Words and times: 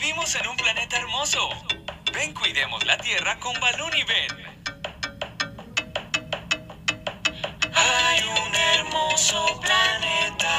Vivimos 0.00 0.34
en 0.34 0.48
un 0.48 0.56
planeta 0.56 0.96
hermoso. 0.96 1.50
Ven, 2.14 2.32
cuidemos 2.32 2.86
la 2.86 2.96
Tierra 2.96 3.38
con 3.38 3.52
Balún 3.60 3.90
y 3.94 4.02
Ben. 4.04 4.28
Hay 7.74 8.22
un 8.22 8.54
hermoso 8.54 9.60
planeta 9.60 10.56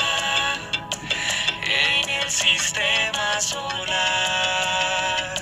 en 1.63 2.07
el 2.07 2.29
sistema 2.29 3.41
solar. 3.41 5.33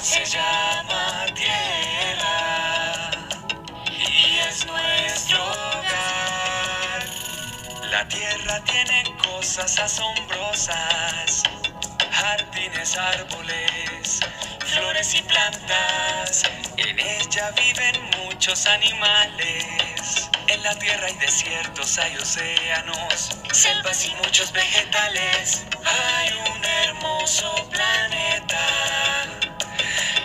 Se 0.00 0.24
llama 0.24 1.24
Tierra 1.34 3.10
y 3.98 4.38
es 4.38 4.64
nuestro 4.64 5.42
hogar. 5.44 7.04
La 7.90 8.06
Tierra 8.06 8.60
tiene 8.60 9.12
cosas 9.24 9.76
asombrosas, 9.76 11.42
jardines, 12.24 12.96
árboles, 12.96 14.20
flores 14.64 15.14
y 15.14 15.22
plantas. 15.22 16.44
En 16.78 16.98
ella 16.98 17.50
viven 17.50 17.96
muchos 18.24 18.66
animales. 18.66 20.30
En 20.48 20.62
la 20.62 20.74
tierra 20.78 21.06
hay 21.06 21.16
desiertos, 21.16 21.98
hay 21.98 22.16
océanos, 22.16 23.30
selvas 23.52 24.06
y 24.06 24.14
muchos 24.14 24.52
vegetales. 24.52 25.66
Hay 25.84 26.30
un 26.50 26.64
hermoso 26.64 27.68
planeta 27.70 28.66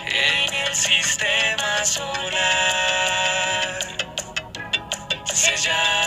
en 0.06 0.54
el 0.54 0.74
sistema 0.74 1.84
solar. 1.84 2.80
Se 5.34 5.56
llama 5.56 5.99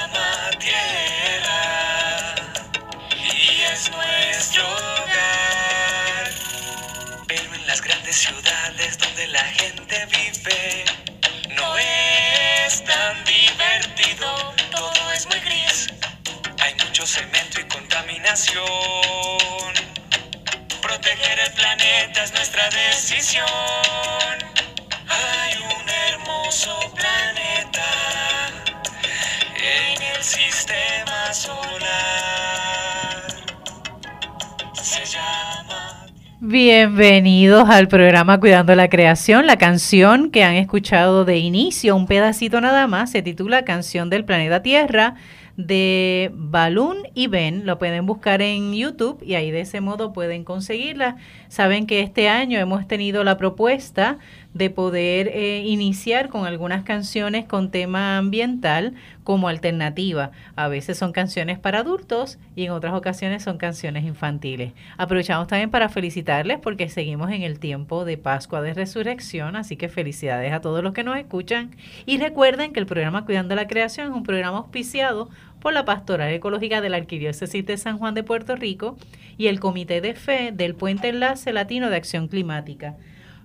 Proteger 20.81 21.37
el 21.45 21.53
planeta 21.53 22.23
es 22.23 22.33
nuestra 22.33 22.63
decisión. 22.71 23.45
Hay 25.07 25.53
un 25.61 25.87
hermoso 26.09 26.75
planeta 26.95 27.85
en 29.55 30.01
el 30.17 30.23
sistema 30.23 31.31
solar. 31.31 31.61
Se 34.81 35.05
llama. 35.05 36.07
Bienvenidos 36.39 37.69
al 37.69 37.87
programa 37.87 38.39
Cuidando 38.39 38.73
la 38.73 38.89
Creación. 38.89 39.45
La 39.45 39.57
canción 39.57 40.31
que 40.31 40.43
han 40.43 40.55
escuchado 40.55 41.23
de 41.23 41.37
inicio, 41.37 41.95
un 41.95 42.07
pedacito 42.07 42.59
nada 42.61 42.87
más, 42.87 43.11
se 43.11 43.21
titula 43.21 43.63
Canción 43.63 44.09
del 44.09 44.25
Planeta 44.25 44.63
Tierra 44.63 45.17
de 45.57 46.31
Balloon 46.33 46.97
y 47.13 47.27
Ben. 47.27 47.65
Lo 47.65 47.77
pueden 47.77 48.05
buscar 48.05 48.41
en 48.41 48.73
YouTube 48.73 49.21
y 49.23 49.35
ahí 49.35 49.51
de 49.51 49.61
ese 49.61 49.81
modo 49.81 50.13
pueden 50.13 50.43
conseguirla. 50.43 51.17
Saben 51.47 51.85
que 51.85 52.01
este 52.01 52.29
año 52.29 52.59
hemos 52.59 52.87
tenido 52.87 53.23
la 53.23 53.37
propuesta 53.37 54.17
de 54.53 54.69
poder 54.69 55.29
eh, 55.29 55.63
iniciar 55.65 56.29
con 56.29 56.45
algunas 56.45 56.83
canciones 56.83 57.45
con 57.45 57.71
tema 57.71 58.17
ambiental 58.17 58.93
como 59.23 59.47
alternativa. 59.47 60.31
A 60.55 60.67
veces 60.67 60.97
son 60.97 61.11
canciones 61.11 61.57
para 61.57 61.79
adultos 61.79 62.37
y 62.55 62.65
en 62.65 62.71
otras 62.71 62.93
ocasiones 62.93 63.43
son 63.43 63.57
canciones 63.57 64.03
infantiles. 64.03 64.73
Aprovechamos 64.97 65.47
también 65.47 65.71
para 65.71 65.89
felicitarles 65.89 66.59
porque 66.59 66.89
seguimos 66.89 67.31
en 67.31 67.41
el 67.41 67.59
tiempo 67.59 68.05
de 68.05 68.17
Pascua 68.17 68.61
de 68.61 68.73
Resurrección, 68.73 69.55
así 69.55 69.75
que 69.75 69.89
felicidades 69.89 70.53
a 70.53 70.61
todos 70.61 70.83
los 70.83 70.93
que 70.93 71.03
nos 71.03 71.17
escuchan 71.17 71.71
y 72.05 72.17
recuerden 72.17 72.73
que 72.73 72.79
el 72.79 72.85
programa 72.85 73.25
Cuidando 73.25 73.55
la 73.55 73.67
Creación 73.67 74.07
es 74.09 74.13
un 74.13 74.23
programa 74.23 74.59
auspiciado 74.59 75.29
por 75.63 75.73
la 75.73 75.85
Pastoral 75.85 76.33
Ecológica 76.33 76.81
de 76.81 76.89
la 76.89 76.97
Arquidiócesis 76.97 77.65
de 77.65 77.77
San 77.77 77.97
Juan 77.97 78.13
de 78.13 78.23
Puerto 78.23 78.57
Rico 78.57 78.97
y 79.37 79.47
el 79.47 79.61
Comité 79.61 80.01
de 80.01 80.13
Fe 80.13 80.51
del 80.51 80.75
Puente 80.75 81.07
Enlace 81.07 81.53
Latino 81.53 81.89
de 81.89 81.95
Acción 81.95 82.27
Climática. 82.27 82.97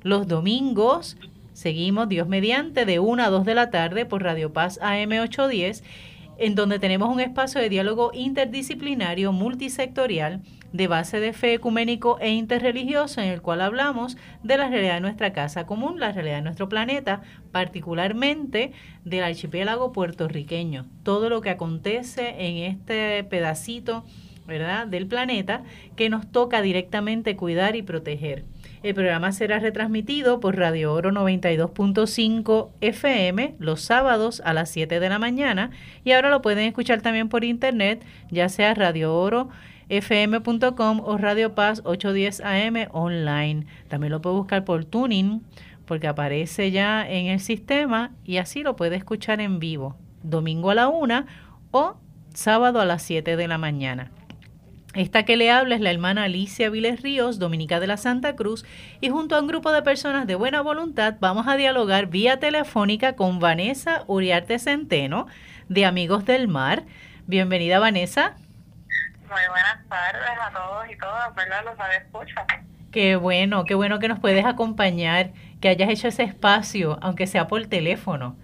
Los 0.02 0.26
domingos 0.26 1.16
seguimos 1.52 2.08
Dios 2.08 2.26
mediante 2.26 2.84
de 2.86 2.98
1 2.98 3.22
a 3.22 3.30
2 3.30 3.44
de 3.44 3.54
la 3.54 3.70
tarde 3.70 4.04
por 4.04 4.24
Radio 4.24 4.52
Paz 4.52 4.80
AM 4.82 5.12
810, 5.12 5.84
en 6.38 6.54
donde 6.54 6.78
tenemos 6.78 7.08
un 7.08 7.20
espacio 7.20 7.60
de 7.60 7.68
diálogo 7.68 8.10
interdisciplinario 8.14 9.32
multisectorial 9.32 10.40
de 10.72 10.86
base 10.86 11.18
de 11.20 11.32
fe 11.32 11.54
ecuménico 11.54 12.18
e 12.20 12.30
interreligioso 12.30 13.20
en 13.20 13.28
el 13.28 13.42
cual 13.42 13.60
hablamos 13.60 14.16
de 14.42 14.56
la 14.56 14.68
realidad 14.68 14.94
de 14.94 15.00
nuestra 15.00 15.32
casa 15.32 15.66
común, 15.66 15.98
la 15.98 16.12
realidad 16.12 16.36
de 16.36 16.42
nuestro 16.42 16.68
planeta, 16.68 17.22
particularmente 17.52 18.72
del 19.04 19.24
archipiélago 19.24 19.92
puertorriqueño. 19.92 20.86
Todo 21.02 21.28
lo 21.28 21.40
que 21.40 21.50
acontece 21.50 22.34
en 22.38 22.58
este 22.58 23.24
pedacito, 23.24 24.04
¿verdad?, 24.46 24.86
del 24.86 25.06
planeta 25.06 25.62
que 25.96 26.10
nos 26.10 26.30
toca 26.30 26.62
directamente 26.62 27.36
cuidar 27.36 27.74
y 27.74 27.82
proteger. 27.82 28.44
El 28.82 28.94
programa 28.94 29.32
será 29.32 29.58
retransmitido 29.58 30.38
por 30.38 30.56
Radio 30.56 30.92
Oro 30.92 31.10
92.5 31.10 32.68
FM 32.80 33.56
los 33.58 33.82
sábados 33.82 34.40
a 34.44 34.52
las 34.52 34.70
7 34.70 35.00
de 35.00 35.08
la 35.08 35.18
mañana 35.18 35.70
y 36.04 36.12
ahora 36.12 36.30
lo 36.30 36.42
pueden 36.42 36.64
escuchar 36.64 37.02
también 37.02 37.28
por 37.28 37.42
internet, 37.42 38.04
ya 38.30 38.48
sea 38.48 38.74
Radio 38.74 39.14
Oro 39.14 39.48
fm.com 39.88 41.00
o 41.00 41.16
Radio 41.16 41.54
Paz 41.54 41.80
810 41.84 42.40
AM 42.42 42.88
online. 42.92 43.66
También 43.88 44.12
lo 44.12 44.20
puede 44.20 44.36
buscar 44.36 44.64
por 44.64 44.84
tuning 44.84 45.42
porque 45.84 46.06
aparece 46.06 46.70
ya 46.70 47.08
en 47.08 47.26
el 47.26 47.40
sistema 47.40 48.12
y 48.24 48.36
así 48.36 48.62
lo 48.62 48.76
puede 48.76 48.96
escuchar 48.96 49.40
en 49.40 49.58
vivo, 49.58 49.96
domingo 50.22 50.70
a 50.70 50.74
la 50.74 50.88
1 50.88 51.24
o 51.72 51.96
sábado 52.34 52.80
a 52.80 52.84
las 52.84 53.02
7 53.02 53.36
de 53.36 53.48
la 53.48 53.58
mañana. 53.58 54.12
Esta 54.94 55.24
que 55.24 55.36
le 55.36 55.50
habla 55.50 55.74
es 55.74 55.82
la 55.82 55.90
hermana 55.90 56.24
Alicia 56.24 56.70
Viles 56.70 57.02
Ríos, 57.02 57.38
dominica 57.38 57.78
de 57.78 57.86
la 57.86 57.98
Santa 57.98 58.34
Cruz, 58.36 58.64
y 59.02 59.10
junto 59.10 59.36
a 59.36 59.40
un 59.40 59.46
grupo 59.46 59.70
de 59.70 59.82
personas 59.82 60.26
de 60.26 60.34
buena 60.34 60.62
voluntad 60.62 61.16
vamos 61.20 61.46
a 61.46 61.56
dialogar 61.56 62.06
vía 62.06 62.40
telefónica 62.40 63.14
con 63.14 63.38
Vanessa 63.38 64.04
Uriarte 64.06 64.58
Centeno, 64.58 65.26
de 65.68 65.84
Amigos 65.84 66.24
del 66.24 66.48
Mar. 66.48 66.84
Bienvenida, 67.26 67.78
Vanessa. 67.78 68.36
Muy 69.20 69.42
buenas 69.50 69.86
tardes 69.90 70.38
a 70.40 70.50
todos 70.52 70.90
y 70.90 70.96
todas, 70.96 71.34
¿verdad? 71.34 71.64
Los 71.66 71.74
escucha. 72.02 72.46
Qué 72.90 73.16
bueno, 73.16 73.64
qué 73.66 73.74
bueno 73.74 73.98
que 73.98 74.08
nos 74.08 74.18
puedes 74.18 74.46
acompañar, 74.46 75.32
que 75.60 75.68
hayas 75.68 75.90
hecho 75.90 76.08
ese 76.08 76.22
espacio, 76.22 76.98
aunque 77.02 77.26
sea 77.26 77.46
por 77.46 77.66
teléfono. 77.66 78.36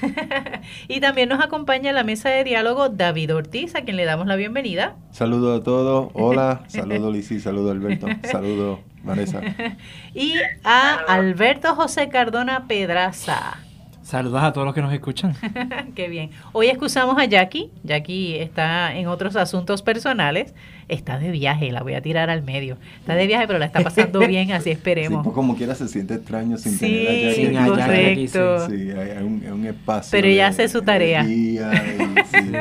Y 0.88 1.00
también 1.00 1.28
nos 1.28 1.42
acompaña 1.42 1.90
en 1.90 1.96
la 1.96 2.04
mesa 2.04 2.28
de 2.28 2.44
diálogo 2.44 2.88
David 2.88 3.34
Ortiz, 3.34 3.74
a 3.74 3.82
quien 3.82 3.96
le 3.96 4.04
damos 4.04 4.26
la 4.26 4.36
bienvenida. 4.36 4.96
Saludos 5.10 5.60
a 5.60 5.64
todos, 5.64 6.10
hola, 6.14 6.62
saludo 6.68 7.10
Lisi, 7.10 7.40
saludo 7.40 7.70
Alberto, 7.70 8.06
saludo 8.30 8.80
Vanessa. 9.02 9.40
y 10.14 10.34
a 10.62 10.94
Alberto 10.94 11.74
José 11.74 12.08
Cardona 12.08 12.66
Pedraza. 12.66 13.63
Saludos 14.04 14.42
a 14.42 14.52
todos 14.52 14.66
los 14.66 14.74
que 14.74 14.82
nos 14.82 14.92
escuchan. 14.92 15.34
Qué 15.96 16.08
bien. 16.08 16.28
Hoy 16.52 16.66
excusamos 16.66 17.16
a 17.18 17.24
Jackie. 17.24 17.70
Jackie 17.84 18.36
está 18.36 18.94
en 18.94 19.08
otros 19.08 19.34
asuntos 19.34 19.80
personales. 19.80 20.52
Está 20.88 21.18
de 21.18 21.30
viaje, 21.30 21.72
la 21.72 21.82
voy 21.82 21.94
a 21.94 22.02
tirar 22.02 22.28
al 22.28 22.42
medio. 22.42 22.76
Está 23.00 23.14
de 23.14 23.26
viaje, 23.26 23.46
pero 23.46 23.58
la 23.58 23.64
está 23.64 23.80
pasando 23.80 24.18
bien, 24.28 24.52
así 24.52 24.70
esperemos. 24.70 25.20
Sí, 25.20 25.24
pues 25.24 25.34
como 25.34 25.56
quiera 25.56 25.74
se 25.74 25.88
siente 25.88 26.12
extraño 26.14 26.58
sin 26.58 26.72
sí, 26.72 27.06
tener 27.40 27.56
a 27.56 27.66
Jackie. 27.68 28.28
Sí, 28.28 28.38
correcto. 28.38 28.68
Sí, 28.68 28.90
hay 28.90 29.24
un, 29.24 29.42
un 29.50 29.66
espacio. 29.66 30.10
Pero 30.10 30.28
ella 30.28 30.48
hace 30.48 30.68
su 30.68 30.82
tarea. 30.82 31.24
Y, 31.24 31.56
sí, 32.30 32.52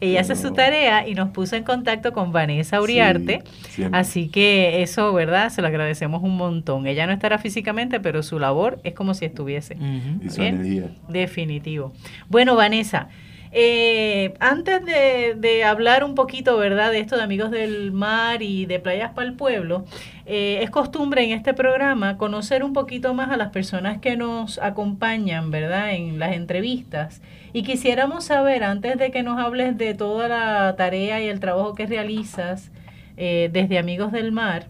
ella 0.00 0.20
hace 0.20 0.34
su 0.34 0.52
tarea 0.52 1.06
y 1.06 1.14
nos 1.14 1.28
puso 1.28 1.54
en 1.54 1.62
contacto 1.62 2.12
con 2.12 2.32
Vanessa 2.32 2.80
Uriarte. 2.80 3.44
Sí, 3.70 3.84
así 3.92 4.28
que 4.28 4.82
eso, 4.82 5.12
¿verdad? 5.12 5.50
Se 5.50 5.62
lo 5.62 5.68
agradecemos 5.68 6.24
un 6.24 6.36
montón. 6.36 6.88
Ella 6.88 7.06
no 7.06 7.12
estará 7.12 7.38
físicamente, 7.38 8.00
pero 8.00 8.24
su 8.24 8.40
labor 8.40 8.80
es 8.82 8.94
como 8.94 9.14
si 9.14 9.24
estuviese. 9.26 9.76
Uh 9.76 9.78
-huh. 9.78 10.71
Definitivo. 11.08 11.92
Bueno, 12.28 12.56
Vanessa. 12.56 13.08
Eh, 13.54 14.32
antes 14.40 14.82
de, 14.82 15.34
de, 15.36 15.62
hablar 15.64 16.04
un 16.04 16.14
poquito, 16.14 16.56
¿verdad?, 16.56 16.90
de 16.90 17.00
esto 17.00 17.16
de 17.16 17.22
Amigos 17.22 17.50
del 17.50 17.92
Mar 17.92 18.40
y 18.40 18.64
de 18.64 18.80
Playas 18.80 19.10
para 19.12 19.28
el 19.28 19.34
Pueblo, 19.34 19.84
eh, 20.24 20.60
es 20.62 20.70
costumbre 20.70 21.22
en 21.22 21.32
este 21.32 21.52
programa 21.52 22.16
conocer 22.16 22.64
un 22.64 22.72
poquito 22.72 23.12
más 23.12 23.30
a 23.30 23.36
las 23.36 23.50
personas 23.50 23.98
que 23.98 24.16
nos 24.16 24.58
acompañan, 24.58 25.50
¿verdad?, 25.50 25.92
en 25.92 26.18
las 26.18 26.34
entrevistas. 26.34 27.20
Y 27.52 27.62
quisiéramos 27.62 28.24
saber, 28.24 28.64
antes 28.64 28.96
de 28.96 29.10
que 29.10 29.22
nos 29.22 29.38
hables 29.38 29.76
de 29.76 29.92
toda 29.92 30.28
la 30.28 30.74
tarea 30.76 31.20
y 31.20 31.28
el 31.28 31.38
trabajo 31.38 31.74
que 31.74 31.86
realizas 31.86 32.70
eh, 33.18 33.50
desde 33.52 33.78
Amigos 33.78 34.12
del 34.12 34.32
Mar, 34.32 34.68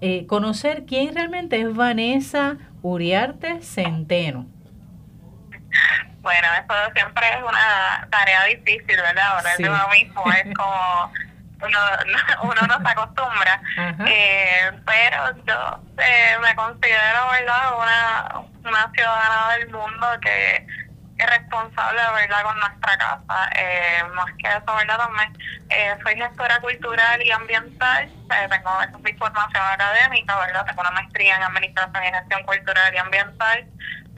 eh, 0.00 0.24
conocer 0.26 0.84
quién 0.86 1.14
realmente 1.14 1.60
es 1.60 1.74
Vanessa 1.74 2.56
Uriarte 2.80 3.60
Centeno. 3.60 4.46
Bueno, 6.20 6.48
eso 6.58 6.92
siempre 6.94 7.28
es 7.28 7.42
una 7.42 8.06
tarea 8.10 8.44
difícil, 8.44 8.96
¿verdad? 8.96 9.26
Ahora 9.28 9.50
sí. 9.56 9.62
el 9.62 9.68
tema 9.68 9.88
mismo 9.88 10.24
es 10.32 10.54
como 10.56 11.12
uno, 11.62 11.78
uno 12.42 12.60
no 12.66 12.84
se 12.84 12.88
acostumbra. 12.88 13.62
Eh, 14.06 14.70
pero 14.84 15.44
yo 15.46 15.80
eh, 15.98 16.36
me 16.40 16.54
considero, 16.54 17.30
¿verdad?, 17.30 17.72
una, 17.76 18.40
una 18.64 18.92
ciudadana 18.92 19.56
del 19.56 19.70
mundo 19.70 20.06
que 20.20 20.66
es 21.18 21.30
responsable, 21.30 22.00
¿verdad?, 22.14 22.42
con 22.42 22.60
nuestra 22.60 22.96
casa. 22.96 23.50
Eh, 23.56 24.02
más 24.14 24.26
que 24.38 24.48
eso, 24.48 24.76
¿verdad?, 24.76 24.98
también 24.98 25.32
eh, 25.70 25.96
soy 26.02 26.16
gestora 26.16 26.60
cultural 26.60 27.22
y 27.24 27.30
ambiental. 27.30 28.10
tengo 28.28 28.82
esa 28.82 29.18
formación 29.18 29.64
académica, 29.64 30.36
¿verdad?, 30.38 30.64
tengo 30.66 30.80
una 30.80 30.90
maestría 30.92 31.36
en 31.36 31.42
Administración 31.42 32.04
y 32.04 32.12
Gestión 32.12 32.42
Cultural 32.44 32.94
y 32.94 32.98
Ambiental. 32.98 33.66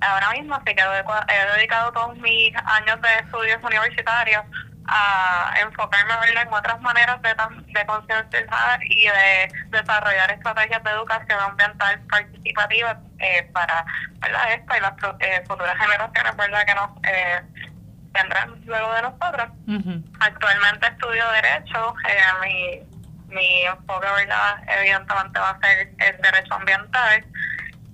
Ahora 0.00 0.30
mismo, 0.30 0.54
así 0.54 0.74
que 0.74 0.82
he 0.82 1.56
dedicado 1.56 1.92
todos 1.92 2.16
mis 2.18 2.54
años 2.56 3.00
de 3.02 3.14
estudios 3.22 3.62
universitarios 3.62 4.44
a 4.86 5.54
enfocarme 5.60 6.12
en 6.40 6.52
otras 6.52 6.80
maneras 6.80 7.20
de, 7.22 7.28
de 7.28 7.86
concientizar 7.86 8.80
y 8.82 9.06
de 9.06 9.52
desarrollar 9.68 10.32
estrategias 10.32 10.82
de 10.82 10.90
educación 10.90 11.38
ambiental 11.38 12.00
participativa 12.10 12.98
eh, 13.18 13.48
para 13.52 13.84
¿verdad? 14.18 14.52
esta 14.52 14.78
y 14.78 14.80
las 14.80 14.94
eh, 15.20 15.44
futuras 15.46 15.76
generaciones 15.78 16.36
¿verdad? 16.36 16.66
que 16.66 16.74
nos 16.74 16.90
eh, 17.04 17.42
tendrán 18.12 18.60
luego 18.64 18.92
de 18.94 19.02
nosotros. 19.02 19.48
Actualmente 20.18 20.86
estudio 20.88 21.30
Derecho, 21.30 21.94
mi, 22.42 22.80
mi 23.28 23.62
enfoque 23.62 24.06
¿verdad? 24.16 24.58
evidentemente 24.66 25.38
va 25.38 25.50
a 25.50 25.60
ser 25.60 25.92
el 25.98 26.20
derecho 26.20 26.54
ambiental 26.54 27.24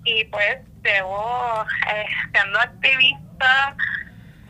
y 0.06 0.25
pues 0.25 0.58
llevo 0.82 1.67
siendo 2.32 2.58
activista 2.61 3.76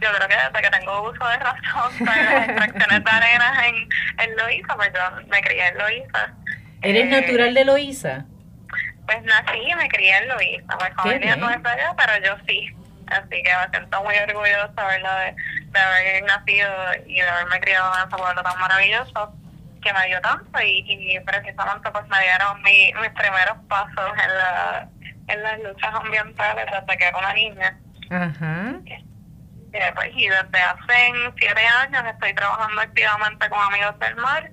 yo 0.00 0.08
creo 0.12 0.28
que 0.28 0.36
desde 0.36 0.62
que 0.62 0.78
tengo 0.78 1.10
uso 1.10 1.26
de 1.26 1.36
razón 1.38 1.92
para 2.06 2.22
las 2.22 2.48
extracciones 2.48 3.04
de 3.04 3.10
arena 3.10 3.66
en, 3.66 3.88
en 4.18 4.36
Loíza, 4.36 4.76
pues 4.76 4.92
yo 4.94 5.26
me 5.28 5.40
crié 5.40 5.68
en 5.68 5.78
Loíza. 5.78 6.34
¿Eres 6.82 7.04
eh, 7.04 7.20
natural 7.20 7.54
de 7.54 7.64
Loíza? 7.64 8.24
Pues 9.06 9.22
nací 9.22 9.58
y 9.58 9.74
me 9.74 9.88
crié 9.88 10.18
en 10.18 10.28
Loíza. 10.28 10.76
Mi 10.76 10.94
familia 10.94 11.36
no 11.36 11.50
es 11.50 11.64
allá, 11.64 11.94
pero 11.96 12.12
yo 12.24 12.36
sí. 12.46 12.68
Así 13.06 13.42
que 13.42 13.50
me 13.56 13.70
siento 13.70 14.02
muy 14.02 14.16
orgullosa 14.16 14.86
¿verdad? 14.86 15.26
De, 15.26 15.36
de 15.70 15.78
haber 15.78 16.24
nacido 16.24 16.68
y 17.06 17.20
de 17.20 17.28
haberme 17.28 17.60
criado 17.60 17.92
en 17.94 18.08
ese 18.08 18.16
pueblo 18.16 18.42
tan 18.42 18.58
maravilloso 18.58 19.32
que 19.80 19.92
me 19.92 20.06
dio 20.08 20.20
tanto 20.20 20.60
y, 20.60 20.84
y 20.88 21.20
precisamente 21.20 21.88
pues 21.92 22.08
me 22.08 22.20
dieron 22.20 22.60
mi, 22.62 22.92
mis 23.00 23.10
primeros 23.10 23.56
pasos 23.68 24.12
en, 24.24 24.36
la, 24.36 24.88
en 25.28 25.42
las 25.42 25.62
luchas 25.62 25.94
ambientales 25.94 26.66
desde 26.70 26.98
que 26.98 27.04
era 27.04 27.18
una 27.18 27.32
niña. 27.32 27.78
Ajá. 28.10 28.74
Eh, 29.72 29.92
pues, 29.94 30.10
y 30.14 30.28
desde 30.28 30.62
hace 30.62 31.12
siete 31.38 31.66
años 31.66 32.04
estoy 32.06 32.34
trabajando 32.34 32.80
activamente 32.80 33.48
con 33.48 33.58
Amigos 33.60 33.98
del 33.98 34.14
Mar. 34.16 34.50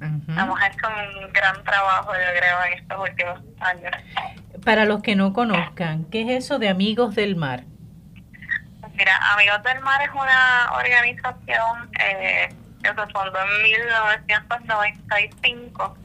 Hemos 0.00 0.60
hecho 0.62 0.86
un 0.86 1.32
gran 1.32 1.64
trabajo, 1.64 2.12
yo 2.12 2.38
creo, 2.38 2.64
en 2.64 2.74
estos 2.74 3.00
últimos 3.00 3.40
años. 3.60 3.90
Para 4.64 4.84
los 4.84 5.02
que 5.02 5.16
no 5.16 5.32
conozcan, 5.32 6.04
¿qué 6.10 6.20
es 6.22 6.28
eso 6.44 6.58
de 6.58 6.68
Amigos 6.68 7.14
del 7.14 7.36
Mar? 7.36 7.64
Mira, 8.94 9.16
Amigos 9.32 9.62
del 9.62 9.80
Mar 9.80 10.02
es 10.02 10.10
una 10.10 10.72
organización 10.76 11.90
eh, 11.98 12.50
que 12.82 12.88
se 12.88 12.94
fundó 12.94 13.38
en 13.40 13.62
1995. 13.62 15.96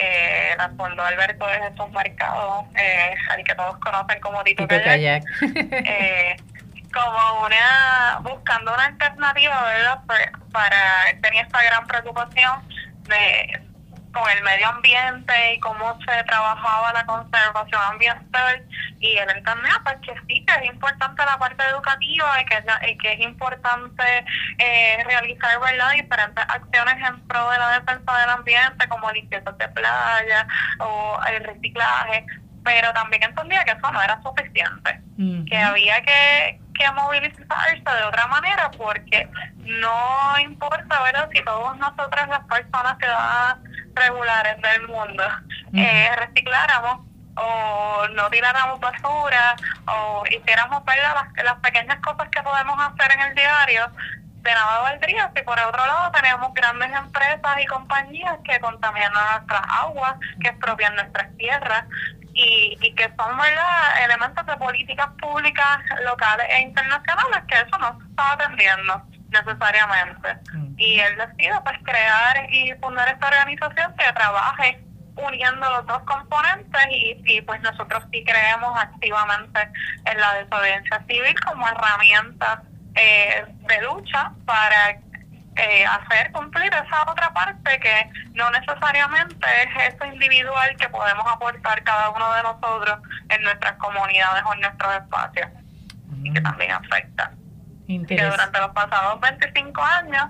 Eh, 0.00 0.54
la 0.56 0.68
fundó 0.70 1.02
Alberto 1.04 1.46
de 1.46 1.54
Jesús 1.54 1.90
Mercado, 1.90 2.64
eh, 2.76 3.14
al 3.30 3.42
que 3.42 3.54
todos 3.54 3.76
conocen 3.78 4.20
como 4.20 4.42
Tito, 4.44 4.66
Tito 4.66 4.82
Kayak. 4.84 5.24
eh, 5.42 6.36
como 6.92 7.46
una 7.46 8.18
buscando 8.22 8.72
una 8.72 8.86
alternativa 8.86 9.62
verdad 9.64 10.00
para 10.52 11.04
tenía 11.20 11.42
esta 11.42 11.62
gran 11.62 11.86
preocupación 11.86 12.62
de 13.08 13.60
con 14.12 14.30
el 14.30 14.42
medio 14.42 14.68
ambiente 14.68 15.54
y 15.54 15.60
cómo 15.60 15.98
se 16.00 16.24
trabajaba 16.24 16.92
la 16.92 17.04
conservación 17.06 17.80
ambiental 17.90 18.64
y 19.00 19.16
él 19.16 19.28
entendía 19.30 19.80
pues 19.84 19.96
que 20.02 20.14
sí 20.26 20.44
que 20.44 20.54
es 20.64 20.72
importante 20.72 21.24
la 21.24 21.38
parte 21.38 21.62
educativa 21.64 22.40
y 22.40 22.44
que, 22.44 22.90
y 22.90 22.98
que 22.98 23.12
es 23.12 23.20
importante 23.20 24.24
eh, 24.58 25.04
realizar 25.04 25.58
verdad 25.60 25.90
diferentes 25.92 26.44
acciones 26.48 26.96
en 27.08 27.20
pro 27.28 27.50
de 27.50 27.58
la 27.58 27.80
defensa 27.80 28.18
del 28.18 28.30
ambiente 28.30 28.88
como 28.88 29.10
limpieza 29.12 29.52
de 29.52 29.68
playa 29.68 30.46
o 30.80 31.20
el 31.30 31.44
reciclaje 31.44 32.26
pero 32.64 32.92
también 32.92 33.22
entendía 33.22 33.64
que 33.64 33.72
eso 33.72 33.92
no 33.92 34.02
era 34.02 34.20
suficiente 34.22 35.00
que 35.48 35.56
había 35.58 36.00
que 36.02 36.60
que 36.78 36.90
movilizarse 36.92 37.82
de 37.84 38.04
otra 38.04 38.26
manera 38.28 38.70
porque 38.70 39.28
no 39.58 40.38
importa 40.40 41.02
¿verdad? 41.02 41.28
si 41.32 41.42
todos 41.42 41.76
nosotros 41.76 42.28
las 42.28 42.44
personas 42.44 42.96
ciudadanas 42.98 43.58
regulares 43.98 44.56
del 44.60 44.88
mundo 44.88 45.24
eh, 45.74 46.10
recicláramos 46.16 47.06
o 47.36 48.08
no 48.14 48.30
tiráramos 48.30 48.80
basura 48.80 49.56
o 49.86 50.24
hiciéramos. 50.30 50.82
Las, 50.86 51.44
las 51.44 51.56
pequeñas 51.60 51.98
cosas 52.00 52.28
que 52.30 52.42
podemos 52.42 52.76
hacer 52.80 53.12
en 53.12 53.20
el 53.20 53.34
diario 53.34 53.90
de 54.42 54.54
nada 54.54 54.80
valdría 54.80 55.30
si 55.34 55.42
por 55.42 55.58
otro 55.58 55.86
lado 55.86 56.10
tenemos 56.12 56.52
grandes 56.54 56.90
empresas 56.92 57.60
y 57.60 57.66
compañías 57.66 58.36
que 58.44 58.58
contaminan 58.60 59.12
nuestras 59.12 59.62
aguas, 59.68 60.14
que 60.40 60.48
expropian 60.48 60.94
nuestras 60.94 61.36
tierras, 61.36 61.84
y, 62.34 62.76
y 62.80 62.94
que 62.94 63.04
son 63.16 63.36
¿verdad? 63.36 64.04
elementos 64.04 64.46
de 64.46 64.56
políticas 64.56 65.08
públicas 65.20 65.78
locales 66.04 66.46
e 66.50 66.60
internacionales 66.62 67.42
que 67.48 67.56
eso 67.56 67.78
no 67.78 67.98
se 67.98 68.06
está 68.08 68.32
atendiendo 68.32 69.02
necesariamente. 69.28 70.34
Mm. 70.52 70.74
Y 70.76 71.00
él 71.00 71.16
decide 71.16 71.54
pues 71.64 71.78
crear 71.84 72.52
y 72.52 72.72
fundar 72.80 73.08
esta 73.08 73.28
organización 73.28 73.94
que 73.96 74.12
trabaje 74.12 74.84
uniendo 75.16 75.70
los 75.70 75.86
dos 75.86 76.02
componentes 76.04 76.82
y, 76.90 77.20
y 77.26 77.42
pues 77.42 77.60
nosotros 77.62 78.04
sí 78.12 78.24
creemos 78.24 78.78
activamente 78.78 79.68
en 80.04 80.20
la 80.20 80.34
desobediencia 80.34 81.02
civil 81.08 81.34
como 81.44 81.66
herramienta 81.68 82.62
eh, 82.94 83.44
de 83.66 83.82
lucha 83.82 84.32
para 84.44 84.90
eh, 85.56 85.84
hacer 85.86 86.30
cumplir 86.32 86.72
esa 86.72 87.10
otra 87.10 87.32
parte 87.32 87.80
que 87.80 88.10
no 88.34 88.48
necesariamente 88.50 89.46
es 89.62 89.94
eso 89.94 90.04
individual 90.04 90.76
que 90.76 90.88
podemos 90.88 91.26
aportar 91.26 91.82
cada 91.82 92.10
uno 92.10 92.32
de 92.34 92.42
nosotros 92.44 92.98
en 93.28 93.42
nuestras 93.42 93.72
comunidades 93.74 94.44
o 94.46 94.54
en 94.54 94.60
nuestros 94.60 94.94
espacios 94.94 95.48
y 96.22 96.32
que 96.32 96.40
mm. 96.40 96.44
también 96.44 96.72
afecta. 96.72 97.32
Que 97.88 98.22
durante 98.22 98.60
los 98.60 98.70
pasados 98.72 99.18
25 99.18 99.82
años 99.82 100.24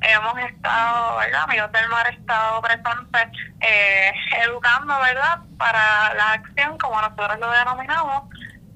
hemos 0.00 0.38
estado, 0.38 1.18
¿verdad? 1.18 1.42
Amigos 1.42 1.72
del 1.72 1.88
Mar 1.88 2.06
ha 2.06 2.10
estado 2.10 2.62
presente 2.62 3.32
eh, 3.60 4.12
educando, 4.44 4.96
¿verdad? 5.00 5.40
Para 5.58 6.14
la 6.14 6.32
acción, 6.34 6.78
como 6.78 7.00
nosotros 7.00 7.40
lo 7.40 7.50
denominamos, 7.50 8.22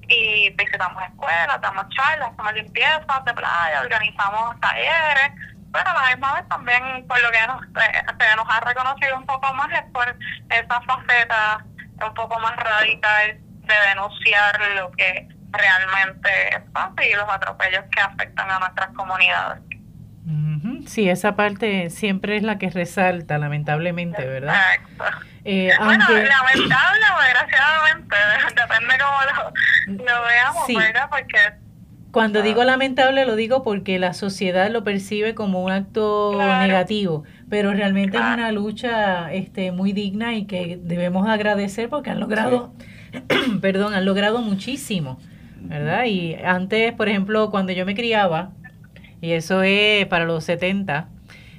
y 0.09 0.49
visitamos 0.51 1.01
escuelas, 1.03 1.61
damos 1.61 1.85
charlas, 1.95 2.29
hacemos 2.33 2.53
limpiezas 2.53 3.25
de 3.25 3.33
playa, 3.33 3.81
organizamos 3.81 4.59
talleres, 4.59 5.31
pero 5.71 5.89
a 5.89 5.93
la 5.93 6.09
misma 6.09 6.33
vez 6.33 6.47
también 6.49 7.07
por 7.07 7.21
lo 7.21 7.31
que 7.31 7.47
nos, 7.47 7.61
se 7.63 8.35
nos 8.35 8.45
ha 8.49 8.59
reconocido 8.59 9.17
un 9.17 9.25
poco 9.25 9.53
más 9.53 9.71
es 9.71 9.83
por 9.91 10.15
esa 10.49 10.81
faceta 10.81 11.65
un 12.05 12.13
poco 12.13 12.39
más 12.39 12.55
radical 12.57 13.39
de 13.39 13.75
denunciar 13.89 14.59
lo 14.75 14.91
que 14.91 15.27
realmente 15.57 16.29
pasa 16.73 17.05
y 17.05 17.13
los 17.13 17.29
atropellos 17.29 17.83
que 17.91 18.01
afectan 18.01 18.49
a 18.49 18.59
nuestras 18.59 18.89
comunidades. 18.89 19.61
Sí, 20.87 21.09
esa 21.09 21.35
parte 21.35 21.89
siempre 21.89 22.37
es 22.37 22.43
la 22.43 22.57
que 22.57 22.69
resalta, 22.69 23.37
lamentablemente, 23.37 24.25
¿verdad? 24.25 24.55
Eh, 25.43 25.71
bueno, 25.79 26.05
lamentable 26.09 27.05
o 27.15 27.21
desgraciadamente, 27.21 28.15
depende 28.55 28.95
cómo 28.97 29.97
lo, 29.97 30.03
lo 30.05 30.23
veamos, 30.23 30.67
¿verdad? 30.67 31.09
Porque 31.09 31.37
cuando 32.15 32.41
digo 32.41 32.63
lamentable 32.63 33.25
lo 33.25 33.35
digo 33.35 33.61
porque 33.61 33.99
la 33.99 34.13
sociedad 34.13 34.71
lo 34.71 34.85
percibe 34.85 35.35
como 35.35 35.61
un 35.61 35.71
acto 35.71 36.39
negativo, 36.61 37.25
pero 37.49 37.73
realmente 37.73 38.15
es 38.15 38.23
una 38.23 38.53
lucha 38.53 39.33
este, 39.33 39.73
muy 39.73 39.91
digna 39.91 40.33
y 40.33 40.45
que 40.45 40.79
debemos 40.81 41.27
agradecer 41.27 41.89
porque 41.89 42.11
han 42.11 42.21
logrado, 42.21 42.73
perdón, 43.61 43.93
han 43.93 44.05
logrado 44.05 44.41
muchísimo, 44.41 45.19
¿verdad? 45.67 46.05
Y 46.05 46.35
antes, 46.35 46.93
por 46.93 47.09
ejemplo, 47.09 47.49
cuando 47.51 47.71
yo 47.73 47.85
me 47.85 47.95
criaba, 47.95 48.51
y 49.21 49.31
eso 49.31 49.61
es 49.63 50.05
para 50.07 50.25
los 50.25 50.43
70, 50.43 51.07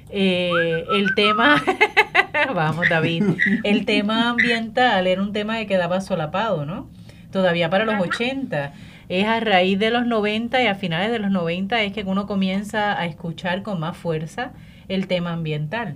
eh, 0.09 0.85
el 0.91 1.13
tema, 1.15 1.61
vamos 2.55 2.89
David, 2.89 3.23
el 3.63 3.85
tema 3.85 4.29
ambiental 4.29 5.07
era 5.07 5.21
un 5.21 5.33
tema 5.33 5.57
que 5.57 5.67
quedaba 5.67 6.01
solapado, 6.01 6.65
¿no? 6.65 6.89
Todavía 7.31 7.69
para 7.69 7.85
los 7.85 7.99
80 7.99 8.73
es 9.09 9.25
a 9.25 9.39
raíz 9.39 9.79
de 9.79 9.91
los 9.91 10.05
90 10.05 10.61
y 10.61 10.67
a 10.67 10.75
finales 10.75 11.11
de 11.11 11.19
los 11.19 11.31
90 11.31 11.81
es 11.81 11.93
que 11.93 12.03
uno 12.03 12.25
comienza 12.25 12.99
a 12.99 13.05
escuchar 13.05 13.63
con 13.63 13.79
más 13.79 13.97
fuerza 13.97 14.51
el 14.87 15.07
tema 15.07 15.33
ambiental. 15.33 15.95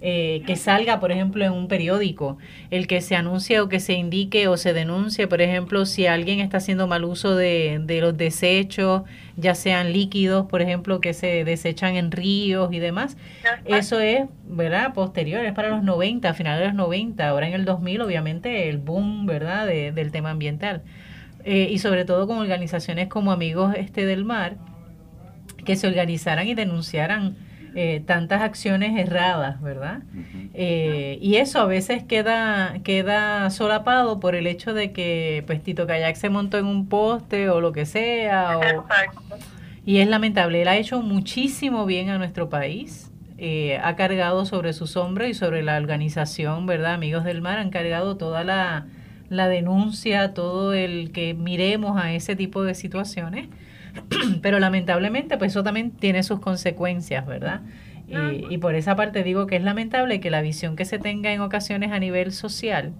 Eh, 0.00 0.42
que 0.46 0.56
salga, 0.56 1.00
por 1.00 1.10
ejemplo, 1.12 1.44
en 1.44 1.52
un 1.52 1.68
periódico, 1.68 2.38
el 2.70 2.86
que 2.86 3.00
se 3.00 3.16
anuncie 3.16 3.60
o 3.60 3.68
que 3.68 3.80
se 3.80 3.94
indique 3.94 4.46
o 4.48 4.56
se 4.56 4.72
denuncie, 4.72 5.26
por 5.26 5.40
ejemplo, 5.40 5.84
si 5.86 6.06
alguien 6.06 6.40
está 6.40 6.58
haciendo 6.58 6.86
mal 6.86 7.04
uso 7.04 7.34
de, 7.34 7.80
de 7.82 8.00
los 8.00 8.16
desechos, 8.16 9.02
ya 9.36 9.54
sean 9.54 9.92
líquidos, 9.92 10.46
por 10.46 10.62
ejemplo, 10.62 11.00
que 11.00 11.12
se 11.14 11.44
desechan 11.44 11.96
en 11.96 12.12
ríos 12.12 12.72
y 12.72 12.78
demás. 12.78 13.16
Eso 13.64 13.98
es, 14.00 14.26
¿verdad? 14.44 14.94
Posterior, 14.94 15.44
es 15.44 15.52
para 15.52 15.68
los 15.68 15.82
90, 15.82 16.28
a 16.28 16.34
finales 16.34 16.60
de 16.60 16.66
los 16.66 16.74
90, 16.74 17.28
ahora 17.28 17.48
en 17.48 17.54
el 17.54 17.64
2000, 17.64 18.02
obviamente, 18.02 18.68
el 18.68 18.78
boom, 18.78 19.26
¿verdad?, 19.26 19.66
del 19.66 20.12
tema 20.12 20.30
ambiental. 20.30 20.82
Eh, 21.44 21.68
y 21.70 21.78
sobre 21.78 22.04
todo 22.04 22.26
con 22.26 22.38
organizaciones 22.38 23.08
como 23.08 23.32
Amigos 23.32 23.74
este 23.76 24.04
del 24.04 24.24
Mar, 24.24 24.56
que 25.64 25.76
se 25.76 25.86
organizaran 25.86 26.46
y 26.46 26.54
denunciaran 26.54 27.36
eh, 27.74 28.02
tantas 28.04 28.42
acciones 28.42 28.98
erradas, 28.98 29.60
¿verdad? 29.62 30.02
Eh, 30.54 31.18
y 31.20 31.36
eso 31.36 31.60
a 31.60 31.66
veces 31.66 32.02
queda, 32.02 32.74
queda 32.82 33.48
solapado 33.50 34.18
por 34.18 34.34
el 34.34 34.46
hecho 34.46 34.74
de 34.74 34.92
que 34.92 35.44
pues 35.46 35.62
Tito 35.62 35.86
Kayak 35.86 36.16
se 36.16 36.30
montó 36.30 36.58
en 36.58 36.66
un 36.66 36.88
poste 36.88 37.48
o 37.48 37.60
lo 37.60 37.72
que 37.72 37.86
sea. 37.86 38.58
y 39.86 39.98
es 39.98 40.08
lamentable, 40.08 40.62
él 40.62 40.68
ha 40.68 40.76
hecho 40.76 41.00
muchísimo 41.00 41.86
bien 41.86 42.10
a 42.10 42.18
nuestro 42.18 42.48
país. 42.48 43.10
Eh, 43.38 43.78
ha 43.82 43.96
cargado 43.96 44.44
sobre 44.44 44.72
sus 44.74 44.96
hombros 44.96 45.28
y 45.28 45.34
sobre 45.34 45.62
la 45.62 45.76
organización, 45.76 46.66
¿verdad? 46.66 46.94
Amigos 46.94 47.24
del 47.24 47.40
Mar, 47.40 47.58
han 47.58 47.70
cargado 47.70 48.18
toda 48.18 48.44
la, 48.44 48.86
la 49.30 49.48
denuncia, 49.48 50.34
todo 50.34 50.74
el 50.74 51.10
que 51.12 51.32
miremos 51.32 51.98
a 51.98 52.12
ese 52.12 52.36
tipo 52.36 52.62
de 52.64 52.74
situaciones 52.74 53.48
Pero 54.42 54.58
lamentablemente, 54.58 55.38
pues 55.38 55.52
eso 55.52 55.62
también 55.62 55.90
tiene 55.90 56.22
sus 56.22 56.40
consecuencias, 56.40 57.26
¿verdad? 57.26 57.60
Y, 58.50 58.58
por 58.58 58.74
esa 58.74 58.96
parte 58.96 59.22
digo 59.22 59.46
que 59.46 59.54
es 59.54 59.62
lamentable 59.62 60.18
que 60.18 60.30
la 60.30 60.40
visión 60.40 60.74
que 60.74 60.84
se 60.84 60.98
tenga 60.98 61.32
en 61.32 61.40
ocasiones 61.40 61.92
a 61.92 62.00
nivel 62.00 62.32
social, 62.32 62.92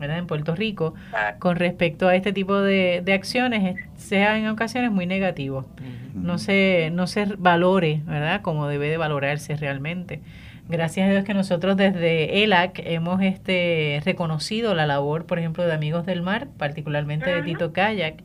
¿verdad? 0.00 0.18
En 0.18 0.26
Puerto 0.26 0.56
Rico, 0.56 0.94
con 1.38 1.54
respecto 1.54 2.08
a 2.08 2.16
este 2.16 2.32
tipo 2.32 2.60
de, 2.60 3.04
acciones, 3.14 3.76
sea 3.96 4.36
en 4.36 4.48
ocasiones 4.48 4.90
muy 4.90 5.06
negativo. 5.06 5.66
No 6.14 6.38
se, 6.38 6.90
no 6.92 7.06
se 7.06 7.26
valore, 7.38 8.00
¿verdad? 8.06 8.40
Como 8.40 8.66
debe 8.66 8.88
de 8.88 8.96
valorarse 8.96 9.54
realmente. 9.54 10.20
Gracias 10.68 11.08
a 11.08 11.12
Dios 11.12 11.24
que 11.24 11.34
nosotros 11.34 11.76
desde 11.76 12.42
ELAC 12.42 12.80
hemos 12.84 13.22
este, 13.22 14.02
reconocido 14.04 14.74
la 14.74 14.84
labor, 14.84 15.24
por 15.24 15.38
ejemplo, 15.38 15.64
de 15.64 15.72
Amigos 15.72 16.06
del 16.06 16.22
Mar, 16.22 16.48
particularmente 16.58 17.32
de 17.32 17.42
Tito 17.42 17.72
Kayak, 17.72 18.16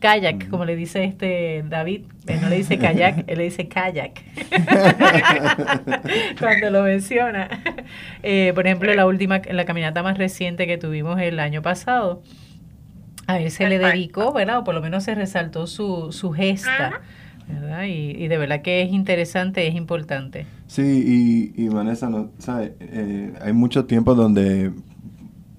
kayak, 0.00 0.48
como 0.48 0.64
le 0.64 0.76
dice 0.76 1.04
este 1.04 1.64
David, 1.68 2.02
él 2.26 2.40
no 2.40 2.48
le 2.48 2.56
dice 2.56 2.78
kayak, 2.78 3.24
él 3.26 3.38
le 3.38 3.44
dice 3.44 3.68
kayak. 3.68 4.22
Cuando 6.38 6.70
lo 6.70 6.82
menciona. 6.82 7.48
Eh, 8.22 8.52
por 8.54 8.66
ejemplo, 8.66 8.92
la 8.94 9.06
última, 9.06 9.40
la 9.50 9.64
caminata 9.64 10.02
más 10.02 10.18
reciente 10.18 10.66
que 10.66 10.78
tuvimos 10.78 11.20
el 11.20 11.40
año 11.40 11.62
pasado, 11.62 12.22
a 13.26 13.38
él 13.38 13.50
se 13.50 13.68
le 13.68 13.78
dedicó, 13.78 14.32
¿verdad? 14.32 14.58
O 14.58 14.64
por 14.64 14.74
lo 14.74 14.80
menos 14.80 15.04
se 15.04 15.14
resaltó 15.14 15.66
su, 15.66 16.12
su 16.12 16.32
gesta. 16.32 17.00
¿verdad? 17.48 17.84
Y, 17.86 18.28
de 18.28 18.36
verdad 18.36 18.60
que 18.60 18.82
es 18.82 18.92
interesante, 18.92 19.66
es 19.66 19.74
importante. 19.74 20.46
Sí, 20.66 21.52
y, 21.56 21.64
y 21.64 21.68
Vanessa, 21.68 22.10
no, 22.10 22.30
¿sabe? 22.38 22.74
Eh, 22.80 23.32
hay 23.40 23.54
muchos 23.54 23.86
tiempos 23.86 24.18
donde 24.18 24.70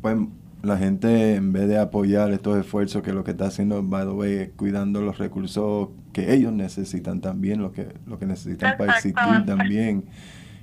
pues, 0.02 0.16
la 0.62 0.78
gente 0.78 1.36
en 1.36 1.54
vez 1.54 1.68
de 1.68 1.78
apoyar 1.78 2.32
estos 2.32 2.58
esfuerzos 2.58 3.02
que 3.02 3.14
lo 3.14 3.24
que 3.24 3.32
está 3.32 3.48
haciendo 3.48 3.82
by 3.82 4.06
the 4.06 4.12
way 4.12 4.34
es 4.34 4.50
cuidando 4.56 5.02
los 5.02 5.18
recursos 5.18 5.90
que 6.12 6.34
ellos 6.34 6.52
necesitan 6.52 7.22
también 7.22 7.62
lo 7.62 7.72
que 7.72 7.88
lo 8.08 8.20
que 8.20 8.26
necesitan 8.26 8.78
para 8.78 8.94
existir 8.94 9.46
también. 9.46 10.06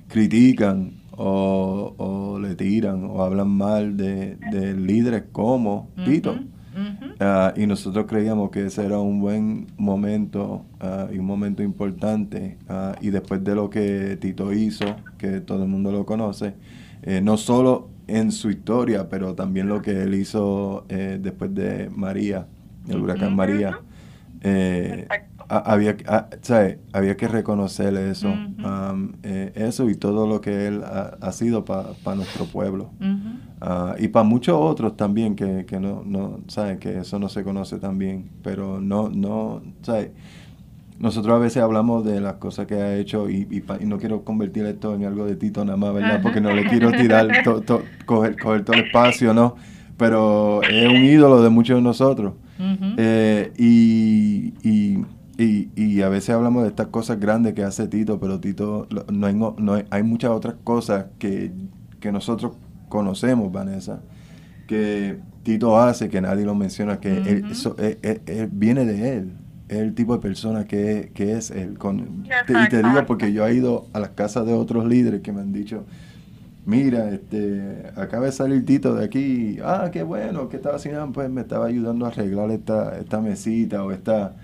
Critican 0.07 0.93
o, 1.17 2.37
le 2.41 2.55
tiran 2.55 3.03
o 3.05 3.23
hablan 3.23 3.49
mal 3.49 3.97
de, 3.97 4.37
líderes 4.77 5.23
como 5.31 5.89
Tito. 6.05 6.37
Ah, 7.19 7.53
y 7.57 7.65
nosotros 7.65 8.05
creíamos 8.07 8.51
que 8.51 8.67
ese 8.67 8.85
era 8.85 8.99
un 8.99 9.19
buen 9.19 9.65
momento 9.77 10.63
ah, 10.79 11.07
y 11.11 11.17
un 11.17 11.25
momento 11.25 11.63
importante 11.63 12.59
ah, 12.69 12.95
y 13.01 13.09
después 13.09 13.43
de 13.43 13.55
lo 13.55 13.71
que 13.71 14.15
Tito 14.21 14.53
hizo 14.53 14.85
que 15.17 15.41
todo 15.41 15.63
el 15.63 15.69
mundo 15.69 15.91
lo 15.91 16.05
conoce 16.05 16.53
eh, 17.01 17.19
no 17.19 17.37
solo 17.37 17.89
en 18.07 18.31
su 18.31 18.49
historia, 18.49 19.09
pero 19.09 19.35
también 19.35 19.67
lo 19.67 19.81
que 19.81 20.03
él 20.03 20.15
hizo 20.15 20.85
eh, 20.89 21.19
después 21.21 21.53
de 21.53 21.89
María, 21.89 22.47
el 22.87 23.01
huracán 23.01 23.35
María. 23.35 23.79
Eh, 24.41 25.07
había, 25.49 25.95
había 26.91 27.17
que 27.17 27.27
reconocer 27.27 27.95
eso, 27.95 28.27
um, 28.27 29.13
eh, 29.23 29.53
eso 29.55 29.89
y 29.89 29.95
todo 29.95 30.27
lo 30.27 30.41
que 30.41 30.67
él 30.67 30.83
ha, 30.83 31.31
sido 31.31 31.63
para 31.63 32.15
nuestro 32.15 32.45
pueblo. 32.45 32.91
Ah, 33.61 33.95
y 33.97 34.09
para 34.09 34.23
muchos 34.23 34.57
otros 34.59 34.97
también 34.97 35.35
que, 35.35 35.65
que 35.65 35.79
no, 35.79 36.03
no 36.05 36.41
saben 36.47 36.79
que 36.79 36.99
eso 36.99 37.17
no 37.17 37.29
se 37.29 37.43
conoce 37.43 37.79
también, 37.79 38.29
pero 38.43 38.79
no, 38.81 39.09
no, 39.09 39.61
¿sabes? 39.81 40.11
Nosotros 40.99 41.35
a 41.35 41.39
veces 41.39 41.61
hablamos 41.61 42.03
de 42.03 42.19
las 42.19 42.35
cosas 42.35 42.65
que 42.65 42.75
ha 42.75 42.95
hecho 42.97 43.29
y, 43.29 43.47
y, 43.51 43.85
no 43.85 43.99
quiero 43.99 44.23
convertir 44.23 44.65
esto 44.65 44.95
en 44.95 45.05
algo 45.05 45.25
de 45.25 45.35
Tito 45.35 45.63
nada 45.63 45.77
más, 45.77 45.93
¿verdad? 45.93 46.21
Porque 46.23 46.41
no 46.41 46.51
le 46.51 46.65
quiero 46.65 46.91
tirar, 46.91 47.27
coger, 48.05 48.39
coger, 48.39 48.65
todo 48.65 48.75
el 48.75 48.85
espacio, 48.85 49.33
¿no? 49.33 49.55
Pero 49.95 50.61
es 50.63 50.87
un 50.87 51.03
ídolo 51.03 51.41
de 51.41 51.49
muchos 51.49 51.77
de 51.77 51.81
nosotros. 51.81 52.33
Eh, 52.97 53.51
y, 53.57 54.53
y, 54.63 55.69
y, 55.75 56.01
a 56.01 56.09
veces 56.09 56.31
hablamos 56.31 56.63
de 56.63 56.69
estas 56.69 56.87
cosas 56.87 57.19
grandes 57.19 57.53
que 57.53 57.63
hace 57.63 57.87
Tito, 57.87 58.19
pero 58.19 58.39
Tito, 58.39 58.87
no 59.11 59.27
hay, 59.27 59.35
no 59.35 59.83
hay, 59.89 60.03
muchas 60.03 60.31
otras 60.31 60.55
cosas 60.63 61.05
que, 61.19 61.51
que 61.99 62.11
nosotros 62.11 62.53
conocemos, 62.89 63.51
Vanessa, 63.51 64.01
que 64.65 65.19
Tito 65.43 65.79
hace, 65.79 66.09
que 66.09 66.21
nadie 66.21 66.43
lo 66.45 66.55
menciona, 66.55 66.99
que 66.99 67.43
eso, 67.51 67.75
viene 68.51 68.85
de 68.85 69.17
él 69.17 69.31
es 69.69 69.77
el 69.77 69.93
tipo 69.93 70.13
de 70.13 70.21
persona 70.21 70.65
que, 70.65 71.11
es 71.15 71.51
él. 71.51 71.77
Con, 71.77 72.25
y 72.47 72.69
te 72.69 72.77
digo 72.77 73.05
porque 73.05 73.33
yo 73.33 73.45
he 73.47 73.53
ido 73.53 73.87
a 73.93 73.99
las 73.99 74.09
casas 74.09 74.45
de 74.45 74.53
otros 74.53 74.85
líderes 74.85 75.21
que 75.21 75.31
me 75.31 75.41
han 75.41 75.51
dicho, 75.51 75.83
mira, 76.65 77.09
este, 77.09 77.83
acaba 77.95 78.25
de 78.25 78.31
salir 78.33 78.65
Tito 78.65 78.93
de 78.93 79.05
aquí, 79.05 79.57
ah, 79.63 79.89
qué 79.91 80.03
bueno, 80.03 80.49
¿qué 80.49 80.57
estaba 80.57 80.75
haciendo? 80.75 81.09
Pues 81.13 81.29
me 81.29 81.41
estaba 81.41 81.65
ayudando 81.65 82.05
a 82.05 82.09
arreglar 82.09 82.51
esta, 82.51 82.97
esta 82.99 83.21
mesita 83.21 83.83
o 83.83 83.91
esta, 83.91 84.35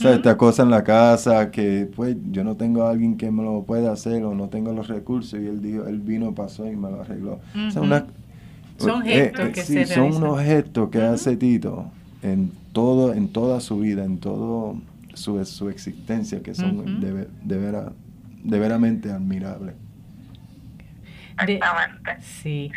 esta 0.00 0.36
cosa 0.36 0.62
en 0.62 0.70
la 0.70 0.84
casa 0.84 1.50
que 1.50 1.90
pues 1.94 2.16
yo 2.30 2.44
no 2.44 2.56
tengo 2.56 2.84
a 2.84 2.90
alguien 2.90 3.16
que 3.16 3.30
me 3.30 3.42
lo 3.42 3.64
pueda 3.64 3.92
hacer 3.92 4.24
o 4.24 4.34
no 4.34 4.48
tengo 4.48 4.72
los 4.72 4.88
recursos 4.88 5.38
y 5.40 5.46
él 5.46 5.60
dijo, 5.60 5.86
él 5.86 5.98
vino, 5.98 6.32
pasó 6.34 6.70
y 6.70 6.76
me 6.76 6.88
lo 6.88 7.02
arregló. 7.02 7.40
son 7.72 7.92
eh, 7.92 8.04
gestos 9.04 9.46
eh, 9.46 9.52
que 9.52 9.62
sí, 9.62 9.84
son 9.84 10.16
unos 10.16 10.40
gestos 10.40 10.88
que 10.88 11.02
hace 11.02 11.36
Tito 11.36 11.86
en 12.22 12.61
todo, 12.72 13.14
en 13.14 13.28
toda 13.28 13.60
su 13.60 13.78
vida, 13.78 14.04
en 14.04 14.18
todo 14.18 14.76
su, 15.14 15.44
su 15.44 15.68
existencia, 15.68 16.42
que 16.42 16.54
son 16.54 17.00
de, 17.00 17.28
de, 17.42 17.58
vera, 17.58 17.92
de 18.42 18.58
veramente 18.58 19.10
admirables. 19.10 19.74
sí. 22.20 22.70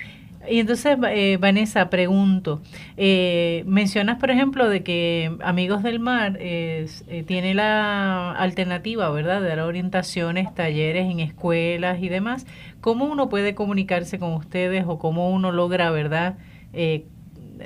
Y 0.49 0.59
entonces, 0.59 0.97
eh, 1.09 1.37
Vanessa, 1.39 1.89
pregunto, 1.89 2.61
eh, 2.97 3.63
mencionas, 3.65 4.19
por 4.19 4.29
ejemplo, 4.29 4.69
de 4.69 4.83
que 4.83 5.35
Amigos 5.43 5.81
del 5.83 5.99
Mar 5.99 6.37
eh, 6.39 6.87
tiene 7.25 7.53
la 7.55 8.31
alternativa, 8.33 9.09
¿verdad?, 9.09 9.41
de 9.41 9.47
dar 9.47 9.59
orientaciones, 9.61 10.53
talleres 10.53 11.09
en 11.09 11.19
escuelas 11.19 12.01
y 12.01 12.09
demás. 12.09 12.45
¿Cómo 12.81 13.05
uno 13.05 13.29
puede 13.29 13.55
comunicarse 13.55 14.19
con 14.19 14.33
ustedes 14.33 14.85
o 14.87 14.99
cómo 14.99 15.31
uno 15.31 15.51
logra, 15.51 15.89
¿verdad?, 15.89 16.37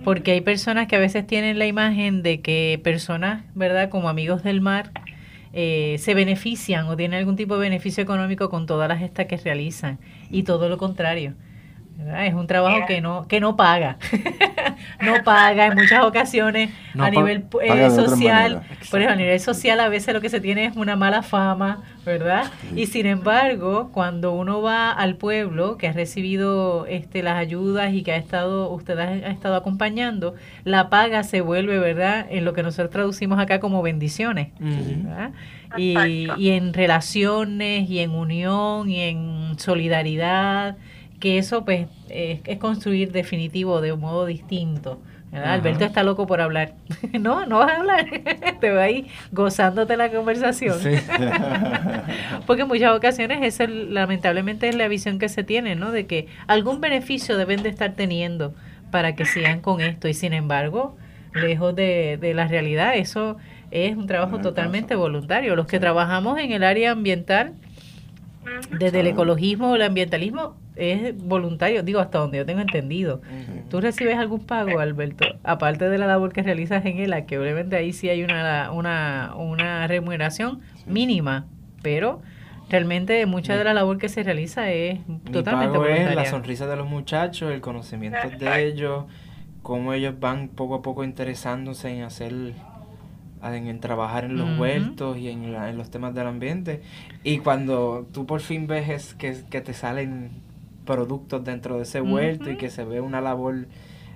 Porque 0.04 0.32
hay 0.32 0.42
personas 0.42 0.88
que 0.88 0.96
a 0.96 1.00
veces 1.00 1.26
tienen 1.26 1.60
la 1.60 1.66
imagen 1.66 2.24
de 2.24 2.42
que 2.42 2.80
personas, 2.84 3.44
¿verdad? 3.56 3.90
Como 3.90 4.08
amigos 4.08 4.44
del 4.44 4.62
mar, 4.62 4.92
eh, 5.54 5.98
se 6.00 6.14
benefician 6.14 6.88
o 6.88 6.96
tienen 6.96 7.20
algún 7.20 7.36
tipo 7.36 7.56
de 7.56 7.62
beneficio 7.62 8.02
económico 8.02 8.50
con 8.50 8.66
todas 8.66 8.88
las 8.88 9.00
gestas 9.00 9.26
que 9.26 9.38
realizan 9.38 10.00
y 10.30 10.44
todo 10.44 10.70
lo 10.70 10.78
contrario. 10.78 11.34
Es 12.20 12.34
un 12.34 12.48
trabajo 12.48 12.86
que 12.88 13.02
no 13.02 13.28
que 13.28 13.40
no 13.40 13.56
paga, 13.56 13.98
no 15.02 15.24
paga 15.24 15.68
en 15.68 15.76
muchas 15.76 16.04
ocasiones 16.04 16.72
a 16.98 17.10
nivel 17.10 17.46
eh, 17.62 17.90
social, 17.90 18.64
por 18.90 19.00
ejemplo, 19.00 19.14
a 19.14 19.16
nivel 19.16 19.40
social 19.40 19.80
a 19.80 19.90
veces 19.90 20.14
lo 20.14 20.22
que 20.22 20.30
se 20.30 20.40
tiene 20.40 20.66
es 20.66 20.76
una 20.76 20.96
mala 20.96 21.22
fama, 21.22 21.84
¿verdad? 22.06 22.52
Y 22.76 22.88
sin 22.88 23.06
embargo, 23.06 23.92
cuando 23.94 24.32
uno 24.34 24.62
va 24.62 24.92
al 24.92 25.16
pueblo 25.16 25.78
que 25.78 25.88
ha 25.88 25.94
recibido 25.94 26.86
este 26.88 27.24
las 27.24 27.38
ayudas 27.38 27.94
y 27.94 28.04
que 28.04 28.14
ha 28.14 28.18
estado 28.18 28.70
usted 28.72 28.98
ha, 28.98 29.30
estado 29.30 29.56
acompañando, 29.56 30.36
la 30.64 30.90
paga 30.90 31.24
se 31.24 31.42
vuelve, 31.42 31.80
¿verdad? 31.80 32.26
En 32.30 32.46
lo 32.46 32.54
que 32.54 32.64
nosotros 32.64 32.90
traducimos 32.90 33.40
acá 33.40 33.60
como 33.60 33.82
bendiciones, 33.82 34.50
Y, 35.78 36.28
y 36.38 36.50
en 36.50 36.74
relaciones 36.74 37.90
y 37.90 38.00
en 38.00 38.12
unión 38.12 38.90
y 38.90 39.00
en 39.02 39.58
solidaridad 39.58 40.76
que 41.22 41.38
eso 41.38 41.64
pues 41.64 41.88
es, 42.10 42.42
es 42.44 42.58
construir 42.58 43.14
definitivo 43.14 43.80
de 43.80 43.94
un 43.94 44.02
modo 44.02 44.26
distinto. 44.26 45.00
Alberto 45.32 45.86
está 45.86 46.04
loco 46.04 46.28
por 46.28 46.42
hablar. 46.42 46.74
no, 47.20 47.46
no 47.46 47.60
vas 47.60 47.72
a 47.72 47.76
hablar. 47.78 48.06
Te 48.60 48.72
va 48.72 48.84
ahí 48.84 49.08
gozándote 49.32 49.96
la 49.96 50.12
conversación. 50.12 50.78
Porque 52.46 52.64
en 52.64 52.68
muchas 52.68 52.96
ocasiones 52.96 53.40
esa 53.42 53.66
lamentablemente 53.68 54.68
es 54.68 54.76
la 54.76 54.90
visión 54.90 55.20
que 55.20 55.30
se 55.30 55.44
tiene, 55.44 55.76
¿no? 55.76 55.92
De 55.92 56.06
que 56.06 56.28
algún 56.48 56.82
beneficio 56.82 57.38
deben 57.38 57.64
de 57.64 57.70
estar 57.70 57.94
teniendo 57.94 58.54
para 58.92 59.16
que 59.16 59.26
sigan 59.26 59.62
con 59.62 59.80
esto. 59.80 60.10
Y 60.10 60.14
sin 60.14 60.34
embargo, 60.34 60.98
lejos 61.34 61.76
de, 61.76 62.18
de 62.20 62.34
la 62.34 62.48
realidad, 62.48 62.98
eso 62.98 63.38
es 63.72 63.96
un 63.96 64.08
trabajo 64.08 64.40
totalmente 64.40 64.96
voluntario. 64.96 65.56
Los 65.56 65.68
que 65.68 65.80
trabajamos 65.80 66.40
en 66.40 66.52
el 66.52 66.64
área 66.66 66.92
ambiental, 66.92 67.54
desde 68.78 69.00
el 69.00 69.08
ecologismo 69.08 69.72
o 69.72 69.76
el 69.76 69.84
ambientalismo, 69.84 70.58
es 70.76 71.18
voluntario, 71.18 71.84
digo, 71.84 72.00
hasta 72.00 72.20
donde 72.20 72.38
yo 72.38 72.46
tengo 72.46 72.62
entendido. 72.62 73.22
¿Tú 73.70 73.82
recibes 73.82 74.18
algún 74.18 74.46
pago, 74.46 74.80
Alberto? 74.80 75.26
Aparte 75.44 75.90
de 75.90 75.98
la 75.98 76.08
labor 76.08 76.32
que 76.32 76.44
realizas 76.44 76.86
en 76.86 77.00
ELA, 77.00 77.26
que 77.26 77.38
obviamente 77.38 77.76
ahí 77.76 77.94
sí 77.94 78.10
hay 78.10 78.24
una, 78.24 78.72
una, 78.72 79.34
una 79.36 79.88
remuneración 79.88 80.62
mínima, 80.86 81.46
pero 81.82 82.22
realmente 82.70 83.26
mucha 83.26 83.58
de 83.58 83.64
la 83.64 83.74
labor 83.74 83.98
que 83.98 84.08
se 84.08 84.24
realiza 84.24 84.72
es 84.72 85.00
totalmente 85.32 85.74
pago 85.74 85.80
voluntaria. 85.80 86.10
Es 86.10 86.16
la 86.16 86.26
sonrisa 86.26 86.68
de 86.68 86.76
los 86.78 86.88
muchachos, 86.88 87.52
el 87.52 87.62
conocimiento 87.62 88.30
de 88.40 88.68
ellos, 88.68 89.06
cómo 89.62 89.94
ellos 89.94 90.20
van 90.20 90.48
poco 90.48 90.76
a 90.76 90.82
poco 90.82 91.04
interesándose 91.04 91.90
en 91.90 92.04
hacer 92.04 92.34
en, 93.44 93.80
trabajar 93.80 94.26
en 94.26 94.38
los 94.38 94.60
huertos 94.60 95.18
y 95.18 95.30
en, 95.30 95.56
en, 95.56 95.78
los 95.78 95.90
temas 95.90 96.14
del 96.14 96.28
ambiente. 96.28 96.82
Y 97.24 97.40
cuando 97.40 98.08
tú 98.14 98.26
por 98.26 98.40
fin 98.40 98.68
ves 98.68 99.16
que, 99.16 99.36
que 99.50 99.62
te 99.62 99.74
salen 99.74 100.30
productos 100.92 101.44
dentro 101.44 101.78
de 101.78 101.84
ese 101.84 102.02
huerto 102.02 102.50
y 102.50 102.58
que 102.58 102.70
se 102.70 102.84
ve 102.84 103.00
una 103.00 103.22
labor, 103.22 103.68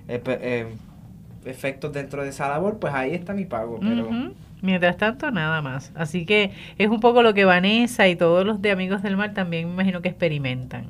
eh, 0.08 0.22
eh, 0.26 0.66
efectos 1.46 1.92
dentro 1.92 2.22
de 2.22 2.28
esa 2.28 2.48
labor, 2.48 2.78
pues 2.78 2.92
ahí 2.92 3.14
está 3.14 3.32
mi 3.32 3.46
pago. 3.46 3.78
Pero... 3.80 4.10
Mientras 4.62 4.96
tanto, 4.96 5.30
nada 5.30 5.62
más. 5.62 5.92
Así 5.94 6.26
que 6.26 6.52
es 6.78 6.88
un 6.88 7.00
poco 7.00 7.22
lo 7.22 7.34
que 7.34 7.44
Vanessa 7.44 8.08
y 8.08 8.16
todos 8.16 8.44
los 8.44 8.60
de 8.60 8.72
Amigos 8.72 9.02
del 9.02 9.16
Mar 9.16 9.32
también 9.32 9.68
me 9.68 9.74
imagino 9.74 10.02
que 10.02 10.08
experimentan. 10.08 10.86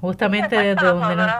Justamente 0.00 0.56
desde 0.56 0.86
donde 0.86 1.16
nos... 1.16 1.30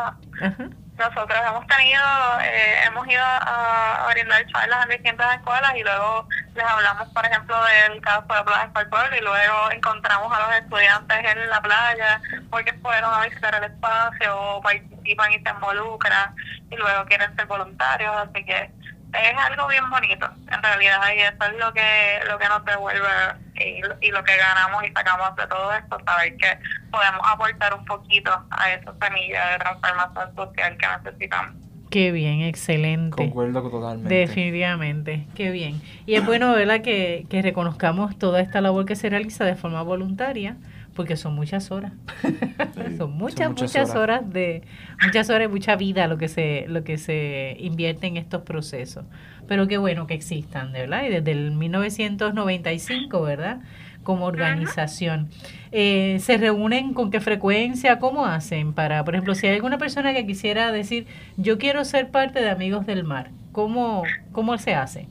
Nosotros 1.01 1.39
hemos 1.49 1.67
tenido, 1.67 2.03
eh, 2.43 2.85
hemos 2.85 3.09
ido 3.09 3.23
a, 3.25 4.05
a 4.05 4.13
brindar 4.13 4.47
charlas 4.49 4.85
en 4.85 4.91
distintas 4.91 5.35
escuelas 5.35 5.73
y 5.75 5.83
luego 5.83 6.29
les 6.55 6.63
hablamos, 6.63 7.09
por 7.09 7.25
ejemplo, 7.25 7.57
del 7.65 8.03
caso 8.03 8.27
de 8.29 8.45
Playa 8.45 8.71
para 8.71 8.85
el 8.85 8.91
Pueblo 8.91 9.17
y 9.17 9.21
luego 9.23 9.71
encontramos 9.71 10.31
a 10.31 10.41
los 10.41 10.57
estudiantes 10.57 11.19
en 11.25 11.49
la 11.49 11.63
playa 11.63 12.21
porque 12.51 12.75
fueron 12.83 13.15
a 13.15 13.25
visitar 13.25 13.55
el 13.55 13.65
espacio 13.65 14.39
o 14.39 14.61
participan 14.61 15.33
y 15.33 15.41
se 15.41 15.49
involucran 15.49 16.35
y 16.71 16.77
luego 16.77 17.07
quieren 17.07 17.35
ser 17.35 17.47
voluntarios, 17.47 18.15
así 18.17 18.45
que 18.45 18.71
es 19.13 19.37
algo 19.39 19.67
bien 19.69 19.89
bonito 19.91 20.29
en 20.51 20.63
realidad 20.63 21.01
y 21.17 21.21
eso 21.21 21.45
es 21.45 21.59
lo 21.59 21.73
que 21.73 22.21
lo 22.29 22.39
que 22.39 22.49
nos 22.49 22.65
devuelve 22.65 23.09
y, 23.55 24.07
y, 24.07 24.11
lo 24.11 24.25
que 24.25 24.37
ganamos 24.37 24.85
y 24.85 24.93
sacamos 24.93 25.37
de 25.37 25.47
todo 25.47 25.73
esto 25.73 25.99
saber 26.07 26.37
que 26.37 26.59
podemos 26.91 27.21
aportar 27.25 27.75
un 27.75 27.85
poquito 27.85 28.31
a 28.51 28.73
esa 28.73 28.95
semilla 29.03 29.51
de 29.51 29.59
transformación 29.59 30.35
social 30.35 30.77
que 30.79 30.87
necesitamos 30.87 31.61
Qué 31.91 32.13
bien, 32.13 32.43
excelente. 32.43 33.17
Concuerdo 33.17 33.69
totalmente. 33.69 34.15
Definitivamente, 34.15 35.27
qué 35.35 35.51
bien. 35.51 35.83
Y 36.07 36.15
es 36.15 36.25
bueno, 36.25 36.53
¿verdad?, 36.53 36.83
que, 36.83 37.27
que 37.29 37.43
reconozcamos 37.43 38.17
toda 38.17 38.41
esta 38.41 38.61
labor 38.61 38.87
que 38.87 38.95
se 38.95 39.11
realiza 39.11 39.45
de 39.45 39.57
forma 39.57 39.83
voluntaria, 39.83 40.57
porque 40.95 41.17
son 41.17 41.35
muchas 41.35 41.71
horas. 41.71 41.93
son 42.23 42.33
muchas, 42.77 42.99
son 42.99 43.13
muchas, 43.17 43.51
muchas 43.51 43.91
horas. 43.91 44.21
horas. 44.21 44.33
de 44.33 44.63
muchas 45.05 45.31
horas 45.31 45.49
y 45.49 45.49
mucha 45.49 45.77
vida 45.77 46.07
lo 46.07 46.19
que 46.19 46.29
se 46.29 46.67
lo 46.69 46.85
que 46.85 46.99
se 46.99 47.57
invierte 47.59 48.07
en 48.07 48.17
estos 48.17 48.43
procesos. 48.43 49.05
Pero 49.49 49.67
qué 49.67 49.79
bueno 49.79 50.07
que 50.07 50.15
existan, 50.15 50.73
¿verdad? 50.73 51.05
Y 51.05 51.09
desde 51.09 51.33
el 51.33 51.51
1995, 51.53 53.23
¿verdad? 53.23 53.61
Como 54.05 54.27
organización. 54.27 55.29
Eh, 55.73 56.19
¿Se 56.21 56.39
reúnen 56.39 56.95
con 56.95 57.11
qué 57.11 57.21
frecuencia? 57.21 57.99
¿Cómo 57.99 58.27
hacen 58.27 58.73
para, 58.73 59.05
por 59.05 59.15
ejemplo, 59.15 59.35
si 59.35 59.47
hay 59.47 59.57
alguna 59.57 59.79
persona 59.79 60.15
que 60.15 60.27
quisiera 60.27 60.73
decir, 60.73 61.07
yo 61.37 61.59
quiero 61.59 61.85
ser 61.85 62.11
parte 62.11 62.41
de 62.41 62.51
Amigos 62.51 62.87
del 62.87 63.05
Mar, 63.05 63.31
¿cómo, 63.53 64.05
cómo 64.33 64.57
se 64.59 64.75
hace? 64.75 65.09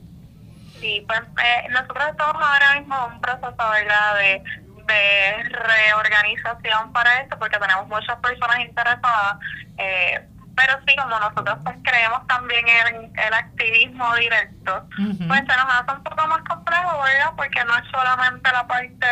Sí, 0.80 1.04
pues 1.06 1.20
eh, 1.20 1.68
nosotros 1.70 2.04
estamos 2.10 2.42
ahora 2.42 2.80
mismo 2.80 2.94
en 3.06 3.14
un 3.14 3.20
proceso, 3.20 3.70
¿verdad?, 3.70 4.18
de 4.18 4.42
de 4.90 5.42
reorganización 5.48 6.92
para 6.92 7.20
esto 7.20 7.38
porque 7.38 7.58
tenemos 7.58 7.86
muchas 7.88 8.16
personas 8.16 8.60
interesadas 8.60 9.38
eh, 9.78 10.20
pero 10.56 10.78
sí 10.86 10.94
como 10.96 11.18
nosotros 11.18 11.58
pues 11.64 11.76
creemos 11.82 12.26
también 12.26 12.66
en 12.68 13.12
el 13.18 13.34
activismo 13.34 14.14
directo 14.16 14.86
pues 15.28 15.40
se 15.40 15.56
nos 15.56 15.66
hace 15.68 15.92
un 15.92 16.02
poco 16.02 16.26
más 16.26 16.42
complejo 16.42 17.02
verdad 17.02 17.32
porque 17.36 17.64
no 17.64 17.76
es 17.76 17.84
solamente 17.90 18.52
la 18.52 18.66
parte 18.66 19.06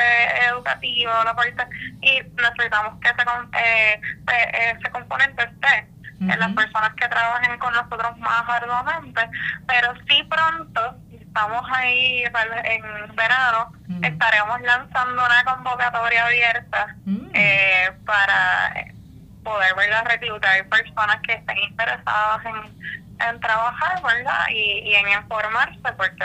educativa 0.48 1.24
la 1.24 1.34
parte 1.34 1.66
y 2.02 2.20
necesitamos 2.36 3.00
que 3.00 3.08
ese, 3.08 3.22
eh, 3.62 4.76
ese 4.78 4.90
componente 4.90 5.42
esté 5.44 5.88
en 6.20 6.40
las 6.40 6.52
personas 6.52 6.92
que 6.94 7.06
trabajen 7.06 7.58
con 7.60 7.72
nosotros 7.72 8.18
más 8.18 8.42
arduamente 8.48 9.30
pero 9.66 9.94
sí 10.08 10.22
pronto 10.24 10.96
estamos 11.38 11.64
ahí 11.70 12.24
en 12.64 13.14
verano, 13.14 13.72
estaremos 14.02 14.60
lanzando 14.62 15.24
una 15.24 15.44
convocatoria 15.44 16.26
abierta 16.26 16.96
eh, 17.32 17.92
para 18.04 18.72
poder 19.44 19.74
¿verdad? 19.76 20.04
reclutar 20.06 20.66
personas 20.68 21.20
que 21.22 21.34
estén 21.34 21.58
interesadas 21.58 22.44
en, 22.44 23.28
en 23.28 23.40
trabajar 23.40 24.02
¿verdad? 24.02 24.46
Y, 24.50 24.80
y 24.90 24.94
en 24.96 25.08
informarse, 25.10 25.92
porque 25.96 26.24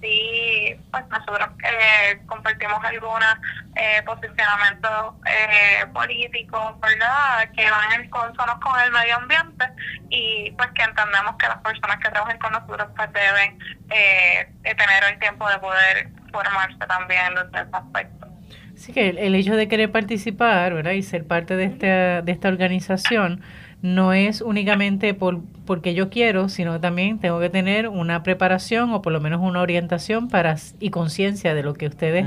sí, 0.00 0.76
pues 0.90 1.04
nosotros 1.08 1.48
eh, 1.62 2.20
compartimos 2.26 2.82
algunos 2.84 3.34
eh, 3.76 4.02
posicionamientos 4.04 5.14
eh, 5.26 5.86
políticos, 5.92 6.74
¿verdad?, 6.80 7.50
que 7.56 7.70
van 7.70 8.00
en 8.00 8.10
consono 8.10 8.58
con 8.60 8.80
el 8.80 8.90
medio 8.90 9.16
ambiente 9.16 9.66
y 10.08 10.50
pues 10.52 10.68
que 10.74 10.82
entendemos 10.82 11.36
que 11.38 11.46
las 11.46 11.58
personas 11.58 11.98
que 11.98 12.10
trabajan 12.10 12.38
con 12.38 12.52
nosotros 12.52 12.88
pues 12.96 13.12
deben 13.12 13.58
eh, 13.90 14.48
tener 14.62 15.12
el 15.12 15.18
tiempo 15.18 15.48
de 15.48 15.58
poder 15.58 16.08
formarse 16.32 16.86
también 16.86 17.34
desde 17.34 17.68
ese 17.68 17.76
aspecto. 17.76 18.26
Sí, 18.74 18.92
que 18.92 19.10
el, 19.10 19.34
hecho 19.34 19.56
de 19.56 19.68
querer 19.68 19.92
participar, 19.92 20.72
¿verdad?, 20.72 20.92
y 20.92 21.02
ser 21.02 21.26
parte 21.26 21.54
de 21.54 21.64
esta, 21.64 22.22
de 22.22 22.32
esta 22.32 22.48
organización 22.48 23.42
no 23.82 24.12
es 24.12 24.42
únicamente 24.42 25.14
por, 25.14 25.40
porque 25.66 25.94
yo 25.94 26.10
quiero, 26.10 26.48
sino 26.48 26.80
también 26.80 27.18
tengo 27.18 27.40
que 27.40 27.48
tener 27.48 27.88
una 27.88 28.22
preparación 28.22 28.92
o 28.92 29.00
por 29.02 29.12
lo 29.12 29.20
menos 29.20 29.40
una 29.40 29.62
orientación 29.62 30.28
para 30.28 30.56
y 30.80 30.90
conciencia 30.90 31.54
de 31.54 31.62
lo 31.62 31.74
que 31.74 31.86
ustedes 31.86 32.26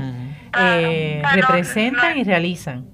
eh, 0.58 1.22
representan 1.32 2.18
y 2.18 2.24
realizan. 2.24 2.86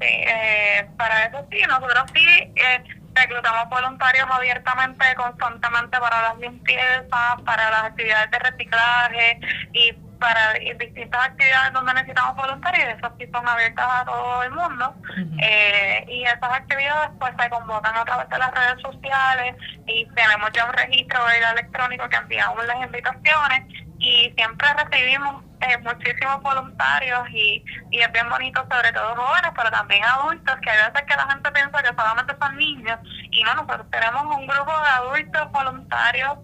eh, 0.00 0.88
para 0.96 1.26
eso 1.26 1.46
sí, 1.50 1.58
nosotros 1.68 2.04
sí 2.14 2.24
eh, 2.56 2.84
reclutamos 3.14 3.68
voluntarios 3.68 4.26
abiertamente, 4.30 5.04
constantemente 5.16 5.98
para 5.98 6.22
las 6.22 6.38
limpiezas, 6.38 7.40
para 7.44 7.70
las 7.70 7.84
actividades 7.84 8.30
de 8.30 8.38
reciclaje 8.38 9.40
y 9.72 10.07
para 10.18 10.54
distintas 10.54 11.26
actividades 11.26 11.72
donde 11.72 11.94
necesitamos 11.94 12.36
voluntarios, 12.36 12.88
esas 12.96 13.12
sí 13.18 13.26
son 13.32 13.48
abiertas 13.48 13.86
a 13.88 14.04
todo 14.04 14.42
el 14.42 14.50
mundo. 14.50 14.94
eh, 15.40 16.04
y 16.08 16.24
esas 16.24 16.52
actividades 16.52 17.10
pues 17.18 17.32
se 17.40 17.50
convocan 17.50 17.96
a 17.96 18.04
través 18.04 18.28
de 18.28 18.38
las 18.38 18.50
redes 18.52 18.82
sociales 18.82 19.56
y 19.86 20.06
tenemos 20.14 20.50
ya 20.52 20.66
un 20.66 20.72
registro 20.72 21.20
electrónico 21.30 22.08
que 22.08 22.16
enviamos 22.16 22.66
las 22.66 22.76
invitaciones 22.82 23.64
y 23.98 24.32
siempre 24.36 24.68
recibimos 24.74 25.44
eh, 25.60 25.76
muchísimos 25.78 26.40
voluntarios 26.42 27.28
y, 27.30 27.64
y 27.90 28.00
es 28.00 28.12
bien 28.12 28.28
bonito, 28.28 28.64
sobre 28.70 28.92
todo 28.92 29.16
jóvenes, 29.16 29.50
pero 29.56 29.70
también 29.70 30.04
adultos, 30.04 30.56
que 30.62 30.70
hay 30.70 30.78
veces 30.78 31.06
que 31.06 31.16
la 31.16 31.30
gente 31.30 31.50
piensa 31.50 31.82
que 31.82 31.88
solamente 31.88 32.36
son 32.40 32.56
niños 32.56 32.98
y 33.30 33.42
no, 33.42 33.54
nosotros 33.54 33.86
tenemos 33.90 34.22
un 34.36 34.46
grupo 34.46 34.70
de 34.70 34.88
adultos 34.88 35.50
voluntarios 35.50 36.38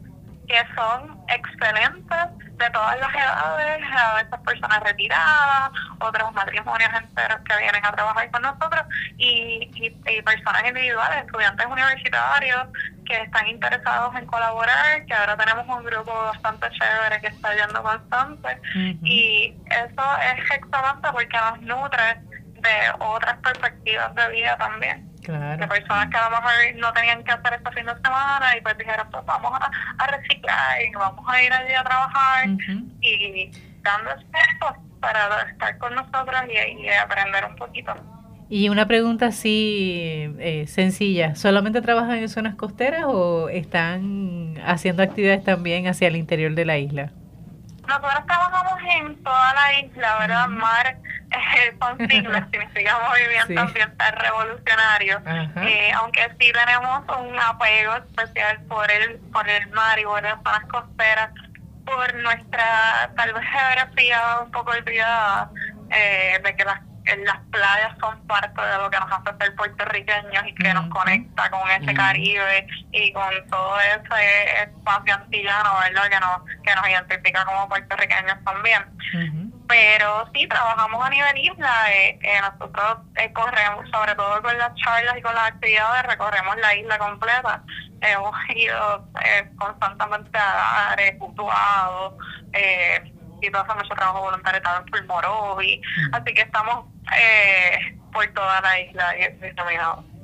que 0.46 0.60
son 0.74 1.18
excelentes 1.28 2.44
de 2.56 2.70
todas 2.70 2.98
las 3.00 3.14
edades, 3.14 3.82
a 3.92 4.14
veces 4.14 4.40
personas 4.44 4.80
retiradas, 4.80 5.70
otros 5.98 6.32
matrimonios 6.32 6.90
enteros 6.92 7.38
que 7.48 7.56
vienen 7.56 7.84
a 7.84 7.92
trabajar 7.92 8.30
con 8.30 8.42
nosotros 8.42 8.82
y, 9.18 9.70
y, 9.74 10.22
personas 10.22 10.62
individuales, 10.66 11.24
estudiantes 11.24 11.66
universitarios 11.66 12.66
que 13.06 13.22
están 13.22 13.46
interesados 13.48 14.14
en 14.16 14.26
colaborar, 14.26 15.04
que 15.06 15.14
ahora 15.14 15.36
tenemos 15.36 15.66
un 15.68 15.84
grupo 15.84 16.12
bastante 16.12 16.68
chévere 16.70 17.20
que 17.20 17.28
está 17.28 17.54
yendo 17.54 17.82
bastante 17.82 18.60
y 19.02 19.54
eso 19.66 20.18
es 20.22 20.50
excelente 20.50 21.08
porque 21.12 21.36
nos 21.36 21.60
nutre 21.62 22.20
de 22.54 22.92
otras 23.00 23.36
perspectivas 23.38 24.14
de 24.14 24.28
vida 24.30 24.56
también. 24.56 25.13
De 25.32 25.66
personas 25.68 26.08
que 26.10 26.16
a 26.16 26.28
lo 26.28 26.36
mejor 26.36 26.52
no 26.76 26.92
tenían 26.92 27.24
que 27.24 27.32
hacer 27.32 27.54
este 27.54 27.70
fin 27.72 27.86
de 27.86 27.94
semana 27.94 28.56
y 28.56 28.60
pues 28.60 28.76
dijeron, 28.76 29.06
pues 29.10 29.24
vamos 29.24 29.52
a, 29.58 30.06
reciclar 30.06 30.82
y 30.82 30.94
vamos 30.94 31.24
a 31.28 31.42
ir 31.42 31.52
allí 31.52 31.74
a 31.74 31.82
trabajar 31.82 32.48
y 33.00 33.50
dando 33.82 34.10
esfuerzos 34.10 34.84
para 35.00 35.42
estar 35.50 35.78
con 35.78 35.94
nosotros 35.94 36.42
y, 36.48 36.88
aprender 36.88 37.44
un 37.44 37.56
poquito. 37.56 37.94
Y 38.50 38.68
una 38.68 38.86
pregunta 38.86 39.26
así 39.26 40.34
eh, 40.38 40.66
sencilla, 40.66 41.34
¿solamente 41.34 41.80
trabajan 41.80 42.18
en 42.18 42.28
zonas 42.28 42.54
costeras 42.54 43.04
o 43.06 43.48
están 43.48 44.54
haciendo 44.64 45.02
actividades 45.02 45.42
también 45.42 45.86
hacia 45.88 46.08
el 46.08 46.16
interior 46.16 46.54
de 46.54 46.64
la 46.64 46.78
isla? 46.78 47.10
Nosotros 47.86 48.26
trabajamos 48.26 48.78
en 48.96 49.22
toda 49.22 49.54
la 49.54 49.80
isla, 49.80 50.18
¿verdad? 50.20 50.48
Mar 50.48 50.96
eh, 51.30 51.76
son 51.78 52.08
siglas, 52.08 52.44
significa 52.50 52.98
movimiento 53.08 53.60
ambiental 53.60 54.12
revolucionario. 54.16 55.22
Eh, 55.62 55.92
aunque 55.92 56.28
sí 56.38 56.52
tenemos 56.52 57.04
un 57.18 57.38
apego 57.38 57.94
especial 57.96 58.60
por 58.68 58.90
el, 58.90 59.18
por 59.32 59.48
el 59.48 59.68
mar 59.70 59.98
y 59.98 60.04
por 60.04 60.22
las 60.22 60.38
zonas 60.42 60.64
costeras, 60.70 61.30
por 61.84 62.14
nuestra 62.14 63.10
tal 63.16 63.32
vez 63.34 63.44
geografía 63.44 64.40
un 64.42 64.50
poco 64.50 64.70
olvidada, 64.70 65.50
eh, 65.90 66.40
de 66.42 66.56
que 66.56 66.64
las 66.64 66.80
las 67.04 67.38
playas 67.50 67.98
son 68.00 68.26
parte 68.26 68.60
de 68.60 68.78
lo 68.78 68.90
que 68.90 68.98
nos 68.98 69.12
hace 69.12 69.36
ser 69.38 69.54
puertorriqueños 69.56 70.46
y 70.46 70.54
que 70.54 70.74
nos 70.74 70.88
conecta 70.88 71.50
con 71.50 71.70
ese 71.70 71.94
Caribe 71.94 72.66
y 72.92 73.12
con 73.12 73.30
todo 73.50 73.78
ese 73.80 74.62
espacio 74.62 75.14
antillano, 75.14 75.70
¿verdad? 75.82 76.08
Que 76.08 76.20
nos, 76.20 76.62
que 76.62 76.74
nos 76.74 76.88
identifica 76.88 77.44
como 77.44 77.68
puertorriqueños 77.68 78.42
también. 78.44 78.84
Pero 79.68 80.28
sí, 80.34 80.46
trabajamos 80.46 81.04
a 81.04 81.10
nivel 81.10 81.38
isla. 81.38 81.92
Eh, 81.92 82.18
eh, 82.22 82.40
nosotros 82.40 82.98
eh, 83.16 83.32
corremos, 83.32 83.88
sobre 83.90 84.14
todo 84.14 84.42
con 84.42 84.56
las 84.58 84.74
charlas 84.74 85.16
y 85.16 85.22
con 85.22 85.34
las 85.34 85.48
actividades, 85.48 86.06
recorremos 86.06 86.56
la 86.58 86.74
isla 86.74 86.98
completa. 86.98 87.62
Hemos 88.00 88.34
ido 88.54 89.08
constantemente 89.56 90.36
a 90.36 90.94
dar, 90.96 91.18
puntuado, 91.18 92.18
y 93.46 93.50
todo 93.50 93.62
hace 93.62 93.74
mucho 93.74 93.94
trabajo 93.94 94.20
voluntario 94.20 94.62
también 94.62 94.90
por 94.90 95.06
Morovi. 95.06 95.80
Así 96.12 96.34
que 96.34 96.42
estamos 96.42 96.86
por 98.12 98.26
toda 98.28 98.60
la 98.60 98.80
isla. 98.80 99.14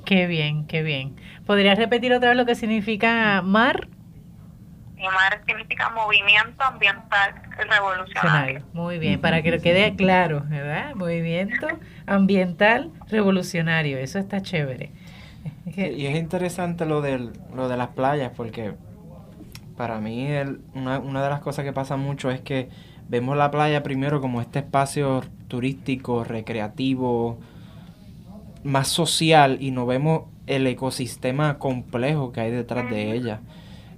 Qué 0.05 0.27
bien, 0.27 0.65
qué 0.67 0.83
bien. 0.83 1.15
¿Podrías 1.45 1.77
repetir 1.77 2.13
otra 2.13 2.29
vez 2.29 2.37
lo 2.37 2.45
que 2.45 2.55
significa 2.55 3.41
mar? 3.41 3.87
MAR 5.09 5.41
significa 5.47 5.89
Movimiento 5.89 6.63
Ambiental 6.63 7.33
Revolucionario. 7.57 8.63
Muy 8.73 8.99
bien, 8.99 9.19
para 9.19 9.41
que 9.41 9.51
lo 9.51 9.59
quede 9.59 9.95
claro, 9.95 10.43
¿verdad? 10.47 10.93
Movimiento 10.95 11.67
Ambiental 12.05 12.91
Revolucionario, 13.07 13.97
eso 13.97 14.19
está 14.19 14.41
chévere. 14.41 14.91
Y 15.65 16.05
es 16.05 16.15
interesante 16.15 16.85
lo, 16.85 17.01
del, 17.01 17.31
lo 17.55 17.67
de 17.67 17.77
las 17.77 17.89
playas, 17.89 18.31
porque 18.35 18.73
para 19.77 19.99
mí 19.99 20.29
una, 20.73 20.99
una 20.99 21.23
de 21.23 21.29
las 21.29 21.39
cosas 21.39 21.65
que 21.65 21.73
pasa 21.73 21.97
mucho 21.97 22.29
es 22.29 22.41
que 22.41 22.69
vemos 23.11 23.35
la 23.35 23.51
playa 23.51 23.83
primero 23.83 24.21
como 24.21 24.39
este 24.39 24.59
espacio 24.59 25.21
turístico, 25.49 26.23
recreativo, 26.23 27.37
más 28.63 28.87
social 28.87 29.57
y 29.59 29.71
no 29.71 29.85
vemos 29.85 30.23
el 30.47 30.65
ecosistema 30.65 31.59
complejo 31.59 32.31
que 32.31 32.39
hay 32.39 32.51
detrás 32.51 32.89
de 32.89 33.11
ella 33.11 33.41